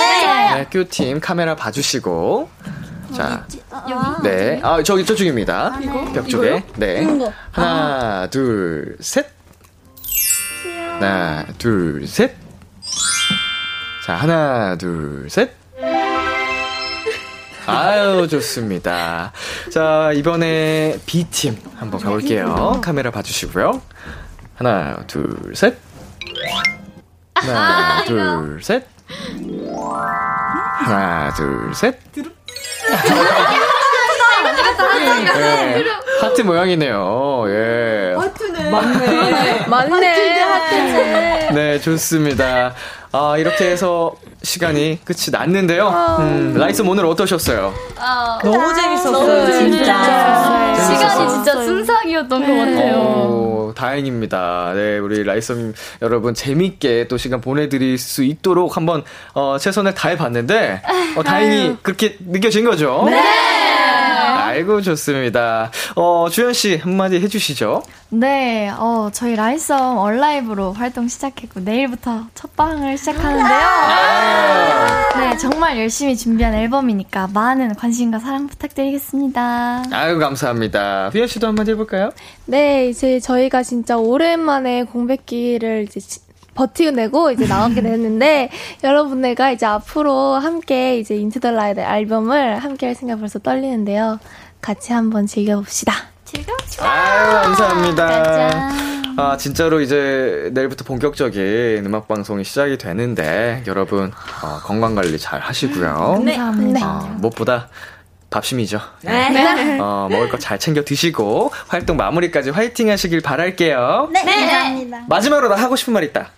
네, 0.55 0.65
큐팀 0.71 1.19
카메라 1.19 1.55
봐주시고. 1.55 2.49
자, 3.15 3.45
네. 4.23 4.59
아, 4.63 4.81
저기 4.83 5.05
저쪽입니다. 5.05 5.79
벽 6.13 6.27
쪽에. 6.29 6.63
네. 6.75 7.05
하나, 7.51 8.27
둘, 8.29 8.97
셋. 8.99 9.27
하나, 10.99 11.45
둘, 11.57 12.07
셋. 12.07 12.35
자, 14.05 14.15
하나, 14.15 14.75
둘, 14.77 15.29
셋. 15.29 15.51
아유, 17.67 18.27
좋습니다. 18.29 19.31
자, 19.71 20.11
이번에 20.13 20.97
B팀 21.05 21.57
한번 21.75 21.99
가볼게요. 21.99 22.79
카메라 22.81 23.11
봐주시고요. 23.11 23.81
하나, 24.55 25.03
둘, 25.07 25.53
셋. 25.55 25.77
하나, 27.35 28.03
둘, 28.05 28.59
셋. 28.63 28.87
하나, 30.79 31.33
둘, 31.35 31.75
셋. 31.75 31.99
네, 35.35 35.83
하트 36.21 36.41
모양이네요. 36.41 37.43
예. 37.47 38.13
맞네, 39.69 40.41
하트네. 40.41 41.49
네, 41.53 41.79
좋습니다. 41.79 42.73
아, 43.11 43.35
이렇게 43.37 43.69
해서 43.71 44.13
시간이 44.43 44.99
끝이 45.05 45.31
났는데요. 45.31 45.87
음, 46.19 46.55
라이썸 46.57 46.81
오늘 46.81 47.05
어떠셨어요? 47.05 47.73
너무 48.43 48.73
재밌었어요, 48.75 49.51
진짜. 49.51 50.75
시간이 50.75 51.29
진짜 51.29 51.51
순삭이었던 51.63 52.29
것 52.41 52.47
같아요. 52.47 52.93
어, 52.97 53.56
다행입니다. 53.73 54.73
네, 54.75 54.97
우리 54.99 55.23
라이썸 55.23 55.73
여러분 56.01 56.33
재밌게 56.33 57.07
또 57.07 57.17
시간 57.17 57.41
보내드릴 57.41 57.97
수 57.97 58.23
있도록 58.23 58.77
한번 58.77 59.03
어, 59.33 59.57
최선을 59.57 59.93
다해봤는데 59.93 60.81
어, 61.15 61.23
다행히 61.23 61.75
그렇게 61.81 62.17
느껴진 62.19 62.65
거죠? 62.65 63.03
네. 63.05 63.66
아이고 64.57 64.81
좋습니다. 64.81 65.69
어, 65.95 66.27
주현 66.31 66.51
씨 66.53 66.77
한마디 66.77 67.19
해주시죠. 67.19 67.83
네, 68.09 68.71
어, 68.75 69.09
저희 69.13 69.35
라이썸 69.35 69.97
얼라이브로 69.99 70.73
활동 70.73 71.07
시작했고, 71.07 71.59
내일부터 71.59 72.23
첫 72.33 72.55
방을 72.55 72.97
시작하는데요. 72.97 73.57
네, 75.19 75.37
정말 75.37 75.77
열심히 75.77 76.17
준비한 76.17 76.55
앨범이니까 76.55 77.27
많은 77.35 77.75
관심과 77.75 78.17
사랑 78.17 78.47
부탁드리겠습니다. 78.47 79.83
아이고 79.91 80.19
감사합니다. 80.19 81.09
휘연 81.13 81.27
씨도 81.27 81.45
한마디 81.45 81.71
해볼까요? 81.71 82.09
네, 82.45 82.87
이제 82.89 83.19
저희가 83.19 83.61
진짜 83.61 83.95
오랜만에 83.97 84.85
공백기를 84.85 85.83
이제 85.87 85.99
지- 85.99 86.25
버티고내고 86.55 87.29
이제 87.33 87.45
나오게 87.45 87.81
됐는데 87.83 88.49
여러분들과 88.83 89.51
이제 89.51 89.67
앞으로 89.67 90.33
함께 90.33 90.97
이제 90.97 91.15
인투 91.15 91.39
더 91.39 91.51
라이드 91.51 91.79
앨범을 91.79 92.57
함께 92.57 92.87
할 92.87 92.95
생각 92.95 93.19
벌써 93.19 93.37
떨리는데요. 93.37 94.17
같이 94.61 94.93
한번 94.93 95.27
즐겨봅시다. 95.27 95.93
아유 96.79 97.31
감사합니다. 97.43 98.69
아 99.19 99.37
진짜로 99.37 99.81
이제 99.81 100.49
내일부터 100.53 100.83
본격적인 100.83 101.83
음악 101.85 102.07
방송이 102.07 102.43
시작이 102.43 102.77
되는데 102.77 103.63
여러분 103.65 104.11
어, 104.43 104.59
건강 104.63 104.93
관리 104.93 105.17
잘 105.17 105.39
하시고요. 105.39 105.83
감사합니다. 106.23 106.85
어, 106.87 107.15
무엇보다 107.17 107.69
밥심이죠. 108.29 108.79
네. 109.03 109.79
어, 109.79 110.07
먹을 110.11 110.29
거 110.29 110.37
잘 110.37 110.59
챙겨 110.59 110.83
드시고 110.83 111.51
활동 111.67 111.97
마무리까지 111.97 112.49
화이팅 112.51 112.89
하시길 112.91 113.21
바랄게요. 113.21 114.09
네, 114.11 114.23
감사합니다. 114.23 115.05
마지막으로 115.07 115.47
나 115.49 115.55
하고 115.55 115.75
싶은 115.75 115.93
말 115.93 116.03
있다. 116.03 116.29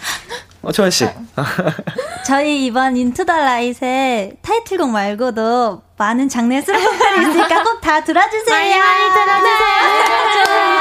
어, 0.62 0.72
초원 0.72 0.90
씨. 0.90 1.06
저희 2.26 2.64
이번 2.66 2.96
인투 2.96 3.26
더 3.26 3.36
라이트의 3.36 4.36
타이틀곡 4.42 4.88
말고도 4.90 5.82
많은 6.00 6.30
장난스러운 6.30 6.82
곡들이 6.82 7.20
있으니까 7.28 7.62
꼭 7.62 7.78
다 7.82 8.02
들어주세요. 8.02 8.54
많이 8.56 8.70
많이 8.78 9.04
들어주세요. 9.12 10.80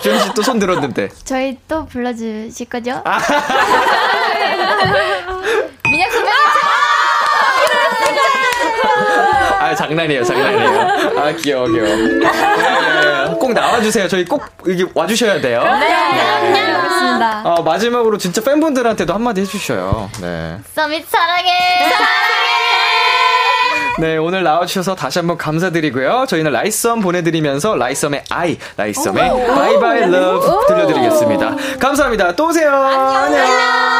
주현 0.00 0.18
씨또 0.20 0.42
손 0.42 0.58
들었는데. 0.58 1.08
저희 1.24 1.56
또 1.68 1.86
불러주실 1.86 2.68
거죠? 2.68 3.00
민혁 5.84 6.10
선배님 6.12 6.34
아 9.60 9.74
장난이에요, 9.74 10.24
장난이에요. 10.24 10.80
아 11.20 11.32
귀여워, 11.32 11.66
귀여워. 11.68 11.88
네, 11.96 13.34
꼭 13.38 13.52
나와주세요. 13.52 14.08
저희 14.08 14.24
꼭 14.24 14.44
여기 14.68 14.84
와주셔야 14.94 15.40
돼요. 15.40 15.62
네. 15.62 15.92
알겠습니다. 15.92 17.42
어, 17.44 17.62
마지막으로 17.62 18.18
진짜 18.18 18.42
팬분들한테도 18.42 19.14
한마디 19.14 19.40
해주셔요. 19.42 20.10
네. 20.20 20.58
서밋 20.74 21.08
사랑해. 21.08 21.52
네, 24.00 24.16
오늘 24.16 24.42
나와주셔서 24.42 24.94
다시 24.96 25.20
한번 25.20 25.36
감사드리고요. 25.36 26.26
저희는 26.28 26.50
라이썸 26.50 27.00
보내드리면서 27.00 27.76
라이썸의 27.76 28.24
아이, 28.30 28.58
라이썸의 28.76 29.46
Bye 29.46 29.78
Bye 29.78 30.10
Love 30.10 30.66
들려드리겠습니다. 30.66 31.56
감사합니다. 31.78 32.34
또 32.34 32.48
오세요. 32.48 32.72
안녕. 32.72 33.93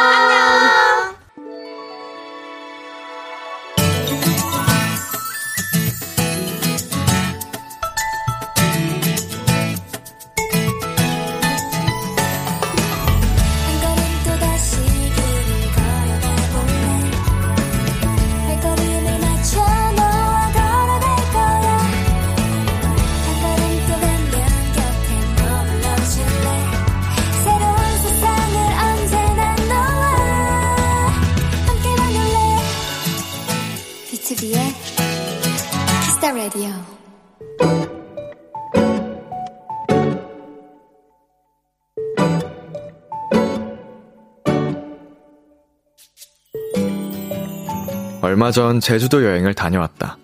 얼마 48.35 48.51
전 48.51 48.81
제주도 48.81 49.23
여행을 49.23 49.53
다녀왔다. 49.53 50.17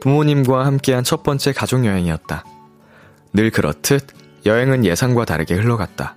부모님과 0.00 0.64
함께한 0.64 1.04
첫 1.04 1.22
번째 1.22 1.52
가족 1.52 1.84
여행이었다. 1.84 2.46
늘 3.34 3.50
그렇듯 3.50 4.06
여행은 4.46 4.86
예상과 4.86 5.26
다르게 5.26 5.54
흘러갔다. 5.54 6.16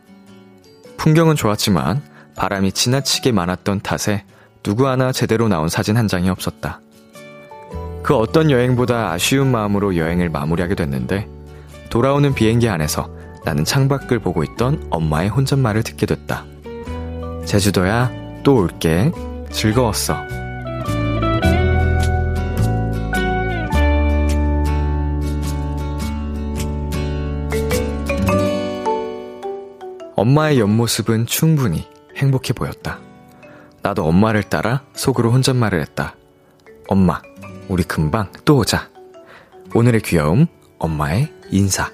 풍경은 0.95 1.35
좋았지만 1.35 2.01
바람이 2.37 2.71
지나치게 2.71 3.33
많았던 3.33 3.81
탓에 3.81 4.23
누구 4.63 4.87
하나 4.87 5.11
제대로 5.11 5.49
나온 5.49 5.67
사진 5.67 5.97
한 5.97 6.07
장이 6.07 6.29
없었다. 6.29 6.79
그 8.01 8.15
어떤 8.15 8.49
여행보다 8.49 9.11
아쉬운 9.11 9.51
마음으로 9.51 9.97
여행을 9.97 10.29
마무리하게 10.29 10.75
됐는데 10.75 11.27
돌아오는 11.89 12.33
비행기 12.33 12.69
안에서 12.69 13.13
나는 13.43 13.65
창밖을 13.65 14.19
보고 14.19 14.41
있던 14.45 14.87
엄마의 14.89 15.27
혼잣말을 15.27 15.83
듣게 15.83 16.05
됐다. 16.05 16.45
제주도야, 17.43 18.09
또 18.43 18.55
올게. 18.55 19.11
즐거웠어. 19.51 20.42
엄마의 30.23 30.57
옆모습은 30.61 31.25
충분히 31.25 31.85
행복해 32.15 32.53
보였다. 32.53 33.01
나도 33.81 34.05
엄마를 34.05 34.41
따라 34.41 34.81
속으로 34.93 35.33
혼잣말을 35.33 35.81
했다. 35.81 36.15
엄마, 36.87 37.21
우리 37.67 37.83
금방 37.83 38.31
또 38.45 38.55
오자. 38.59 38.89
오늘의 39.75 39.99
귀여움, 39.99 40.47
엄마의 40.79 41.29
인사. 41.51 41.91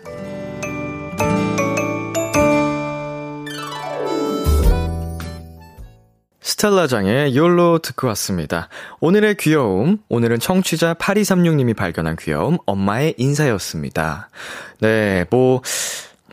스텔라장의 6.39 7.35
욜로 7.35 7.79
듣고 7.79 8.05
왔습니다. 8.09 8.69
오늘의 8.99 9.37
귀여움, 9.37 9.97
오늘은 10.07 10.37
청취자 10.37 10.93
8236님이 10.93 11.75
발견한 11.75 12.15
귀여움, 12.17 12.59
엄마의 12.67 13.15
인사였습니다. 13.17 14.29
네, 14.81 15.25
뭐, 15.31 15.63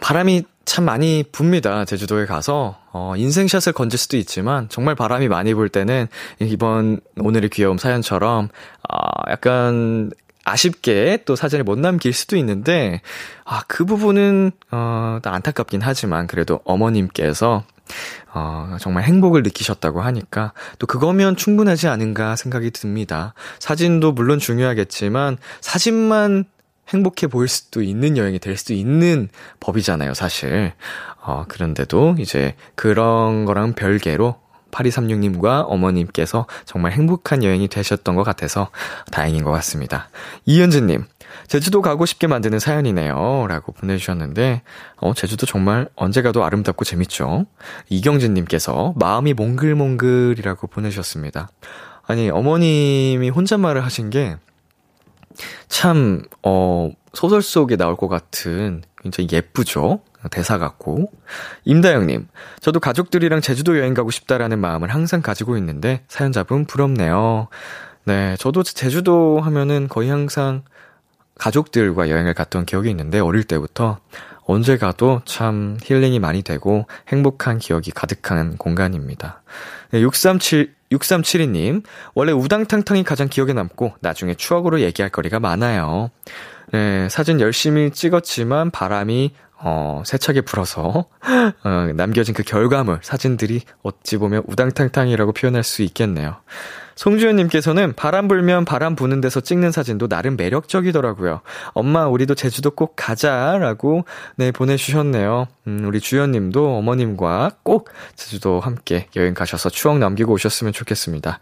바람이 0.03 0.45
참 0.67 0.85
많이 0.85 1.23
붑니다. 1.33 1.87
제주도에 1.87 2.27
가서, 2.27 2.77
어, 2.93 3.15
인생샷을 3.17 3.73
건질 3.73 3.99
수도 3.99 4.17
있지만, 4.19 4.69
정말 4.69 4.95
바람이 4.95 5.29
많이 5.29 5.55
불 5.55 5.69
때는, 5.71 6.09
이번, 6.41 7.01
오늘의 7.19 7.51
귀여움 7.51 7.79
사연처럼, 7.79 8.49
어, 8.93 9.31
약간, 9.31 10.11
아쉽게 10.45 11.23
또 11.25 11.35
사진을 11.35 11.65
못 11.65 11.79
남길 11.79 12.13
수도 12.13 12.37
있는데, 12.37 13.01
아, 13.45 13.63
그 13.69 13.85
부분은, 13.85 14.51
어, 14.73 15.19
안타깝긴 15.25 15.81
하지만, 15.83 16.27
그래도 16.27 16.61
어머님께서 16.65 17.65
어, 18.35 18.77
정말 18.81 19.05
행복을 19.05 19.45
느끼셨다고 19.45 20.01
하니까 20.01 20.53
또 20.81 20.89
그거면 20.89 21.37
충분하지 21.37 21.87
않은가 21.87 22.35
생각이 22.35 22.73
듭니다. 22.73 23.33
사진도 23.61 24.11
물론 24.11 24.41
중요하겠지만 24.41 25.39
사진만 25.61 26.45
행복해 26.89 27.27
보일 27.27 27.49
수도 27.49 27.83
있는 27.83 28.17
여행이 28.17 28.39
될 28.39 28.57
수도 28.57 28.75
있는 28.75 29.29
법이잖아요, 29.61 30.15
사실. 30.15 30.73
어, 31.23 31.45
그런데도 31.49 32.17
이제 32.19 32.55
그런 32.75 33.45
거랑 33.45 33.75
별개로 33.75 34.37
8236님과 34.71 35.65
어머님께서 35.69 36.47
정말 36.65 36.93
행복한 36.93 37.43
여행이 37.43 37.69
되셨던 37.69 38.15
것 38.15 38.23
같아서 38.23 38.71
다행인 39.11 39.43
것 39.43 39.51
같습니다. 39.53 40.09
이현진님, 40.45 41.05
제주도 41.49 41.83
가고 41.83 42.07
싶게 42.07 42.27
만드는 42.27 42.59
사연이네요. 42.59 43.47
라고 43.49 43.73
보내주셨는데, 43.73 44.63
어, 44.97 45.15
제주도 45.15 45.47
정말 45.47 45.89
언제 45.97 46.23
가도 46.23 46.45
아름답고 46.45 46.85
재밌죠? 46.85 47.47
이경진님께서 47.89 48.95
마음이 48.97 49.35
몽글몽글이라고 49.35 50.67
보내주셨습니다. 50.67 51.49
아니, 52.07 52.31
어머님이 52.31 53.31
혼잣말을 53.31 53.85
하신 53.85 54.11
게, 54.11 54.37
참, 55.69 56.23
어, 56.43 56.91
소설 57.13 57.43
속에 57.43 57.77
나올 57.77 57.97
것 57.97 58.09
같은 58.09 58.83
굉장히 59.01 59.29
예쁘죠? 59.33 60.01
대사 60.31 60.59
같고. 60.59 61.11
임다영님, 61.65 62.29
저도 62.61 62.81
가족들이랑 62.81 63.41
제주도 63.41 63.79
여행 63.79 63.95
가고 63.95 64.11
싶다라는 64.11 64.59
마음을 64.59 64.93
항상 64.93 65.23
가지고 65.23 65.57
있는데, 65.59 66.03
사연자분 66.09 66.67
부럽네요. 66.67 67.49
네, 68.05 68.37
저도 68.39 68.63
제주도 68.63 69.41
하면은 69.41 69.89
거의 69.89 70.11
항상 70.11 70.63
가족들과 71.39 72.09
여행을 72.09 72.35
갔던 72.35 72.67
기억이 72.67 72.91
있는데, 72.91 73.21
어릴 73.21 73.45
때부터 73.45 73.99
언제 74.47 74.79
가도 74.79 75.23
참 75.25 75.77
힐링이 75.83 76.21
많이 76.21 76.43
되고 76.43 76.87
행복한 77.09 77.59
기억이 77.59 77.91
가득한 77.91 78.57
공간입니다. 78.57 79.43
네, 79.91 80.01
637, 80.01 80.76
6372님, 80.91 81.83
원래 82.15 82.33
우당탕탕이 82.33 83.05
가장 83.05 83.29
기억에 83.29 83.53
남고 83.53 83.95
나중에 84.01 84.35
추억으로 84.35 84.81
얘기할 84.81 85.11
거리가 85.11 85.41
많아요. 85.41 86.11
네, 86.73 87.09
사진 87.09 87.41
열심히 87.41 87.91
찍었지만 87.91 88.71
바람이 88.71 89.33
어, 89.59 90.03
세차게 90.05 90.43
불어서, 90.43 91.07
어, 91.65 91.93
남겨진 91.95 92.35
그 92.35 92.43
결과물, 92.43 92.99
사진들이 93.03 93.63
어찌 93.83 94.19
보면 94.19 94.43
우당탕탕이라고 94.47 95.33
표현할 95.33 95.63
수 95.65 95.83
있겠네요. 95.83 96.37
송주현님께서는 96.97 97.93
바람 97.95 98.27
불면 98.27 98.65
바람 98.65 98.97
부는 98.97 99.21
데서 99.21 99.41
찍는 99.41 99.71
사진도 99.71 100.09
나름 100.09 100.37
매력적이더라고요. 100.37 101.43
엄마, 101.73 102.09
우리도 102.09 102.35
제주도 102.35 102.71
꼭 102.71 102.95
가자 102.97 103.59
라고, 103.59 104.05
네, 104.37 104.51
보내주셨네요. 104.51 105.47
음, 105.67 105.85
우리 105.85 106.01
주현님도 106.01 106.77
어머님과 106.79 107.53
꼭 107.63 107.91
제주도 108.17 108.61
함께 108.61 109.09
여행 109.17 109.35
가셔서 109.35 109.69
추억 109.69 109.99
남기고 109.99 110.33
오셨으면 110.33 110.73
좋겠습니다. 110.73 111.41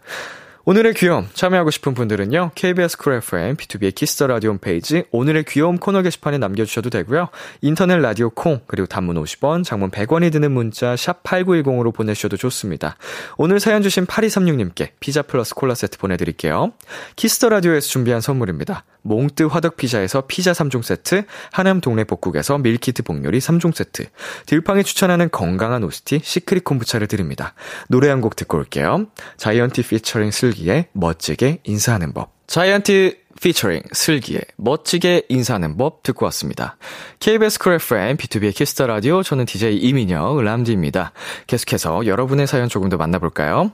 오늘의 0.67 0.95
귀여움 0.95 1.27
참여하고 1.31 1.69
싶은 1.69 1.93
분들은요. 1.93 2.49
KBS 2.55 2.97
쿨 2.97 3.13
FM 3.13 3.55
BTOB의 3.55 3.93
키스 3.93 4.13
더 4.13 4.25
라디오 4.25 4.49
홈페이지 4.49 5.03
오늘의 5.11 5.43
귀여움 5.47 5.77
코너 5.77 6.01
게시판에 6.01 6.39
남겨주셔도 6.39 6.89
되고요. 6.89 7.29
인터넷 7.61 7.97
라디오 7.97 8.31
콩 8.31 8.61
그리고 8.65 8.87
단문 8.87 9.15
50원, 9.23 9.63
장문 9.63 9.91
100원이 9.91 10.31
드는 10.31 10.51
문자 10.51 10.95
샵 10.95 11.21
#8910으로 11.21 11.93
보내주셔도 11.93 12.35
좋습니다. 12.37 12.97
오늘 13.37 13.59
사연 13.59 13.83
주신 13.83 14.07
8236님께 14.07 14.89
피자 14.99 15.21
플러스 15.21 15.53
콜라 15.53 15.75
세트 15.75 15.99
보내드릴게요. 15.99 16.73
키스 17.15 17.36
더 17.36 17.49
라디오에서 17.49 17.87
준비한 17.87 18.19
선물입니다. 18.19 18.85
몽뜨 19.05 19.43
화덕 19.43 19.77
피자에서 19.77 20.23
피자 20.27 20.51
3종 20.51 20.83
세트, 20.83 21.23
하남 21.53 21.79
동네 21.79 22.03
복국에서 22.03 22.57
밀키트 22.57 23.03
복요리 23.03 23.39
3종 23.39 23.73
세트, 23.73 24.07
딜팡이 24.47 24.83
추천하는 24.83 25.29
건강한 25.31 25.83
오스티 25.85 26.19
시크릿 26.23 26.65
콤부차를 26.65 27.07
드립니다. 27.07 27.53
노래 27.87 28.09
한 28.09 28.25
곡 28.25 28.35
듣고 28.35 28.57
올게요. 28.57 29.05
자이언티 29.37 29.83
피처링 29.83 30.31
슬기의 30.31 30.87
멋지게 30.93 31.59
인사하는 31.63 32.11
법. 32.11 32.33
자이언티 32.47 33.19
피처링 33.39 33.83
슬기의 33.91 34.41
멋지게 34.55 35.23
인사하는 35.29 35.77
법 35.77 36.01
듣고 36.01 36.25
왔습니다. 36.25 36.77
KBS 37.19 37.59
쿨 37.59 37.73
FM 37.73 38.17
BTOB의 38.17 38.55
키스 38.55 38.75
더 38.75 38.87
라디오 38.87 39.21
저는 39.21 39.45
DJ 39.45 39.77
이민혁 39.77 40.41
람디입니다. 40.41 41.11
계속해서 41.45 42.07
여러분의 42.07 42.47
사연 42.47 42.67
조금 42.69 42.89
더 42.89 42.97
만나볼까요? 42.97 43.71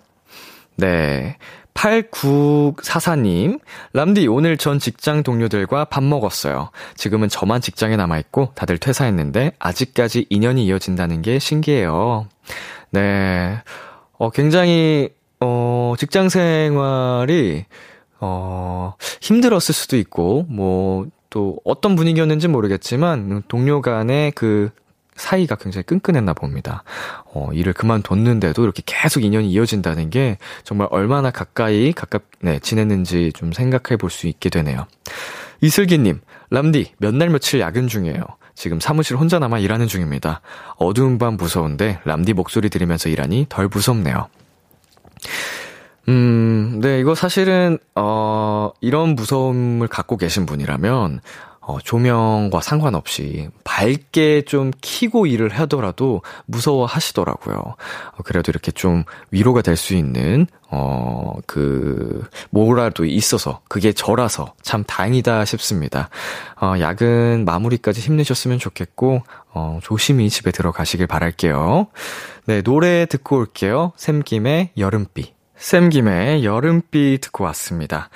네. 0.75 1.37
8944님, 1.73 3.59
람디, 3.93 4.27
오늘 4.27 4.57
전 4.57 4.79
직장 4.79 5.23
동료들과 5.23 5.85
밥 5.85 6.03
먹었어요. 6.03 6.69
지금은 6.95 7.29
저만 7.29 7.61
직장에 7.61 7.95
남아있고 7.95 8.51
다들 8.55 8.77
퇴사했는데 8.77 9.53
아직까지 9.59 10.27
인연이 10.29 10.65
이어진다는 10.65 11.21
게 11.21 11.39
신기해요. 11.39 12.27
네. 12.91 13.61
어, 14.17 14.29
굉장히, 14.29 15.09
어, 15.39 15.95
직장 15.97 16.29
생활이, 16.29 17.65
어, 18.19 18.93
힘들었을 19.21 19.73
수도 19.73 19.97
있고, 19.97 20.45
뭐, 20.47 21.07
또 21.31 21.57
어떤 21.63 21.95
분위기였는지 21.95 22.47
모르겠지만, 22.47 23.41
동료 23.47 23.81
간의 23.81 24.31
그 24.33 24.69
사이가 25.15 25.55
굉장히 25.55 25.83
끈끈했나 25.83 26.33
봅니다. 26.33 26.83
어, 27.25 27.49
일을 27.53 27.73
그만뒀는데도 27.73 28.63
이렇게 28.63 28.81
계속 28.85 29.23
인연이 29.23 29.49
이어진다는 29.51 30.09
게 30.09 30.37
정말 30.63 30.87
얼마나 30.91 31.31
가까이 31.31 31.91
가깝, 31.93 32.23
네, 32.41 32.59
지냈는지 32.59 33.31
좀 33.35 33.51
생각해 33.51 33.97
볼 33.97 34.09
수 34.09 34.27
있게 34.27 34.49
되네요. 34.49 34.87
이슬기님, 35.61 36.21
람디, 36.49 36.93
몇 36.97 37.13
날 37.13 37.29
며칠 37.29 37.59
야근 37.59 37.87
중이에요. 37.87 38.23
지금 38.55 38.79
사무실 38.79 39.15
혼자 39.17 39.39
남아 39.39 39.59
일하는 39.59 39.87
중입니다. 39.87 40.41
어두운 40.77 41.17
밤 41.17 41.35
무서운데 41.37 41.99
람디 42.03 42.33
목소리 42.33 42.69
들으면서 42.69 43.09
일하니 43.09 43.45
덜 43.49 43.67
무섭네요. 43.67 44.27
음, 46.09 46.79
네, 46.81 46.99
이거 46.99 47.13
사실은, 47.13 47.77
어, 47.95 48.71
이런 48.81 49.15
무서움을 49.15 49.87
갖고 49.87 50.17
계신 50.17 50.45
분이라면, 50.47 51.21
어, 51.63 51.77
조명과 51.79 52.59
상관없이 52.61 53.49
밝게 53.63 54.43
좀 54.43 54.71
키고 54.81 55.27
일을 55.27 55.49
하더라도 55.59 56.23
무서워 56.45 56.87
하시더라고요. 56.87 57.55
어, 57.57 58.23
그래도 58.23 58.51
이렇게 58.51 58.71
좀 58.71 59.03
위로가 59.29 59.61
될 59.61 59.75
수 59.81 59.95
있는, 59.95 60.47
어, 60.69 61.33
그, 61.47 62.23
뭐라도 62.49 63.05
있어서, 63.05 63.61
그게 63.67 63.93
저라서 63.93 64.53
참 64.61 64.83
다행이다 64.83 65.43
싶습니다. 65.45 66.09
어, 66.61 66.75
야근 66.79 67.45
마무리까지 67.45 67.99
힘내셨으면 68.01 68.59
좋겠고, 68.59 69.23
어, 69.53 69.79
조심히 69.81 70.29
집에 70.29 70.51
들어가시길 70.51 71.07
바랄게요. 71.07 71.87
네, 72.45 72.61
노래 72.61 73.05
듣고 73.05 73.37
올게요. 73.37 73.91
샘김의 73.97 74.71
여름비. 74.77 75.33
샘김의 75.57 76.43
여름비 76.43 77.19
듣고 77.21 77.43
왔습니다. 77.45 78.09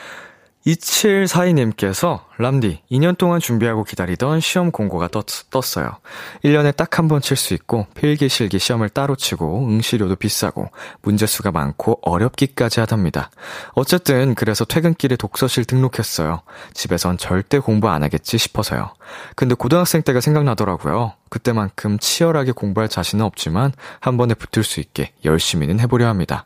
2742님께서 0.66 2.22
람디, 2.38 2.82
2년 2.92 3.18
동안 3.18 3.40
준비하고 3.40 3.86
기다리던 3.86 4.42
시험 4.42 4.72
공고가 4.72 5.08
떴, 5.08 5.24
떴어요. 5.50 6.00
1년에 6.44 6.76
딱 6.76 7.00
한 7.00 7.08
번 7.08 7.22
칠 7.22 7.38
수 7.38 7.54
있고, 7.54 7.88
필기, 7.96 8.28
실기 8.28 8.60
시험을 8.60 8.90
따로 8.90 9.16
치고, 9.16 9.68
응시료도 9.70 10.18
비싸고, 10.18 10.70
문제수가 11.02 11.52
많고, 11.52 12.00
어렵기까지 12.02 12.82
하답니다. 12.82 13.30
어쨌든, 13.74 14.36
그래서 14.36 14.66
퇴근길에 14.66 15.16
독서실 15.16 15.64
등록했어요. 15.64 16.42
집에선 16.74 17.18
절대 17.18 17.60
공부 17.60 17.88
안 17.90 18.04
하겠지 18.04 18.38
싶어서요. 18.38 18.92
근데 19.38 19.56
고등학생 19.56 20.02
때가 20.02 20.20
생각나더라고요. 20.20 21.14
그때만큼 21.30 22.00
치열하게 22.00 22.52
공부할 22.52 22.90
자신은 22.90 23.24
없지만, 23.24 23.72
한 24.02 24.18
번에 24.18 24.34
붙을 24.34 24.66
수 24.66 24.82
있게 24.82 25.14
열심히는 25.24 25.80
해보려 25.80 26.08
합니다. 26.08 26.46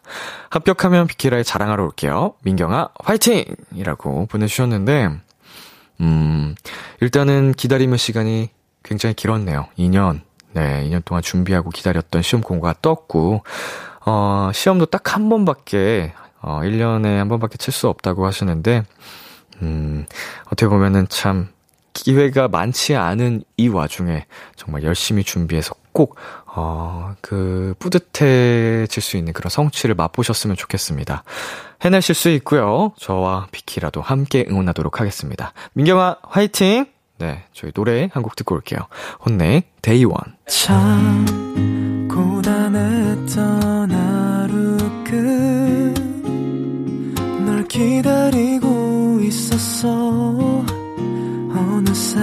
합격하면 0.51 1.07
비키라에 1.07 1.41
자랑하러 1.41 1.83
올게요. 1.83 2.35
민경아, 2.43 2.89
화이팅! 3.03 3.43
이라고 3.73 4.27
보내주셨는데, 4.27 5.09
음, 6.01 6.55
일단은 7.01 7.53
기다림의 7.53 7.97
시간이 7.97 8.49
굉장히 8.83 9.13
길었네요. 9.15 9.67
2년. 9.77 10.21
네, 10.53 10.83
2년 10.89 11.03
동안 11.05 11.21
준비하고 11.21 11.69
기다렸던 11.69 12.21
시험 12.21 12.41
공고가 12.41 12.73
떴고, 12.81 13.43
어, 14.05 14.51
시험도 14.53 14.87
딱 14.87 15.13
한 15.15 15.29
번밖에, 15.29 16.13
어, 16.41 16.61
1년에 16.63 17.17
한 17.17 17.27
번밖에 17.29 17.57
칠 17.57 17.73
수 17.73 17.87
없다고 17.89 18.25
하시는데, 18.25 18.83
음, 19.61 20.05
어떻게 20.47 20.67
보면은 20.67 21.07
참, 21.09 21.49
기회가 21.93 22.47
많지 22.47 22.95
않은 22.95 23.43
이 23.57 23.67
와중에 23.67 24.25
정말 24.55 24.83
열심히 24.83 25.23
준비해서 25.23 25.73
꼭, 25.91 26.15
어, 26.45 27.13
그, 27.21 27.73
뿌듯해질 27.79 29.03
수 29.03 29.17
있는 29.17 29.33
그런 29.33 29.49
성취를 29.49 29.95
맛보셨으면 29.95 30.55
좋겠습니다. 30.55 31.23
해내실 31.83 32.13
수 32.15 32.29
있고요. 32.29 32.91
저와 32.97 33.47
비키라도 33.51 34.01
함께 34.01 34.45
응원하도록 34.49 34.99
하겠습니다. 34.99 35.53
민경아, 35.73 36.17
화이팅! 36.23 36.85
네, 37.19 37.43
저희 37.53 37.71
노래 37.73 38.09
한 38.13 38.23
곡 38.23 38.35
듣고 38.35 38.55
올게요. 38.55 38.79
혼내, 39.25 39.63
데이원. 39.81 40.19
참, 40.47 41.25
고단했던 42.09 43.91
하루 43.91 44.77
끝널 47.35 47.67
기다리고 47.67 49.19
있었어. 49.21 49.89
어느새 51.51 52.19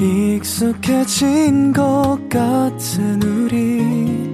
익숙해진 0.00 1.72
것 1.72 2.18
같은 2.30 3.22
우리 3.22 4.33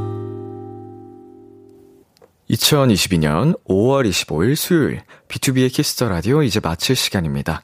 2022년 2.51 3.57
5월 3.67 4.07
25일 4.09 4.55
수요일 4.55 5.01
BTOB의 5.27 5.71
키스 5.71 5.95
더 5.95 6.09
라디오 6.09 6.43
이제 6.43 6.59
마칠 6.61 6.95
시간입니다. 6.95 7.63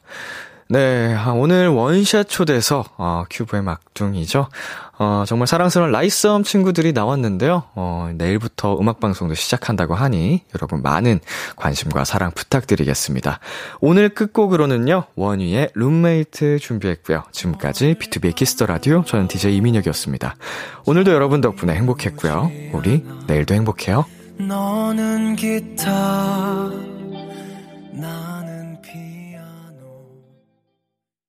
네, 0.70 1.14
아, 1.14 1.32
오늘 1.32 1.68
원샷 1.68 2.28
초대석 2.28 2.84
어, 2.98 3.24
큐브의 3.30 3.62
막둥이죠. 3.62 4.50
어, 4.98 5.24
정말 5.26 5.46
사랑스러운 5.46 5.92
라이썸 5.92 6.42
친구들이 6.42 6.92
나왔는데요. 6.92 7.64
어, 7.74 8.10
내일부터 8.14 8.78
음악 8.78 9.00
방송도 9.00 9.34
시작한다고 9.34 9.94
하니 9.94 10.42
여러분 10.54 10.82
많은 10.82 11.20
관심과 11.56 12.04
사랑 12.04 12.32
부탁드리겠습니다. 12.32 13.40
오늘 13.80 14.10
끝곡으로는요. 14.10 15.04
원위의 15.16 15.70
룸메이트 15.74 16.58
준비했고요. 16.58 17.24
지금까지 17.32 17.94
BTOB의 17.98 18.34
키스 18.34 18.54
더 18.54 18.66
라디오 18.66 19.04
저는 19.04 19.28
DJ 19.28 19.56
이민혁이었습니다. 19.56 20.36
오늘도 20.84 21.12
여러분 21.12 21.40
덕분에 21.40 21.74
행복했고요. 21.74 22.50
우리 22.74 23.06
내일도 23.26 23.54
행복해요. 23.54 24.04
너는 24.38 25.34
기타 25.34 25.90
나 27.92 28.27